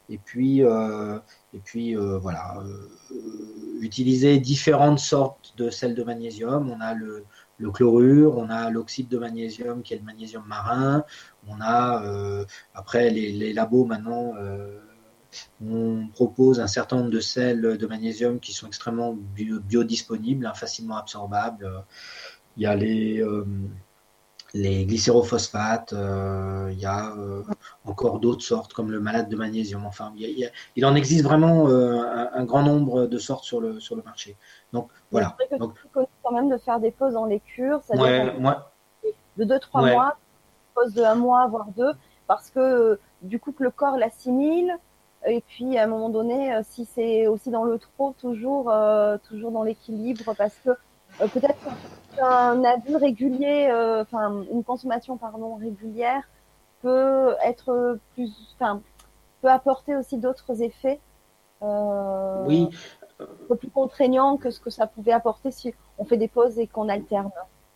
[0.10, 2.62] Et puis, et puis voilà,
[3.82, 6.70] utiliser différentes sortes de sels de magnésium.
[6.70, 7.26] On a le,
[7.74, 11.04] chlorure, on a l'oxyde de magnésium qui est le magnésium marin,
[11.48, 14.80] on a euh, après les, labos maintenant euh,
[15.66, 20.98] on propose un certain nombre de sels de magnésium qui sont extrêmement biodisponibles, hein, facilement
[20.98, 21.84] absorbables.
[22.58, 23.46] Il y a les, euh,
[24.54, 27.16] les glycérophosphates, il y a
[27.86, 29.86] encore d'autres sortes comme le malade de magnésium.
[29.86, 34.36] Enfin, il, en existe vraiment un, grand nombre de sortes sur le, sur le marché.
[34.74, 35.38] Donc voilà.
[35.50, 38.34] C'est Donc, quand même de faire des pauses dans les cures, ça ouais,
[39.38, 40.18] de 2-3 mois,
[40.74, 41.94] pause de un mois voire deux,
[42.28, 44.78] parce que du coup que le corps l'assimile.
[45.28, 49.18] Et puis à un moment donné, euh, si c'est aussi dans le trop, toujours, euh,
[49.30, 51.60] toujours dans l'équilibre, parce que euh, peut-être
[52.16, 53.70] qu'un abus régulier,
[54.02, 56.24] enfin une consommation pardon régulière
[56.82, 58.82] peut être plus, enfin
[59.42, 61.00] peut apporter aussi d'autres effets.
[61.62, 62.70] oui,
[63.20, 66.58] un peu plus contraignant que ce que ça pouvait apporter si on fait des pauses
[66.58, 67.32] et qu'on alterne.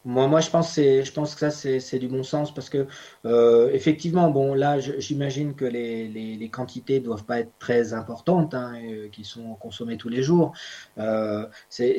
[0.05, 2.85] Moi, moi, je pense, que ça, c'est du bon sens parce que,
[3.25, 8.75] euh, effectivement, bon, là, j'imagine que les, les, quantités doivent pas être très importantes, hein,
[8.83, 10.53] euh, qui sont consommées tous les jours.
[10.99, 11.97] Euh, c'est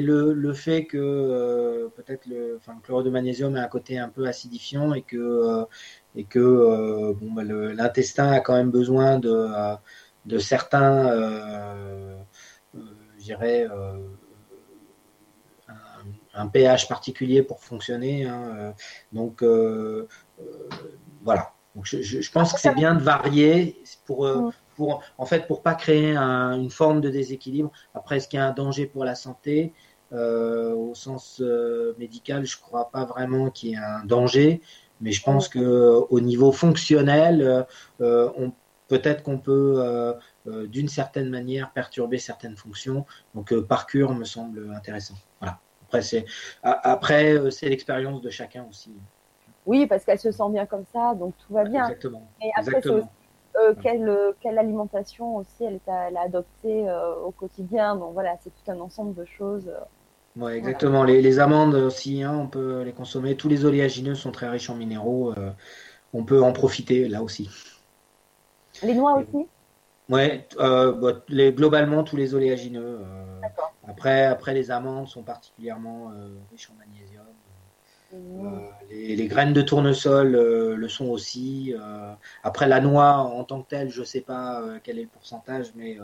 [0.00, 4.26] le, fait que peut-être le, enfin, le chlorure de magnésium a un côté un peu
[4.26, 5.64] acidifiant et que,
[6.14, 9.48] et que bah, l'intestin a quand même besoin de,
[10.26, 11.08] de certains
[13.18, 13.66] je dirais,
[16.40, 18.24] un, pH particulier pour fonctionner.
[18.24, 18.72] Hein, euh,
[19.12, 20.08] donc, euh,
[21.22, 21.52] voilà.
[21.74, 24.28] Donc, je, pense que c'est bien de varier pour,
[24.74, 27.70] pour, en fait, pour pas créer une forme de déséquilibre.
[27.94, 29.72] Après, est-ce qu'il y a un danger pour la santé?
[30.12, 31.40] Au sens
[31.96, 34.60] médical, je crois pas vraiment qu'il y ait un danger,
[35.00, 37.64] mais je pense que au niveau fonctionnel,
[38.88, 40.14] peut-être qu'on peut
[40.46, 43.04] euh, d'une certaine manière perturber certaines fonctions.
[43.34, 45.14] Donc euh, par cure me semble intéressant.
[45.90, 46.24] Après c'est
[46.62, 48.92] après euh, c'est l'expérience de chacun aussi.
[49.66, 51.82] Oui, parce qu'elle se sent bien comme ça, donc tout va bien.
[51.84, 52.26] Exactement.
[52.40, 52.80] Et après,
[53.82, 56.86] quelle, quelle, alimentation aussi elle, a, elle a adoptée
[57.24, 57.94] au quotidien.
[57.96, 59.70] Donc voilà, c'est tout un ensemble de choses.
[60.36, 61.04] Ouais, exactement.
[61.04, 63.36] Les, les, amandes aussi, hein, on peut les consommer.
[63.36, 65.34] Tous les oléagineux sont très riches en minéraux.
[66.14, 67.50] on peut en profiter là aussi.
[68.82, 69.46] Les noix aussi?
[70.12, 73.00] Euh, bah, globalement tous les oléagineux.
[73.00, 73.40] Euh,
[73.90, 77.24] après, après, les amandes sont particulièrement euh, riches en magnésium.
[78.12, 78.58] Mmh.
[78.90, 81.72] Les, graines de tournesol le sont aussi.
[82.42, 85.72] après, la noix en tant que telle, je ne sais pas quel est le pourcentage,
[85.76, 85.96] mais,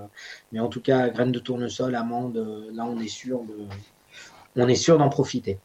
[0.52, 2.36] mais en tout cas, graines de tournesol, amandes,
[2.72, 3.66] là, on est sûr de,
[4.54, 5.58] on est sûr d'en profiter.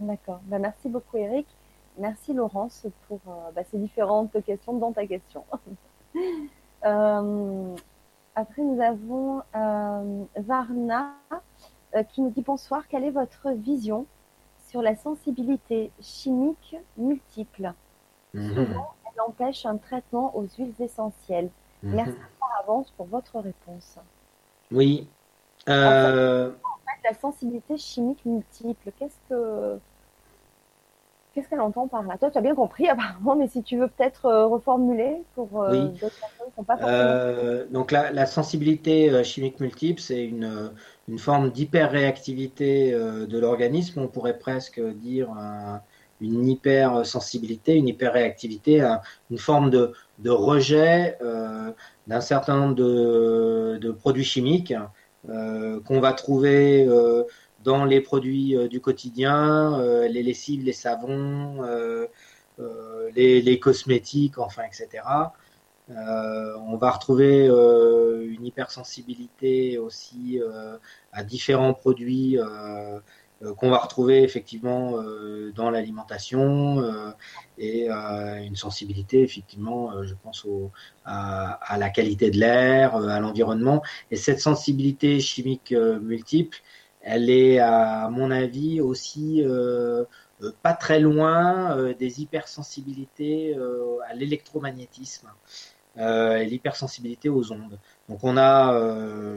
[0.00, 0.40] D'accord.
[0.46, 1.46] Bah, merci beaucoup, Eric.
[1.96, 3.20] Merci, Laurence, pour
[3.54, 5.44] bah, ces différentes questions dans ta question.
[6.84, 7.74] Euh,
[8.34, 11.36] après, nous avons euh, Varna euh,
[12.10, 12.86] qui nous dit bonsoir.
[12.88, 14.06] Quelle est votre vision
[14.68, 17.72] sur la sensibilité chimique multiple?
[18.34, 18.54] Mhm.
[18.54, 21.50] Souvent, elle empêche un traitement aux huiles essentielles.
[21.82, 21.94] Mhm.
[21.94, 23.98] Merci par avance pour votre réponse.
[24.70, 25.08] Oui.
[25.66, 29.78] En, fait, la sensibilité chimique multiple, qu'est-ce que
[31.34, 32.16] Qu'est-ce qu'elle entend par là?
[32.18, 35.84] Toi, tu as bien compris apparemment, mais si tu veux peut-être euh, reformuler pour euh,
[35.88, 36.98] d'autres personnes qui n'ont pas forcément.
[36.98, 40.72] Euh, donc la, sensibilité chimique multiple, c'est une,
[41.08, 44.00] une forme d'hyperréactivité de l'organisme.
[44.00, 45.28] On pourrait presque dire
[46.20, 48.86] une hypersensibilité, une hyperréactivité,
[49.30, 51.16] une forme de, de rejet
[52.06, 54.74] d'un certain nombre de, de produits chimiques
[55.26, 56.86] qu'on va trouver
[57.64, 62.06] dans les produits euh, du quotidien, euh, les lessives, les savons, euh,
[63.14, 65.04] les, cosmétiques, enfin, etc.
[65.90, 70.40] on va retrouver une hypersensibilité aussi
[71.12, 72.38] à différents produits
[73.56, 75.02] qu'on va retrouver effectivement
[75.54, 77.14] dans l'alimentation
[77.56, 80.46] et une sensibilité effectivement, je pense
[81.04, 83.82] à, la qualité de l'air, à l'environnement.
[84.10, 86.58] Et cette sensibilité chimique multiple,
[87.10, 90.04] elle est, à mon avis, aussi euh,
[90.42, 93.56] euh, pas très loin euh, des hypersensibilités
[94.08, 95.28] à l'électromagnétisme
[95.98, 97.78] et l'hypersensibilité aux ondes.
[98.08, 99.36] Donc on a,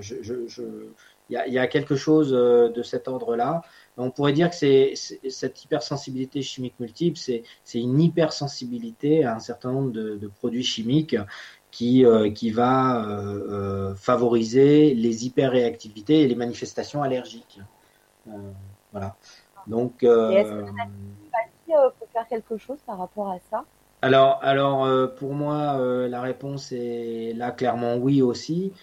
[1.30, 3.62] il y, a, quelque chose de cet ordre-là.
[3.98, 7.44] On pourrait dire que c'est cette hypersensibilité chimique multiple, c'est
[7.74, 11.16] une hypersensibilité à un certain nombre de, produits chimiques
[11.72, 12.06] qui,
[12.36, 17.60] qui va favoriser les hyperréactivités et les manifestations allergiques.
[18.92, 19.16] voilà.
[19.68, 20.52] Donc, est-ce
[21.98, 23.66] faut faire quelque chose par rapport à ça?
[24.02, 28.74] Alors, alors pour moi, la réponse est là clairement oui aussi.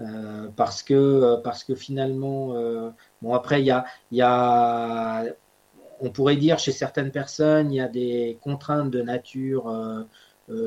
[0.00, 2.90] Euh, parce que euh, parce que finalement euh,
[3.22, 5.24] bon après il y a y a
[6.00, 10.06] on pourrait dire chez certaines personnes il y a des contraintes de nature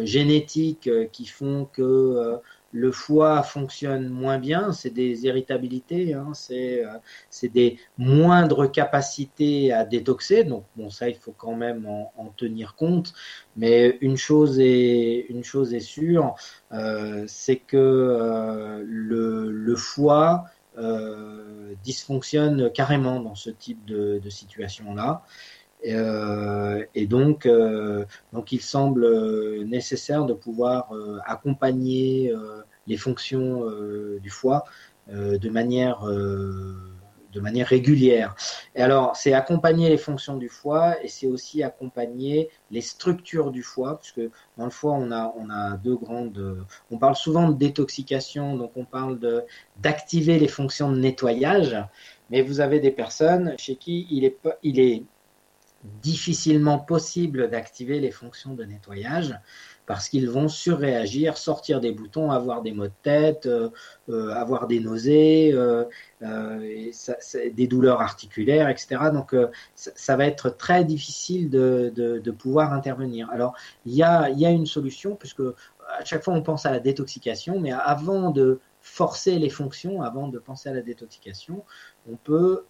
[0.02, 2.40] génétique qui font que
[2.72, 9.86] le foie fonctionne moins bien, c'est des irritabilités, hein, c'est euh, des moindres capacités à
[9.86, 10.44] détoxer.
[10.44, 13.14] Donc bon, ça il faut quand même en, tenir compte.
[13.58, 16.36] Mais une chose est une chose est sûre,
[16.72, 20.46] euh, c'est que euh, le, foie
[21.84, 25.24] dysfonctionne carrément dans ce type de, de situation là.
[25.84, 27.48] Et donc,
[28.34, 30.92] donc, il semble nécessaire de pouvoir
[31.26, 32.34] accompagner
[32.90, 34.66] les fonctions euh, du foie
[35.10, 36.76] euh, de manière euh,
[37.32, 38.36] de manière régulière.
[38.74, 43.62] Et alors, c'est accompagner les fonctions du foie et c'est aussi accompagner les structures du
[43.62, 44.22] foie, puisque
[44.58, 46.66] dans le foie, on a, on a deux grandes.
[46.90, 49.20] On parle souvent de détoxication, donc on parle
[49.78, 51.78] d'activer les fonctions de nettoyage,
[52.32, 55.04] mais vous avez des personnes chez qui il est, il est
[55.84, 59.40] difficilement possible d'activer les fonctions de nettoyage
[59.90, 63.70] parce qu'ils vont surréagir, sortir des boutons, avoir des maux de tête, euh,
[64.10, 65.84] euh, avoir des nausées, euh,
[66.22, 69.10] des douleurs articulaires, etc.
[69.12, 69.36] Donc
[69.74, 73.32] ça, va être très difficile de, pouvoir intervenir.
[73.32, 73.56] Alors
[73.88, 76.80] il y a, y a une solution, puisque à chaque fois on pense à la
[76.80, 81.64] détoxication, mais avant de forcer les fonctions, avant de penser à la détoxication,
[82.08, 82.66] on peut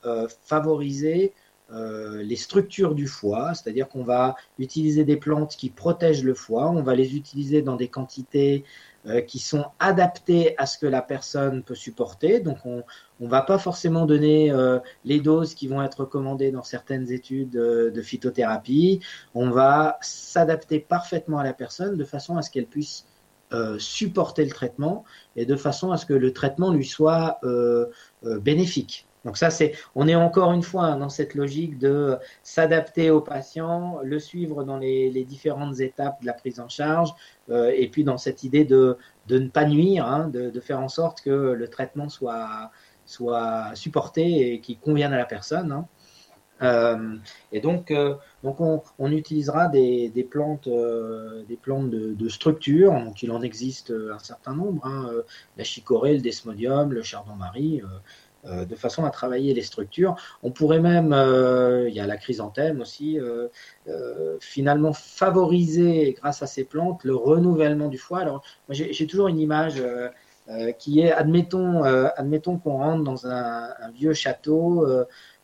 [0.45, 1.33] favoriser
[1.71, 6.71] euh, les structures du foie, c'est-à-dire qu'on va utiliser des plantes qui protègent le foie,
[6.71, 8.63] on va les utiliser dans des quantités
[9.05, 12.39] euh, qui sont adaptées à ce que la personne peut supporter.
[12.39, 12.83] Donc on
[13.19, 17.51] ne va pas forcément donner euh, les doses qui vont être recommandées dans certaines études
[17.51, 19.01] de phytothérapie.
[19.35, 23.05] On va s'adapter parfaitement à la personne de façon à ce qu'elle puisse
[23.79, 25.05] supporter le traitement
[25.35, 27.39] et de façon à ce que le traitement lui soit
[28.21, 29.08] bénéfique.
[29.25, 33.99] Donc ça, c'est, on est encore une fois dans cette logique de s'adapter au patient,
[34.03, 37.13] le suivre dans les, différentes étapes de la prise en charge,
[37.49, 38.97] euh, et puis dans cette idée de,
[39.27, 42.71] de ne pas nuire, hein, de, faire en sorte que le traitement soit,
[43.05, 45.71] soit supporté et qu'il convienne à la personne.
[45.71, 45.87] Hein.
[46.61, 47.15] Euh,
[47.53, 52.93] et donc, euh, donc on, utilisera des, plantes, des plantes de, structure.
[53.21, 55.09] Il en existe un certain nombre hein,
[55.57, 57.81] la chicorée, le desmodium, le chardon-marie.
[58.45, 60.15] Euh, de façon à travailler les structures.
[60.43, 63.49] On pourrait même, euh, il y a la chrysanthème aussi, euh,
[64.39, 68.19] finalement favoriser grâce à ces plantes le renouvellement du foie.
[68.19, 69.83] Alors, j'ai toujours une image
[70.77, 74.87] qui est, admettons, admettons qu'on rentre dans un, vieux château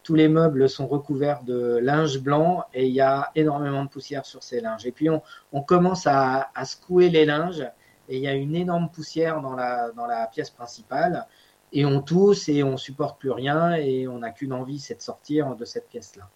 [0.03, 4.26] tous les meubles sont recouverts de linge blanc et il y a énormément de poussière
[4.26, 4.85] sur ces linges.
[4.85, 7.67] Et puis on, commence à, à, secouer les linges
[8.07, 11.26] et il y a une énorme poussière dans la, dans la pièce principale
[11.73, 15.01] et on tousse et on supporte plus rien et on n'a qu'une envie, c'est de
[15.01, 16.29] sortir de cette pièce-là.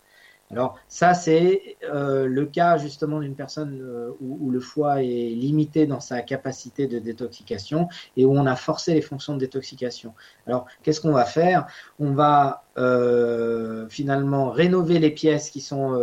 [0.51, 5.85] Alors ça, c'est euh, le cas justement d'une personne euh, où, le foie est limité
[5.85, 7.87] dans sa capacité de détoxication
[8.17, 10.15] et où on a forcé les fonctions de détoxication.
[10.47, 11.67] Alors qu'est-ce qu'on va faire?
[11.99, 15.93] On va euh, finalement rénover les pièces qui sont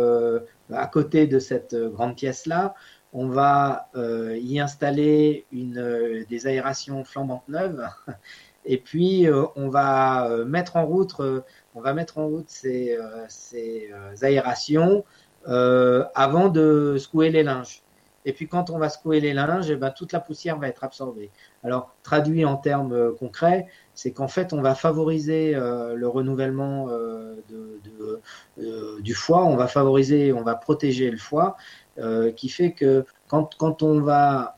[0.71, 2.73] à côté de cette grande pièce-là.
[3.11, 7.85] On va y installer une, des aérations flambantes neuves
[8.67, 11.41] et puis, euh, on va euh, mettre en route, euh,
[11.73, 12.97] on va mettre en route ces,
[14.21, 15.03] aérations
[15.45, 17.81] avant de secouer les linges.
[18.25, 20.83] Et puis, quand on va secouer les linges, eh ben, toute la poussière va être
[20.83, 21.31] absorbée.
[21.63, 26.89] Alors, traduit en termes concrets, c'est qu'en fait, on va favoriser le renouvellement
[28.99, 31.55] du foie, on va favoriser, on va protéger le foie,
[32.35, 34.57] qui fait que quand, on va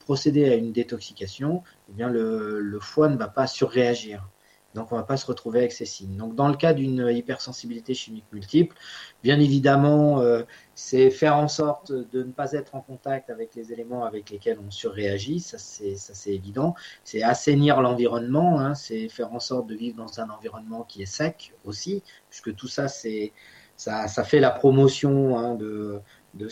[0.00, 4.26] procéder à une détoxication, eh bien le, foie ne va pas surréagir.
[4.74, 6.16] Donc on ne va pas se retrouver avec ces signes.
[6.16, 8.76] Donc dans le cas d'une hypersensibilité chimique multiple,
[9.24, 10.42] bien évidemment, euh,
[10.76, 14.60] c'est faire en sorte de ne pas être en contact avec les éléments avec lesquels
[14.64, 16.76] on surréagit, ça c'est évident.
[17.02, 21.06] C'est assainir l'environnement, hein, c'est faire en sorte de vivre dans un environnement qui est
[21.06, 26.00] sec aussi, puisque tout ça ça, fait la promotion hein, de
[26.34, 26.48] de,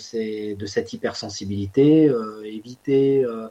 [0.66, 3.48] cette hypersensibilité, euh, éviter euh,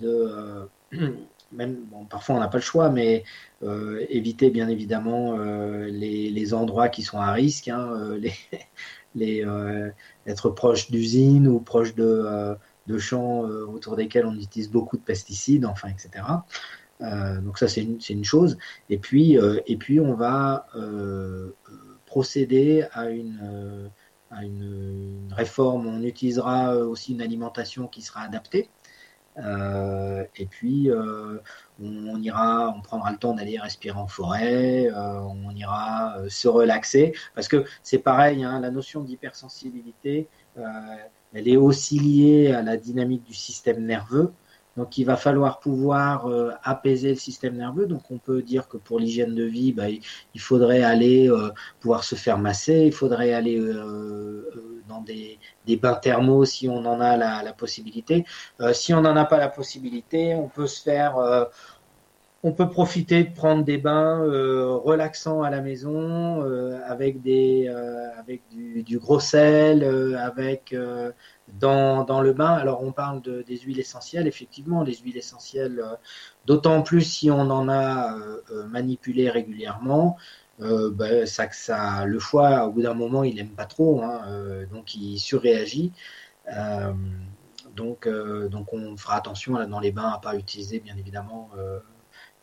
[0.00, 0.68] de
[1.52, 3.24] même parfois on n'a pas le choix, mais
[3.62, 8.16] éviter bien évidemment les, les, endroits qui sont à risque, hein,
[9.14, 9.44] les
[10.26, 12.56] être proche d'usines ou proche de,
[12.98, 16.24] champs autour desquels on utilise beaucoup de pesticides, enfin, etc.
[17.00, 18.58] donc ça c'est une, chose.
[18.90, 20.66] Et puis, et puis on va
[22.08, 23.90] procéder à une,
[25.30, 25.86] réforme.
[25.86, 28.68] On utilisera aussi une alimentation qui sera adaptée.
[29.44, 31.38] Euh, et puis, euh,
[31.82, 37.14] on, ira, on prendra le temps d'aller respirer en forêt, euh, on ira se relaxer,
[37.34, 40.28] parce que c'est pareil, hein, la notion d'hypersensibilité,
[41.34, 44.32] elle est aussi liée à la dynamique du système nerveux.
[44.76, 46.28] Donc il va falloir pouvoir
[46.62, 47.86] apaiser le système nerveux.
[47.86, 51.30] Donc on peut dire que pour l'hygiène de vie, bah, il faudrait aller
[51.80, 53.60] pouvoir se faire masser, il faudrait aller
[54.88, 55.38] dans des,
[55.76, 58.24] bains thermaux si on en a la, possibilité.
[58.72, 61.16] si on n'en a pas la possibilité, on peut se faire
[62.44, 66.42] on peut profiter de prendre des bains relaxants à la maison
[66.86, 67.68] avec des
[68.18, 69.84] avec du, gros sel,
[70.16, 70.74] avec
[71.54, 72.52] dans, le bain.
[72.52, 75.94] Alors on parle de, des huiles essentielles, effectivement, les huiles essentielles, euh,
[76.46, 80.16] d'autant plus si on en a euh, euh, manipulé régulièrement.
[80.58, 84.22] Ben, ça, ça, le foie, au bout d'un moment, il n'aime pas trop, hein,
[84.72, 85.92] donc il surréagit.
[87.76, 91.50] donc, donc on fera attention là, dans les bains à pas utiliser, bien évidemment,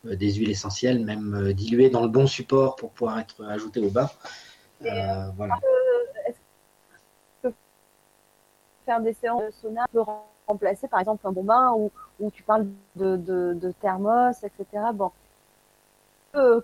[0.04, 4.08] des huiles essentielles, même diluées dans le bon support pour pouvoir être ajoutées au bain.
[4.80, 5.58] voilà
[8.86, 10.04] faire des séances de sauna peut
[10.46, 11.90] remplacer par exemple un bon bain ou,
[12.20, 14.64] ou tu parles de, de, thermos, etc.
[14.94, 15.10] Bon,
[16.32, 16.62] peut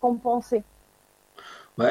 [0.00, 0.62] compenser.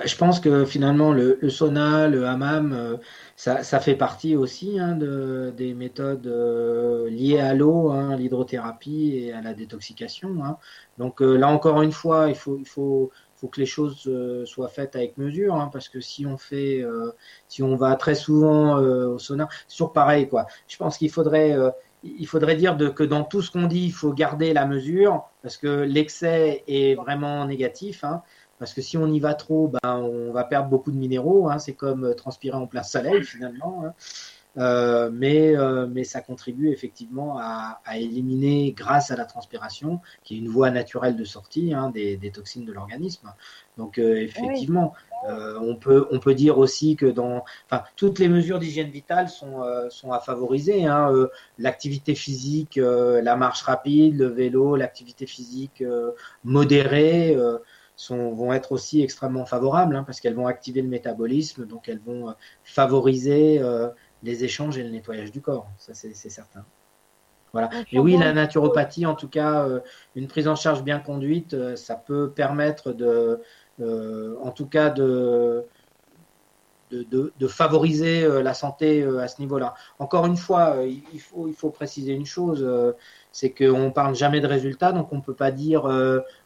[0.05, 2.97] Je pense que finalement le, sauna, le hammam, euh,
[3.35, 9.33] ça, fait partie aussi hein, de, des méthodes euh, liées à l'eau, hein, l'hydrothérapie et
[9.33, 10.43] à la détoxication.
[10.43, 10.57] Hein.
[10.97, 13.11] Donc euh, là encore une fois, il faut,
[13.51, 14.09] que les choses
[14.45, 16.83] soient faites avec mesure, hein, parce que si on fait,
[17.47, 20.45] si on va très souvent au sauna, c'est toujours pareil, quoi.
[20.67, 21.55] Je pense qu'il faudrait,
[22.57, 26.65] dire que dans tout ce qu'on dit, il faut garder la mesure, parce que l'excès
[26.67, 28.03] est vraiment négatif.
[28.59, 31.49] Parce que si on y va trop, ben, on va perdre beaucoup de minéraux.
[31.49, 33.83] Hein, c'est comme transpirer en plein soleil finalement.
[33.85, 33.93] Hein.
[34.57, 40.35] Euh, mais, euh, mais ça contribue effectivement à, à, éliminer, grâce à la transpiration, qui
[40.35, 43.31] est une voie naturelle de sortie hein, des, des, toxines de l'organisme.
[43.77, 44.93] Donc euh, effectivement,
[45.27, 49.63] on, peut, on peut dire aussi que dans, enfin, toutes les mesures d'hygiène vitale sont,
[49.89, 50.85] sont à favoriser.
[50.85, 51.13] Hein,
[51.57, 55.83] l'activité physique, la marche rapide, le vélo, l'activité physique
[56.45, 57.37] modérée.
[58.01, 61.99] Sont, vont être aussi extrêmement favorables hein, parce qu'elles vont activer le métabolisme, donc elles
[61.99, 63.61] vont favoriser
[64.23, 65.67] les échanges et le nettoyage du corps.
[65.77, 66.63] Ça, c'est certain.
[67.51, 67.69] Voilà.
[67.91, 69.79] Et oui, la naturopathie, en tout cas, euh,
[70.15, 73.41] une prise en charge bien conduite, euh, ça peut permettre de,
[73.81, 75.65] euh, en tout cas, de,
[76.91, 79.73] de, favoriser la santé à ce niveau-là.
[79.99, 82.67] Encore une fois, il, faut, il faut préciser une chose,
[83.31, 85.87] c'est qu'on ne parle jamais de résultats, donc on ne peut pas dire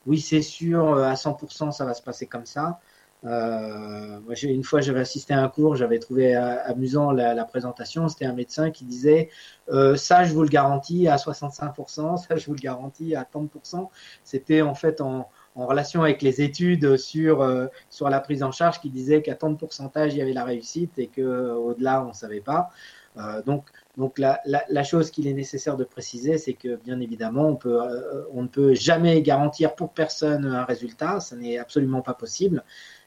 [0.06, 2.80] oui, c'est sûr, à 100%, ça va se passer comme ça.
[3.26, 8.08] Euh, moi, une fois, j'avais assisté à un cours, j'avais trouvé euh, amusant la, présentation.
[8.10, 9.30] C'était un médecin qui disait
[9.70, 13.88] euh, ça, je vous le garantis à 65%, ça, je vous le garantis à 30%.
[14.24, 17.48] C'était en fait en, relation avec les études sur
[17.90, 20.44] sur la prise en charge qui disait qu'à tant de pourcentage il y avait la
[20.44, 22.70] réussite et que au-delà on savait pas.
[23.46, 27.56] donc donc la, la, chose qu'il est nécessaire de préciser, c'est que bien évidemment on
[27.56, 27.80] peut
[28.34, 32.64] on ne peut jamais garantir pour personne un résultat, ce n'est absolument pas possible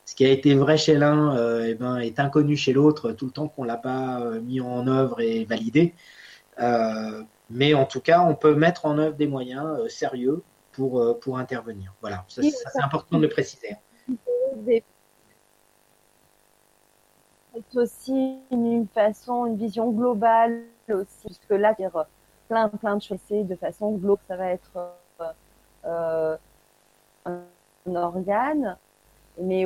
[0.06, 3.26] ce qui a été vrai chez l'un euh, eh ben, est inconnu chez l'autre tout
[3.26, 5.94] le temps qu'on l'a pas euh, mis en œuvre et validé.
[6.60, 10.42] Euh, mais en tout cas, on peut mettre en œuvre des moyens sérieux
[10.76, 11.92] pour, pour intervenir.
[12.00, 13.76] Voilà, ça, c'est important de le préciser.
[14.64, 14.84] C'est
[17.74, 22.04] aussi une façon, une vision globale aussi, puisque là, dire
[22.48, 24.92] plein, plein de choses, de façon globale, ça va être
[27.24, 28.76] un organe,
[29.40, 29.64] mais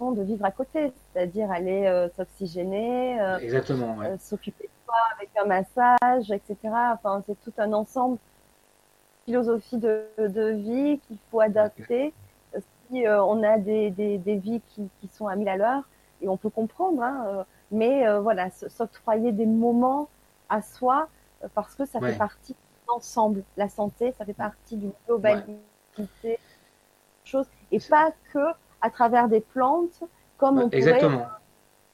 [0.00, 5.46] de vivre à côté, c'est-à-dire aller euh, s'oxygéner, euh, euh, s'occuper de soi avec un
[5.46, 6.56] massage, etc.
[6.92, 8.18] Enfin, c'est tout un ensemble
[9.24, 12.12] philosophie de, de vie qu'il faut adapter.
[12.90, 15.82] Si on a des, des, des vies qui, qui, sont à mille à l'heure,
[16.20, 20.08] et on peut comprendre, hein, mais voilà, s'octroyer des moments
[20.48, 21.08] à soi
[21.54, 23.42] parce que ça fait partie de l'ensemble.
[23.56, 26.38] La santé, ça fait partie d'une globalité,
[27.24, 30.02] chose, et pas que à travers des plantes,
[30.36, 31.18] comme on Exactement.
[31.18, 31.28] Pourrait,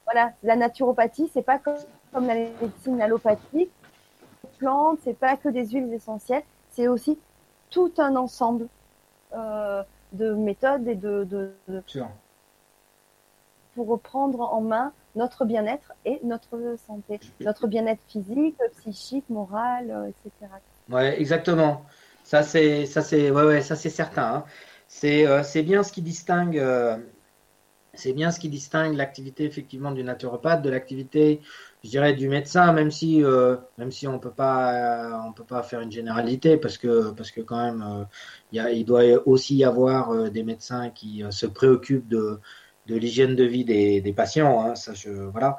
[0.04, 1.76] voilà, la naturopathie, c'est pas comme,
[2.12, 3.70] comme la médecine allopathique.
[4.42, 7.18] Les plantes, c'est pas que des huiles essentielles, c'est aussi
[7.70, 8.68] tout un ensemble
[9.34, 9.82] euh,
[10.12, 11.52] de méthodes et de, de,
[13.74, 20.08] pour reprendre en main notre bien-être et notre santé, notre bien-être physique, psychique, moral, euh,
[20.08, 20.52] etc.
[20.88, 21.84] Ouais, exactement.
[22.24, 24.34] Ça c'est ça c'est ouais, ouais ça c'est certain.
[24.34, 24.44] Hein.
[24.88, 26.60] C'est c'est bien ce qui distingue
[27.94, 31.40] c'est bien ce qui distingue l'activité effectivement du naturopathe de l'activité,
[31.84, 35.62] je dirais, du médecin, même si, euh, même si on peut pas, on peut pas
[35.62, 38.04] faire une généralité, parce que, parce que quand même, euh,
[38.52, 42.38] il, il doit aussi y avoir euh, des médecins qui se préoccupent de,
[42.86, 44.62] de l'hygiène de vie des, des patients.
[44.62, 45.56] Hein, ça, je, voilà.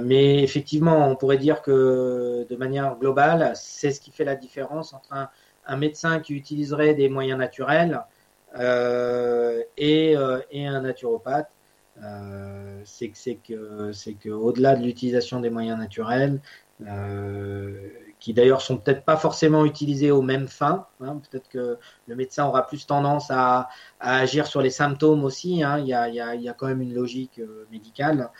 [0.00, 4.92] mais effectivement, on pourrait dire que de manière globale, c'est ce qui fait la différence
[4.94, 5.28] entre un,
[5.66, 8.02] un médecin qui utiliserait des moyens naturels
[8.58, 11.50] euh, et, euh, et, un naturopathe.
[12.02, 16.40] Euh, c'est que c'est que c'est que au-delà de l'utilisation des moyens naturels,
[18.18, 20.86] qui d'ailleurs sont peut-être pas forcément utilisés aux mêmes fins.
[21.00, 21.20] Hein.
[21.30, 23.68] peut-être que le médecin aura plus tendance à,
[24.00, 25.62] à agir sur les symptômes aussi.
[25.62, 25.78] Hein.
[25.78, 27.40] il, y a, il, y a, il, y a, quand même une logique
[27.70, 28.30] médicale.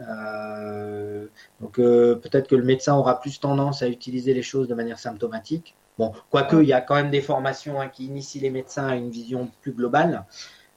[0.00, 1.26] Euh,
[1.60, 4.98] donc euh, peut-être que le médecin aura plus tendance à utiliser les choses de manière
[4.98, 5.76] symptomatique.
[5.98, 8.94] Bon, quoique il y a quand même des formations hein, qui initient les médecins à
[8.96, 10.24] une vision plus globale.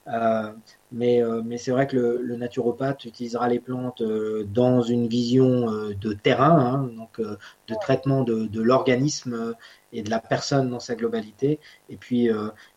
[0.08, 0.52] Euh,
[0.94, 5.08] mais, euh, mais c'est vrai que le, le, naturopathe utilisera les plantes euh, dans une
[5.08, 9.56] vision euh, de terrain, hein, donc de traitement de, de l'organisme
[9.92, 11.58] et de la personne dans sa globalité.
[11.88, 12.28] Et puis,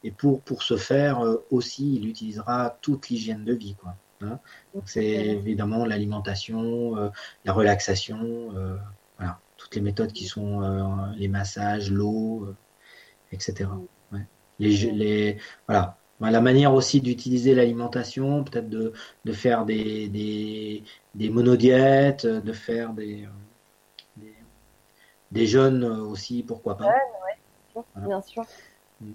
[0.04, 3.76] et pour, pour ce faire aussi, il utilisera toute l'hygiène de vie.
[3.76, 4.40] Quoi, hein.
[4.74, 6.96] Donc c'est évidemment l'alimentation,
[7.46, 8.52] la relaxation,
[9.18, 10.62] voilà toutes les méthodes qui sont
[11.16, 12.48] les massages, l'eau,
[13.32, 13.70] etc.
[14.12, 14.26] Ouais.
[14.60, 15.38] Les, les,
[15.68, 15.98] voilà.
[16.20, 18.92] La manière aussi d'utiliser l'alimentation, peut-être de,
[19.24, 20.84] de, faire des, des,
[21.14, 23.28] des monodiètes, de faire des, euh,
[24.18, 24.34] des,
[25.32, 26.86] des jeûnes aussi, pourquoi pas.
[26.86, 26.94] Ouais,
[27.76, 28.44] ouais, bien sûr.
[29.00, 29.12] Mm.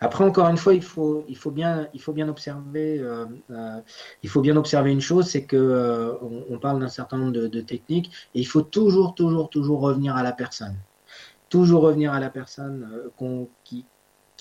[0.00, 3.80] Après, encore une fois, il faut, il faut, bien, il faut bien observer, euh, euh,
[4.22, 7.32] il faut bien observer une chose, c'est que euh, on, on, parle d'un certain nombre
[7.32, 10.76] de, de, techniques et il faut toujours, toujours, toujours revenir à la personne,
[11.48, 13.10] toujours revenir à la personne
[13.64, 13.84] qui,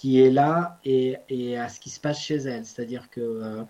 [0.05, 1.17] qui est là et,
[1.57, 2.63] à ce qui se passe chez elle.
[2.63, 3.65] C'est-à-dire que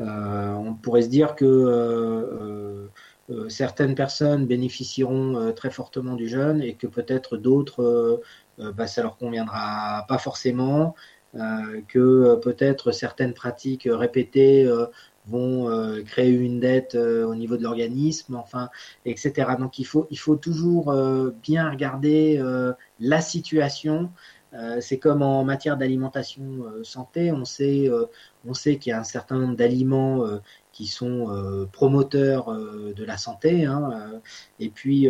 [0.00, 2.88] euh, on pourrait se dire que
[3.48, 8.20] certaines personnes bénéficieront très fortement du jeûne et que peut-être d'autres
[8.58, 10.94] bah, ça leur conviendra pas forcément,
[11.34, 14.86] euh, que euh, peut-être certaines pratiques répétées euh,
[15.26, 15.68] vont
[16.06, 18.70] créer une dette au niveau de l'organisme, enfin,
[19.04, 19.56] etc.
[19.58, 20.90] Donc il faut, il faut toujours
[21.42, 22.42] bien regarder
[22.98, 24.10] la situation.
[24.80, 27.90] C'est comme en matière d'alimentation santé, on sait,
[28.46, 30.24] on sait qu'il y a un certain nombre d'aliments
[30.78, 33.64] qui sont euh, promoteurs euh, de la santé.
[33.64, 34.18] Hein, euh,
[34.60, 35.08] et puis,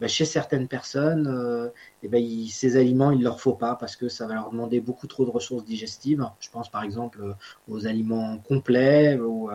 [0.00, 1.70] bah, chez certaines personnes,
[2.02, 4.80] et ben, ces aliments, il ne leur faut pas parce que ça va leur demander
[4.80, 6.26] beaucoup trop de ressources digestives.
[6.40, 7.36] Je pense par exemple
[7.68, 9.18] aux aliments complets.
[9.18, 9.50] Ou,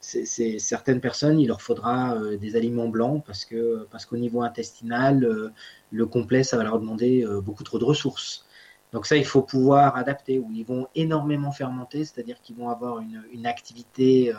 [0.00, 5.52] certaines personnes, il leur faudra des aliments blancs parce que parce qu'au niveau intestinal,
[5.90, 8.44] le complet, ça va leur demander beaucoup trop de ressources.
[8.92, 12.98] Donc ça, il faut pouvoir adapter, où ils vont énormément fermenter, c'est-à-dire qu'ils vont avoir
[12.98, 14.36] une, une activité euh,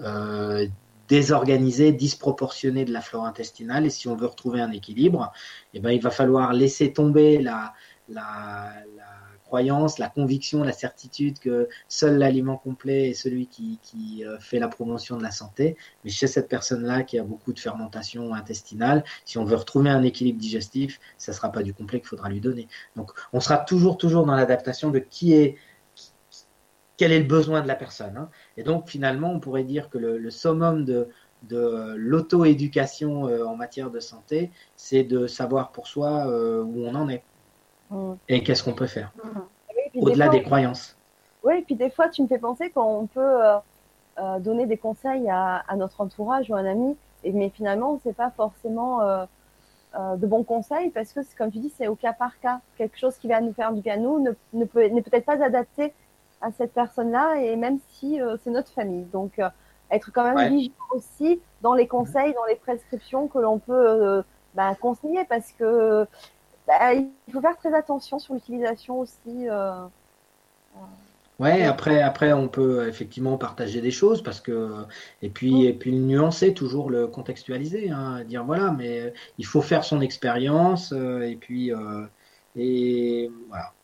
[0.00, 0.66] euh,
[1.08, 3.86] désorganisée, disproportionnée de la flore intestinale.
[3.86, 5.32] Et si on veut retrouver un équilibre,
[5.74, 7.74] eh ben, il va falloir laisser tomber la,
[8.08, 9.04] la, la
[9.46, 14.58] croyance, la conviction, la certitude que seul l'aliment complet est celui qui, qui, euh, fait
[14.58, 15.76] la promotion de la santé.
[16.04, 20.02] Mais chez cette personne-là qui a beaucoup de fermentation intestinale, si on veut retrouver un
[20.02, 22.68] équilibre digestif, ça ne sera pas du complet qu'il faudra lui donner.
[22.96, 25.56] Donc on sera toujours, toujours dans l'adaptation de qui est
[26.96, 28.16] quel est le besoin de la personne.
[28.16, 28.30] Hein.
[28.56, 31.08] Et donc finalement, on pourrait dire que le, summum de,
[31.42, 36.94] de l'auto-éducation euh, en matière de santé, c'est de savoir pour soi euh, où on
[36.94, 37.22] en est.
[38.28, 39.12] Et qu'est-ce qu'on peut faire.
[39.94, 40.96] Au-delà des, croyances.
[41.42, 43.56] Oui, et puis des fois, tu me fais penser qu'on peut euh,
[44.18, 47.98] euh, donner des conseils à, à, notre entourage ou à un ami, et, mais finalement,
[48.02, 49.24] c'est pas forcément euh,
[49.98, 52.60] euh, de bons conseils parce que, comme tu dis, c'est au cas par cas.
[52.76, 55.42] Quelque chose qui va nous faire du bien nous ne, ne peut, n'est peut-être pas
[55.42, 55.92] adapté
[56.40, 59.04] à cette personne-là, et même si c'est notre famille.
[59.04, 59.40] Donc,
[59.90, 60.48] être quand même ouais.
[60.50, 64.22] vigilant aussi dans les conseils, dans les prescriptions que l'on peut
[64.54, 66.06] bah, conseiller parce que
[66.66, 69.48] bah, il faut faire très attention sur l'utilisation aussi.
[69.48, 69.86] Euh,
[70.76, 70.80] euh,
[71.38, 74.86] Ouais, après, après, on peut effectivement partager des choses parce que
[75.20, 79.60] et puis et puis le nuancer, toujours le contextualiser, hein, dire voilà, mais il faut
[79.60, 82.06] faire son expérience euh, et puis euh,
[82.56, 83.74] et voilà.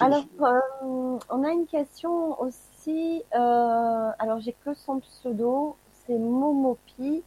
[0.00, 3.24] Alors, euh, on a une question aussi.
[3.32, 7.24] alors, j'ai que son pseudo, c'est Momopi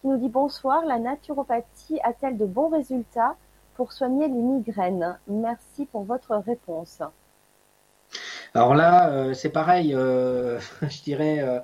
[0.00, 0.84] qui nous dit bonsoir.
[0.84, 3.36] La naturopathie a-t-elle de bons résultats?
[3.74, 7.02] Pour soigner les migraines Merci pour votre réponse.
[8.54, 9.92] Alors là, euh, c'est pareil.
[9.94, 11.58] Euh, je dirais, euh,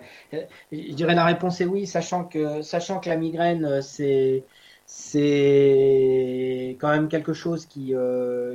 [0.73, 4.45] je dirais la réponse est oui, sachant que, sachant que la migraine, c'est
[4.87, 7.95] c'est quand même quelque chose qui,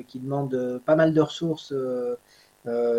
[0.07, 1.73] qui demande pas mal de ressources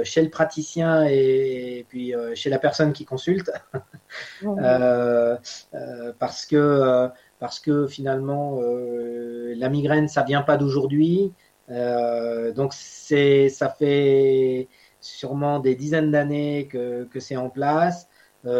[0.04, 3.52] chez le praticien et, puis chez la personne qui consulte,
[6.18, 11.32] parce que parce que finalement la migraine ça vient pas d'aujourd'hui,
[11.68, 14.68] donc c'est ça fait
[15.00, 18.08] sûrement des dizaines d'années que, que c'est en place.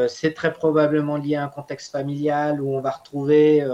[0.09, 3.65] c'est très probablement lié à un contexte familial où on va retrouver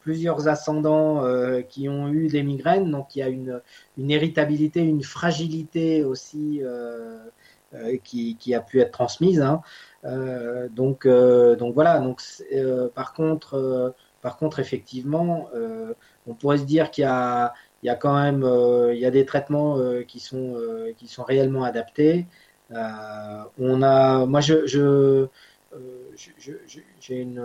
[0.00, 3.60] plusieurs ascendants euh, qui ont eu des migraines, donc il y a une,
[3.98, 7.18] une héritabilité, une fragilité aussi euh,
[7.74, 9.40] euh, qui, qui, a pu être transmise.
[9.40, 9.60] Hein.
[10.70, 12.00] donc, donc voilà.
[12.00, 12.20] Donc
[12.94, 15.48] par contre, par contre, effectivement,
[16.26, 17.52] on pourrait se dire qu'il y a
[17.82, 18.42] il y a quand même
[18.92, 20.56] il y a des traitements qui sont
[20.98, 22.26] qui sont réellement adaptés.
[22.70, 25.28] on a, moi, je, je
[27.00, 27.40] j'ai une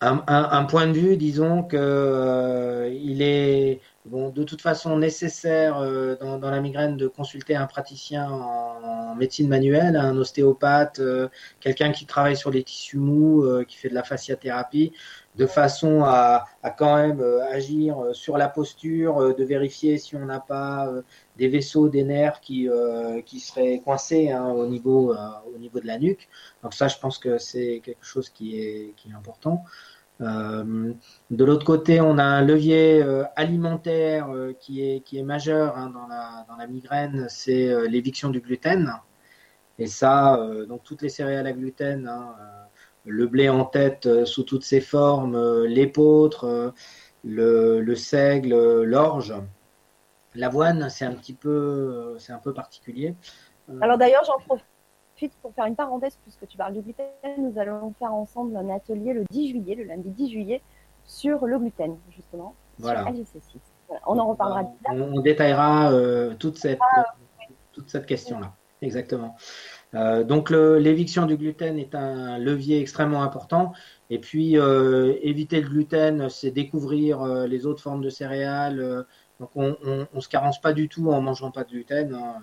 [0.00, 6.16] un, point de vue, disons que euh, il est bon, de toute façon nécessaire euh,
[6.16, 11.28] dans, la migraine de consulter un praticien en, médecine manuelle, un ostéopathe, euh,
[11.60, 14.92] quelqu'un qui travaille sur les tissus mous, qui fait de la fasciathérapie,
[15.36, 17.20] de façon à, à quand même
[17.50, 20.88] agir sur la posture, de vérifier si on n'a pas
[21.36, 22.68] des vaisseaux, des nerfs qui,
[23.26, 26.28] qui seraient coincés hein, au, niveau, au niveau de la nuque.
[26.62, 29.64] Donc ça, je pense que c'est quelque chose qui est, qui est important.
[30.20, 30.92] Euh,
[31.30, 35.76] de l'autre côté, on a un levier euh, alimentaire euh, qui, est, qui est majeur
[35.76, 38.92] hein, dans, la, dans la migraine, c'est l'éviction du gluten.
[39.78, 40.36] Et ça,
[40.68, 42.34] donc toutes les céréales à gluten, hein,
[43.04, 46.74] le blé en tête sous toutes ses formes, l'épeautre,
[47.22, 49.34] le, le seigle, l'orge.
[50.34, 53.14] L'avoine, c'est un petit peu, c'est un peu particulier.
[53.80, 54.66] Alors d'ailleurs, j'en profite
[55.42, 57.06] pour faire une parenthèse, puisque tu parles du gluten,
[57.38, 60.62] nous allons faire ensemble un atelier le 10 juillet, le lundi 10 juillet,
[61.04, 63.04] sur le gluten, justement, voilà.
[63.04, 63.60] sur
[64.06, 64.70] On en reparlera.
[64.90, 67.14] On, on détaillera euh, toute cette, ah,
[67.72, 68.54] toute cette question-là.
[68.80, 69.36] Exactement.
[69.94, 73.72] Euh, donc l'éviction du gluten est un levier extrêmement important.
[74.10, 79.04] Et puis euh, éviter le gluten, c'est découvrir les autres formes de céréales.
[79.40, 79.76] donc on,
[80.14, 82.14] ne se carence pas du tout en mangeant pas de gluten.
[82.14, 82.36] Hein.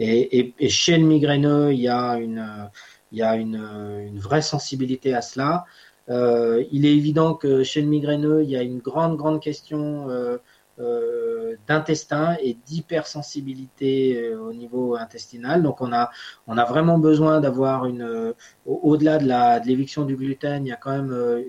[0.00, 5.66] Et, chez le migraineux, il y a une, vraie sensibilité à cela.
[6.08, 10.08] Euh, il est évident que chez le migraineux, il y a une grande, grande question
[10.08, 10.38] euh,
[10.80, 15.62] euh, d'intestin et d'hypersensibilité au niveau intestinal.
[15.62, 16.10] Donc on a,
[16.46, 21.44] vraiment besoin d'avoir une, au-delà de l'éviction du gluten, il y a quand même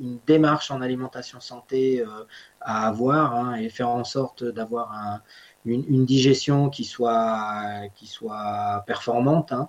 [0.00, 2.04] une, démarche en alimentation santé
[2.60, 5.20] à avoir hein, et faire en sorte d'avoir un,
[5.64, 9.68] une, digestion qui soit, qui soit performante, hein,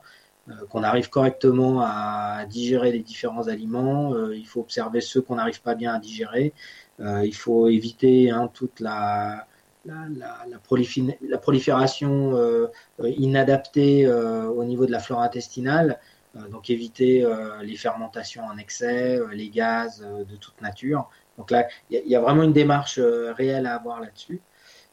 [0.50, 4.14] euh, qu'on arrive correctement à digérer les différents aliments.
[4.14, 6.54] Euh, il faut observer ceux qu'on n'arrive pas bien à digérer.
[7.00, 9.48] Euh, il faut éviter hein, toute la,
[9.86, 10.08] la,
[10.48, 12.70] la, prolifération
[13.04, 16.00] inadaptée au niveau de la flore intestinale.
[16.52, 17.26] donc éviter
[17.62, 21.10] les fermentations en excès, les gaz de toute nature.
[21.38, 24.42] Donc là, il y, a vraiment une démarche réelle à avoir là-dessus.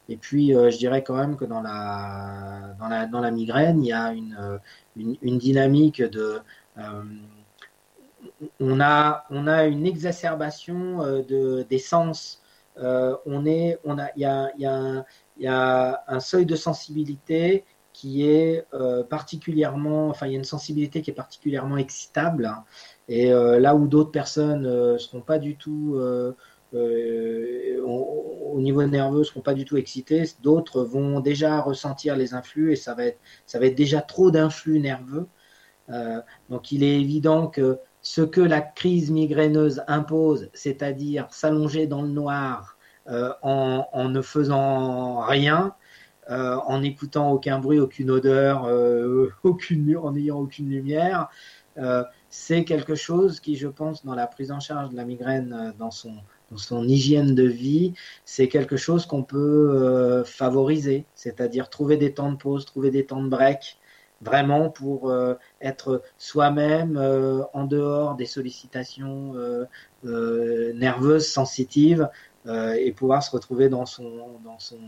[0.09, 3.83] Et puis, euh, je dirais quand même que dans la, dans la, dans la migraine,
[3.83, 4.59] il y a une, euh,
[4.97, 6.41] une, dynamique de.
[6.79, 7.03] Euh,
[8.61, 12.43] on, a, on a une exacerbation de, des sens.
[12.77, 18.27] on est, on a, il, y a, il y a un seuil de sensibilité qui
[18.27, 18.67] est
[19.11, 22.51] particulièrement, enfin, il y a une sensibilité qui est particulièrement excitable.
[23.09, 26.01] et là où d'autres personnes ne seront pas du tout
[26.75, 32.35] euh, au niveau nerveux ne seront pas du tout excités, d'autres vont déjà ressentir les
[32.35, 35.27] influx et ça va être, ça va être déjà trop d'influx nerveux.
[35.91, 42.03] Euh, donc il est évident que ce que la crise migraineuse impose, c'est-à-dire s'allonger dans
[42.03, 42.77] le noir
[43.09, 45.75] euh, en, ne faisant rien,
[46.29, 48.69] en n'écoutant aucun bruit, aucune odeur,
[49.43, 51.29] aucune, en n'ayant aucune lumière,
[52.31, 55.91] c'est quelque chose qui, je pense, dans la prise en charge de la migraine dans
[55.91, 56.15] son
[56.59, 62.33] son hygiène de vie, c'est quelque chose qu'on peut euh, favoriser, c'est-à-dire trouver des temps
[62.33, 63.79] de pause, trouver des temps de break,
[64.21, 69.35] vraiment pour euh, être soi-même euh, en dehors des sollicitations
[70.05, 72.09] nerveuses, sensitives,
[72.49, 74.81] et pouvoir se retrouver dans son, dans son,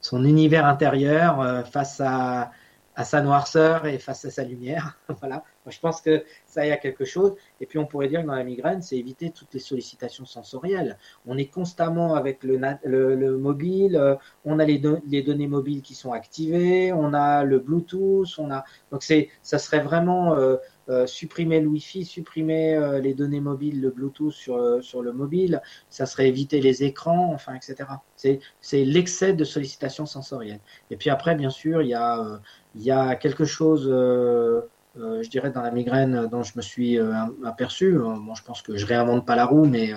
[0.00, 2.50] son univers intérieur face à
[2.96, 4.98] à sa noirceur et face à sa lumière.
[5.20, 5.44] voilà.
[5.66, 7.34] je pense que ça y a quelque chose.
[7.60, 10.98] Et puis on pourrait dire que dans la migraine, c'est éviter toutes les sollicitations sensorielles.
[11.26, 14.14] On est constamment avec le, le, mobile, euh,
[14.44, 18.64] on a les, les, données mobiles qui sont activées, on a le Bluetooth, on a
[18.90, 20.56] donc c'est ça serait vraiment euh,
[20.90, 25.14] euh, supprimer le Wi-Fi, supprimer euh, les données mobiles, le Bluetooth sur, euh, sur le
[25.14, 27.88] mobile, ça serait éviter les écrans, enfin, etc.
[28.16, 30.60] C'est l'excès de sollicitation sensorielle.
[30.90, 32.40] Et puis après, bien sûr, il y a,
[32.74, 36.98] il y a quelque chose, je dirais, dans la migraine dont je me suis
[37.44, 37.92] aperçu.
[37.98, 39.92] Bon, je pense que je réinvente pas la roue, mais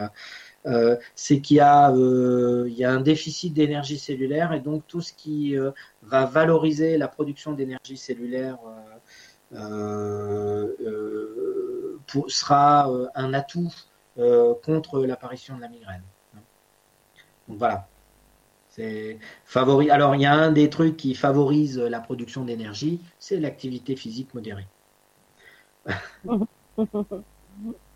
[1.15, 5.55] c'est qu'il y, a, un déficit d'énergie cellulaire et donc tout ce qui
[6.03, 8.57] va valoriser la production d'énergie cellulaire
[9.53, 13.73] euh, euh, sera euh, un atout
[14.63, 16.01] contre l'apparition de la migraine.
[17.47, 17.87] Voilà.
[18.77, 19.89] C'est favori.
[19.89, 24.33] Alors il y a un des trucs qui favorise la production d'énergie, c'est l'activité physique
[24.33, 24.67] modérée.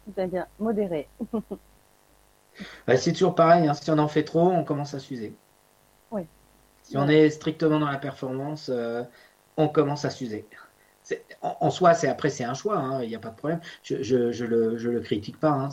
[0.07, 1.07] C'est-à-dire modérée.
[2.97, 3.67] c'est toujours pareil.
[3.67, 3.73] Hein.
[3.73, 5.35] Si on en fait trop, on commence à s'user.
[6.09, 6.23] Oui.
[6.81, 8.71] Si on est strictement dans la performance,
[9.57, 10.45] on commence à s'user
[11.41, 13.61] en, soi, c'est après c'est un choix, hein, il n'y a pas de problème.
[13.83, 15.69] Je, je, le, je le critique pas, hein,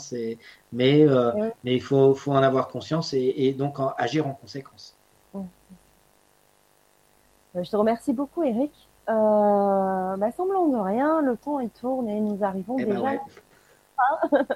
[0.73, 1.33] mais euh,
[1.65, 4.98] mais il faut, faut en avoir conscience et, donc agir en conséquence.
[7.59, 8.73] Euh, je te remercie beaucoup, Eric.
[9.09, 13.13] Euh, bah, semblant de rien, le temps il tourne et nous arrivons eh ben déjà.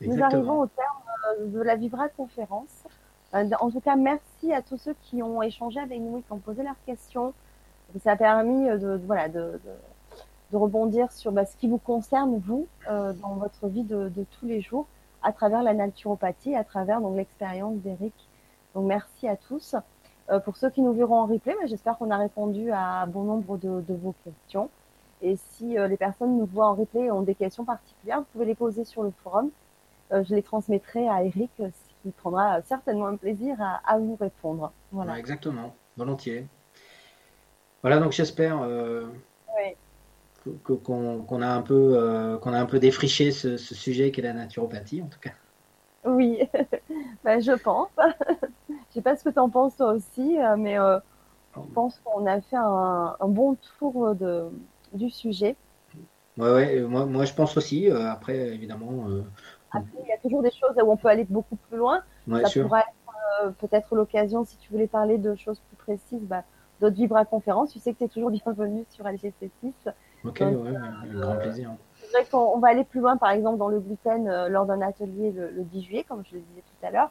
[0.00, 2.84] nous arrivons au terme de la Vibra conférence.
[3.32, 6.38] En tout cas, merci à tous ceux qui ont échangé avec nous et qui ont
[6.38, 7.32] posé leurs questions.
[8.02, 9.60] Ça a permis de, voilà, de,
[10.50, 14.24] de rebondir sur bah, ce qui vous concerne, vous, euh, dans votre vie de, de,
[14.38, 14.86] tous les jours,
[15.22, 18.14] à travers la naturopathie, à travers donc l'expérience d'Eric.
[18.74, 19.76] Donc merci à tous.
[20.32, 23.22] Euh, pour ceux qui nous verront en replay, bah, j'espère qu'on a répondu à bon
[23.22, 24.70] nombre de, de vos questions.
[25.20, 28.26] Et si euh, les personnes nous voient en replay et ont des questions particulières, vous
[28.32, 29.50] pouvez les poser sur le forum.
[30.12, 34.16] Euh, je les transmettrai à Eric, ce qui prendra certainement un plaisir à, à vous
[34.16, 34.72] répondre.
[34.90, 35.18] Voilà.
[35.18, 36.46] exactement, volontiers.
[37.82, 38.60] Voilà, donc j'espère.
[39.56, 39.76] Oui
[40.62, 45.02] qu'on a un peu euh, qu'on a un peu défriché ce, sujet qu'est la naturopathie
[45.02, 45.32] en tout cas.
[46.04, 46.40] Oui,
[47.24, 47.90] ben, je pense.
[48.92, 50.98] je sais pas ce que tu en penses toi aussi, euh, mais euh,
[51.56, 54.50] je pense qu'on a fait un, bon tour de,
[54.92, 55.56] du sujet.
[56.36, 57.90] Ouais, ouais, moi, moi je pense aussi.
[57.90, 59.06] après, évidemment.
[59.70, 62.02] Après, il y a toujours des choses où on peut aller beaucoup plus loin.
[62.26, 66.44] Ouais, Ça pourrait être peut-être l'occasion, si tu voulais parler de choses plus précises, bah,
[66.80, 67.72] d'autres Vibra conférences.
[67.72, 69.72] Tu sais que tu es toujours bienvenue sur LGC6.
[70.24, 70.72] Ok, ouais,
[71.14, 71.70] grand plaisir.
[71.96, 74.80] C'est vrai qu'on va aller plus loin, par exemple, dans le gluten euh, lors d'un
[74.82, 77.10] atelier le, 10 juillet, comme je le disais tout à l'heure.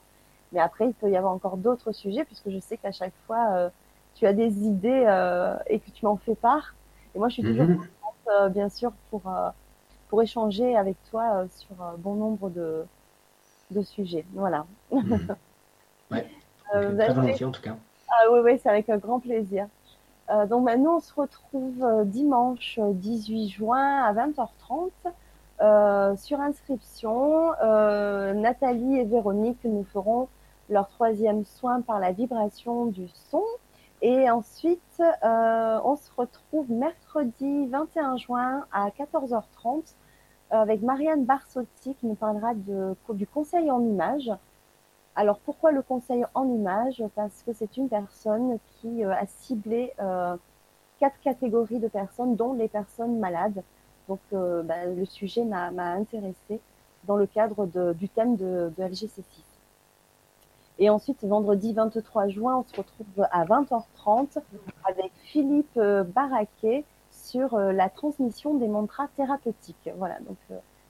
[0.52, 3.54] Mais après, il peut y avoir encore d'autres sujets, puisque je sais qu'à chaque fois,
[3.54, 3.70] euh,
[4.16, 6.76] tu as des idées euh, et que tu m'en fais part.
[7.16, 7.88] Et moi, je suis toujours mm
[8.52, 9.24] bien sûr, pour,
[10.08, 12.86] pour échanger avec toi sur bon nombre de,
[13.72, 14.26] de sujets.
[14.34, 14.66] Voilà.
[14.92, 15.28] Mhm.
[16.12, 16.28] Ouais.
[16.70, 17.76] très volontiers, en tout cas.
[18.10, 19.68] Ah oui, oui, c'est avec un grand plaisir.
[20.30, 24.92] Euh, donc maintenant, on se retrouve euh, dimanche 18 euh, juin à 20h30
[26.18, 27.52] sur inscription.
[28.34, 30.28] Nathalie et Véronique nous feront
[30.70, 33.44] leur troisième soin par la vibration du son.
[34.02, 39.96] Et ensuite, on se retrouve mercredi 21 juin à 14h30
[40.50, 44.32] avec Marianne Barsotti qui nous parlera du conseil en images.
[45.16, 49.94] Alors pourquoi le conseil en image Parce que c'est une personne qui euh, a ciblé
[50.00, 50.38] euh,
[51.00, 53.62] quatre catégories de personnes, dont les personnes malades.
[54.08, 56.62] Donc euh, bah, le sujet m'a intéressé
[57.06, 59.51] dans le cadre de, du thème de, de LGC6.
[60.82, 64.40] Et ensuite, vendredi 23 juin, on se retrouve à 20h30
[64.84, 69.90] avec Philippe Barraquet sur la transmission des mantras thérapeutiques.
[69.98, 70.38] Voilà, donc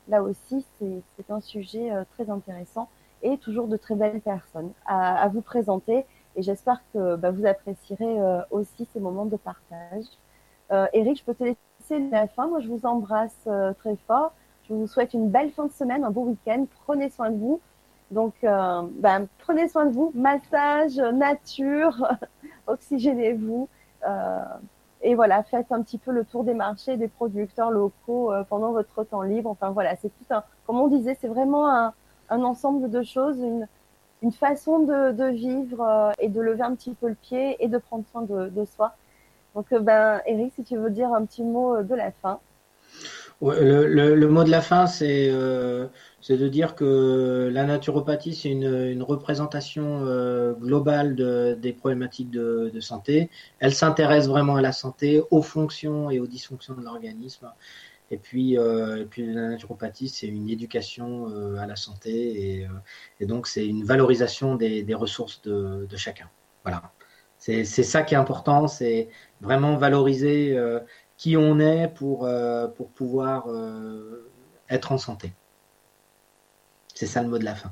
[0.07, 2.88] là aussi, c'est un sujet très intéressant
[3.23, 6.05] et toujours de très belles personnes à, vous présenter.
[6.35, 10.05] Et j'espère que bah, vous apprécierez euh, aussi ces moments de partage.
[10.72, 12.47] Euh, Eric, je peux te laisser la fin.
[12.47, 14.34] Moi, je vous embrasse euh, très fort.
[14.63, 16.65] Je vous souhaite une belle fin de semaine, un beau week-end.
[16.85, 17.59] Prenez soin de vous.
[18.12, 20.12] Donc, euh, ben, prenez soin de vous.
[20.14, 22.08] Massage, nature,
[22.68, 23.68] oxygénez-vous.
[25.02, 29.04] et voilà, faites un petit peu le tour des marchés, des producteurs locaux pendant votre
[29.04, 29.50] temps libre.
[29.50, 31.94] Enfin voilà, c'est tout un, comme on disait, c'est vraiment un,
[32.30, 33.68] un ensemble de choses, une,
[34.24, 37.68] une façon de, de vivre euh, et de lever un petit peu le pied et
[37.68, 38.96] de prendre soin de, de soi.
[39.56, 42.40] Donc, euh, ben, Eric, si tu veux dire un petit mot euh, de la fin.
[43.42, 45.88] Le, le, le, mot de la fin, c'est euh,
[46.22, 51.15] c'est de dire que la naturopathie, c'est une, représentation euh, globale
[51.60, 53.30] des problématiques de, santé.
[53.60, 57.52] Elle s'intéresse vraiment à la santé, aux fonctions et aux dysfonctions de l'organisme.
[58.11, 62.68] Et puis, euh, puis la naturopathie, c'est une éducation euh, à la santé
[63.19, 66.30] et, donc c'est une valorisation des, ressources de, chacun.
[66.64, 66.91] Voilà.
[67.38, 69.10] C'est ça qui est important, c'est
[69.41, 70.56] vraiment valoriser
[71.18, 72.30] qui on est pour,
[72.76, 73.48] pour pouvoir
[74.69, 75.34] être en santé.
[77.02, 77.72] C'est ça le mot de la fin.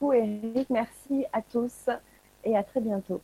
[0.00, 1.90] Oui, Eric, merci à tous
[2.42, 3.20] et à très bientôt.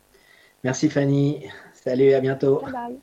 [0.63, 1.47] Merci Fanny.
[1.73, 2.61] Salut, à bientôt.
[2.61, 3.01] Bye bye.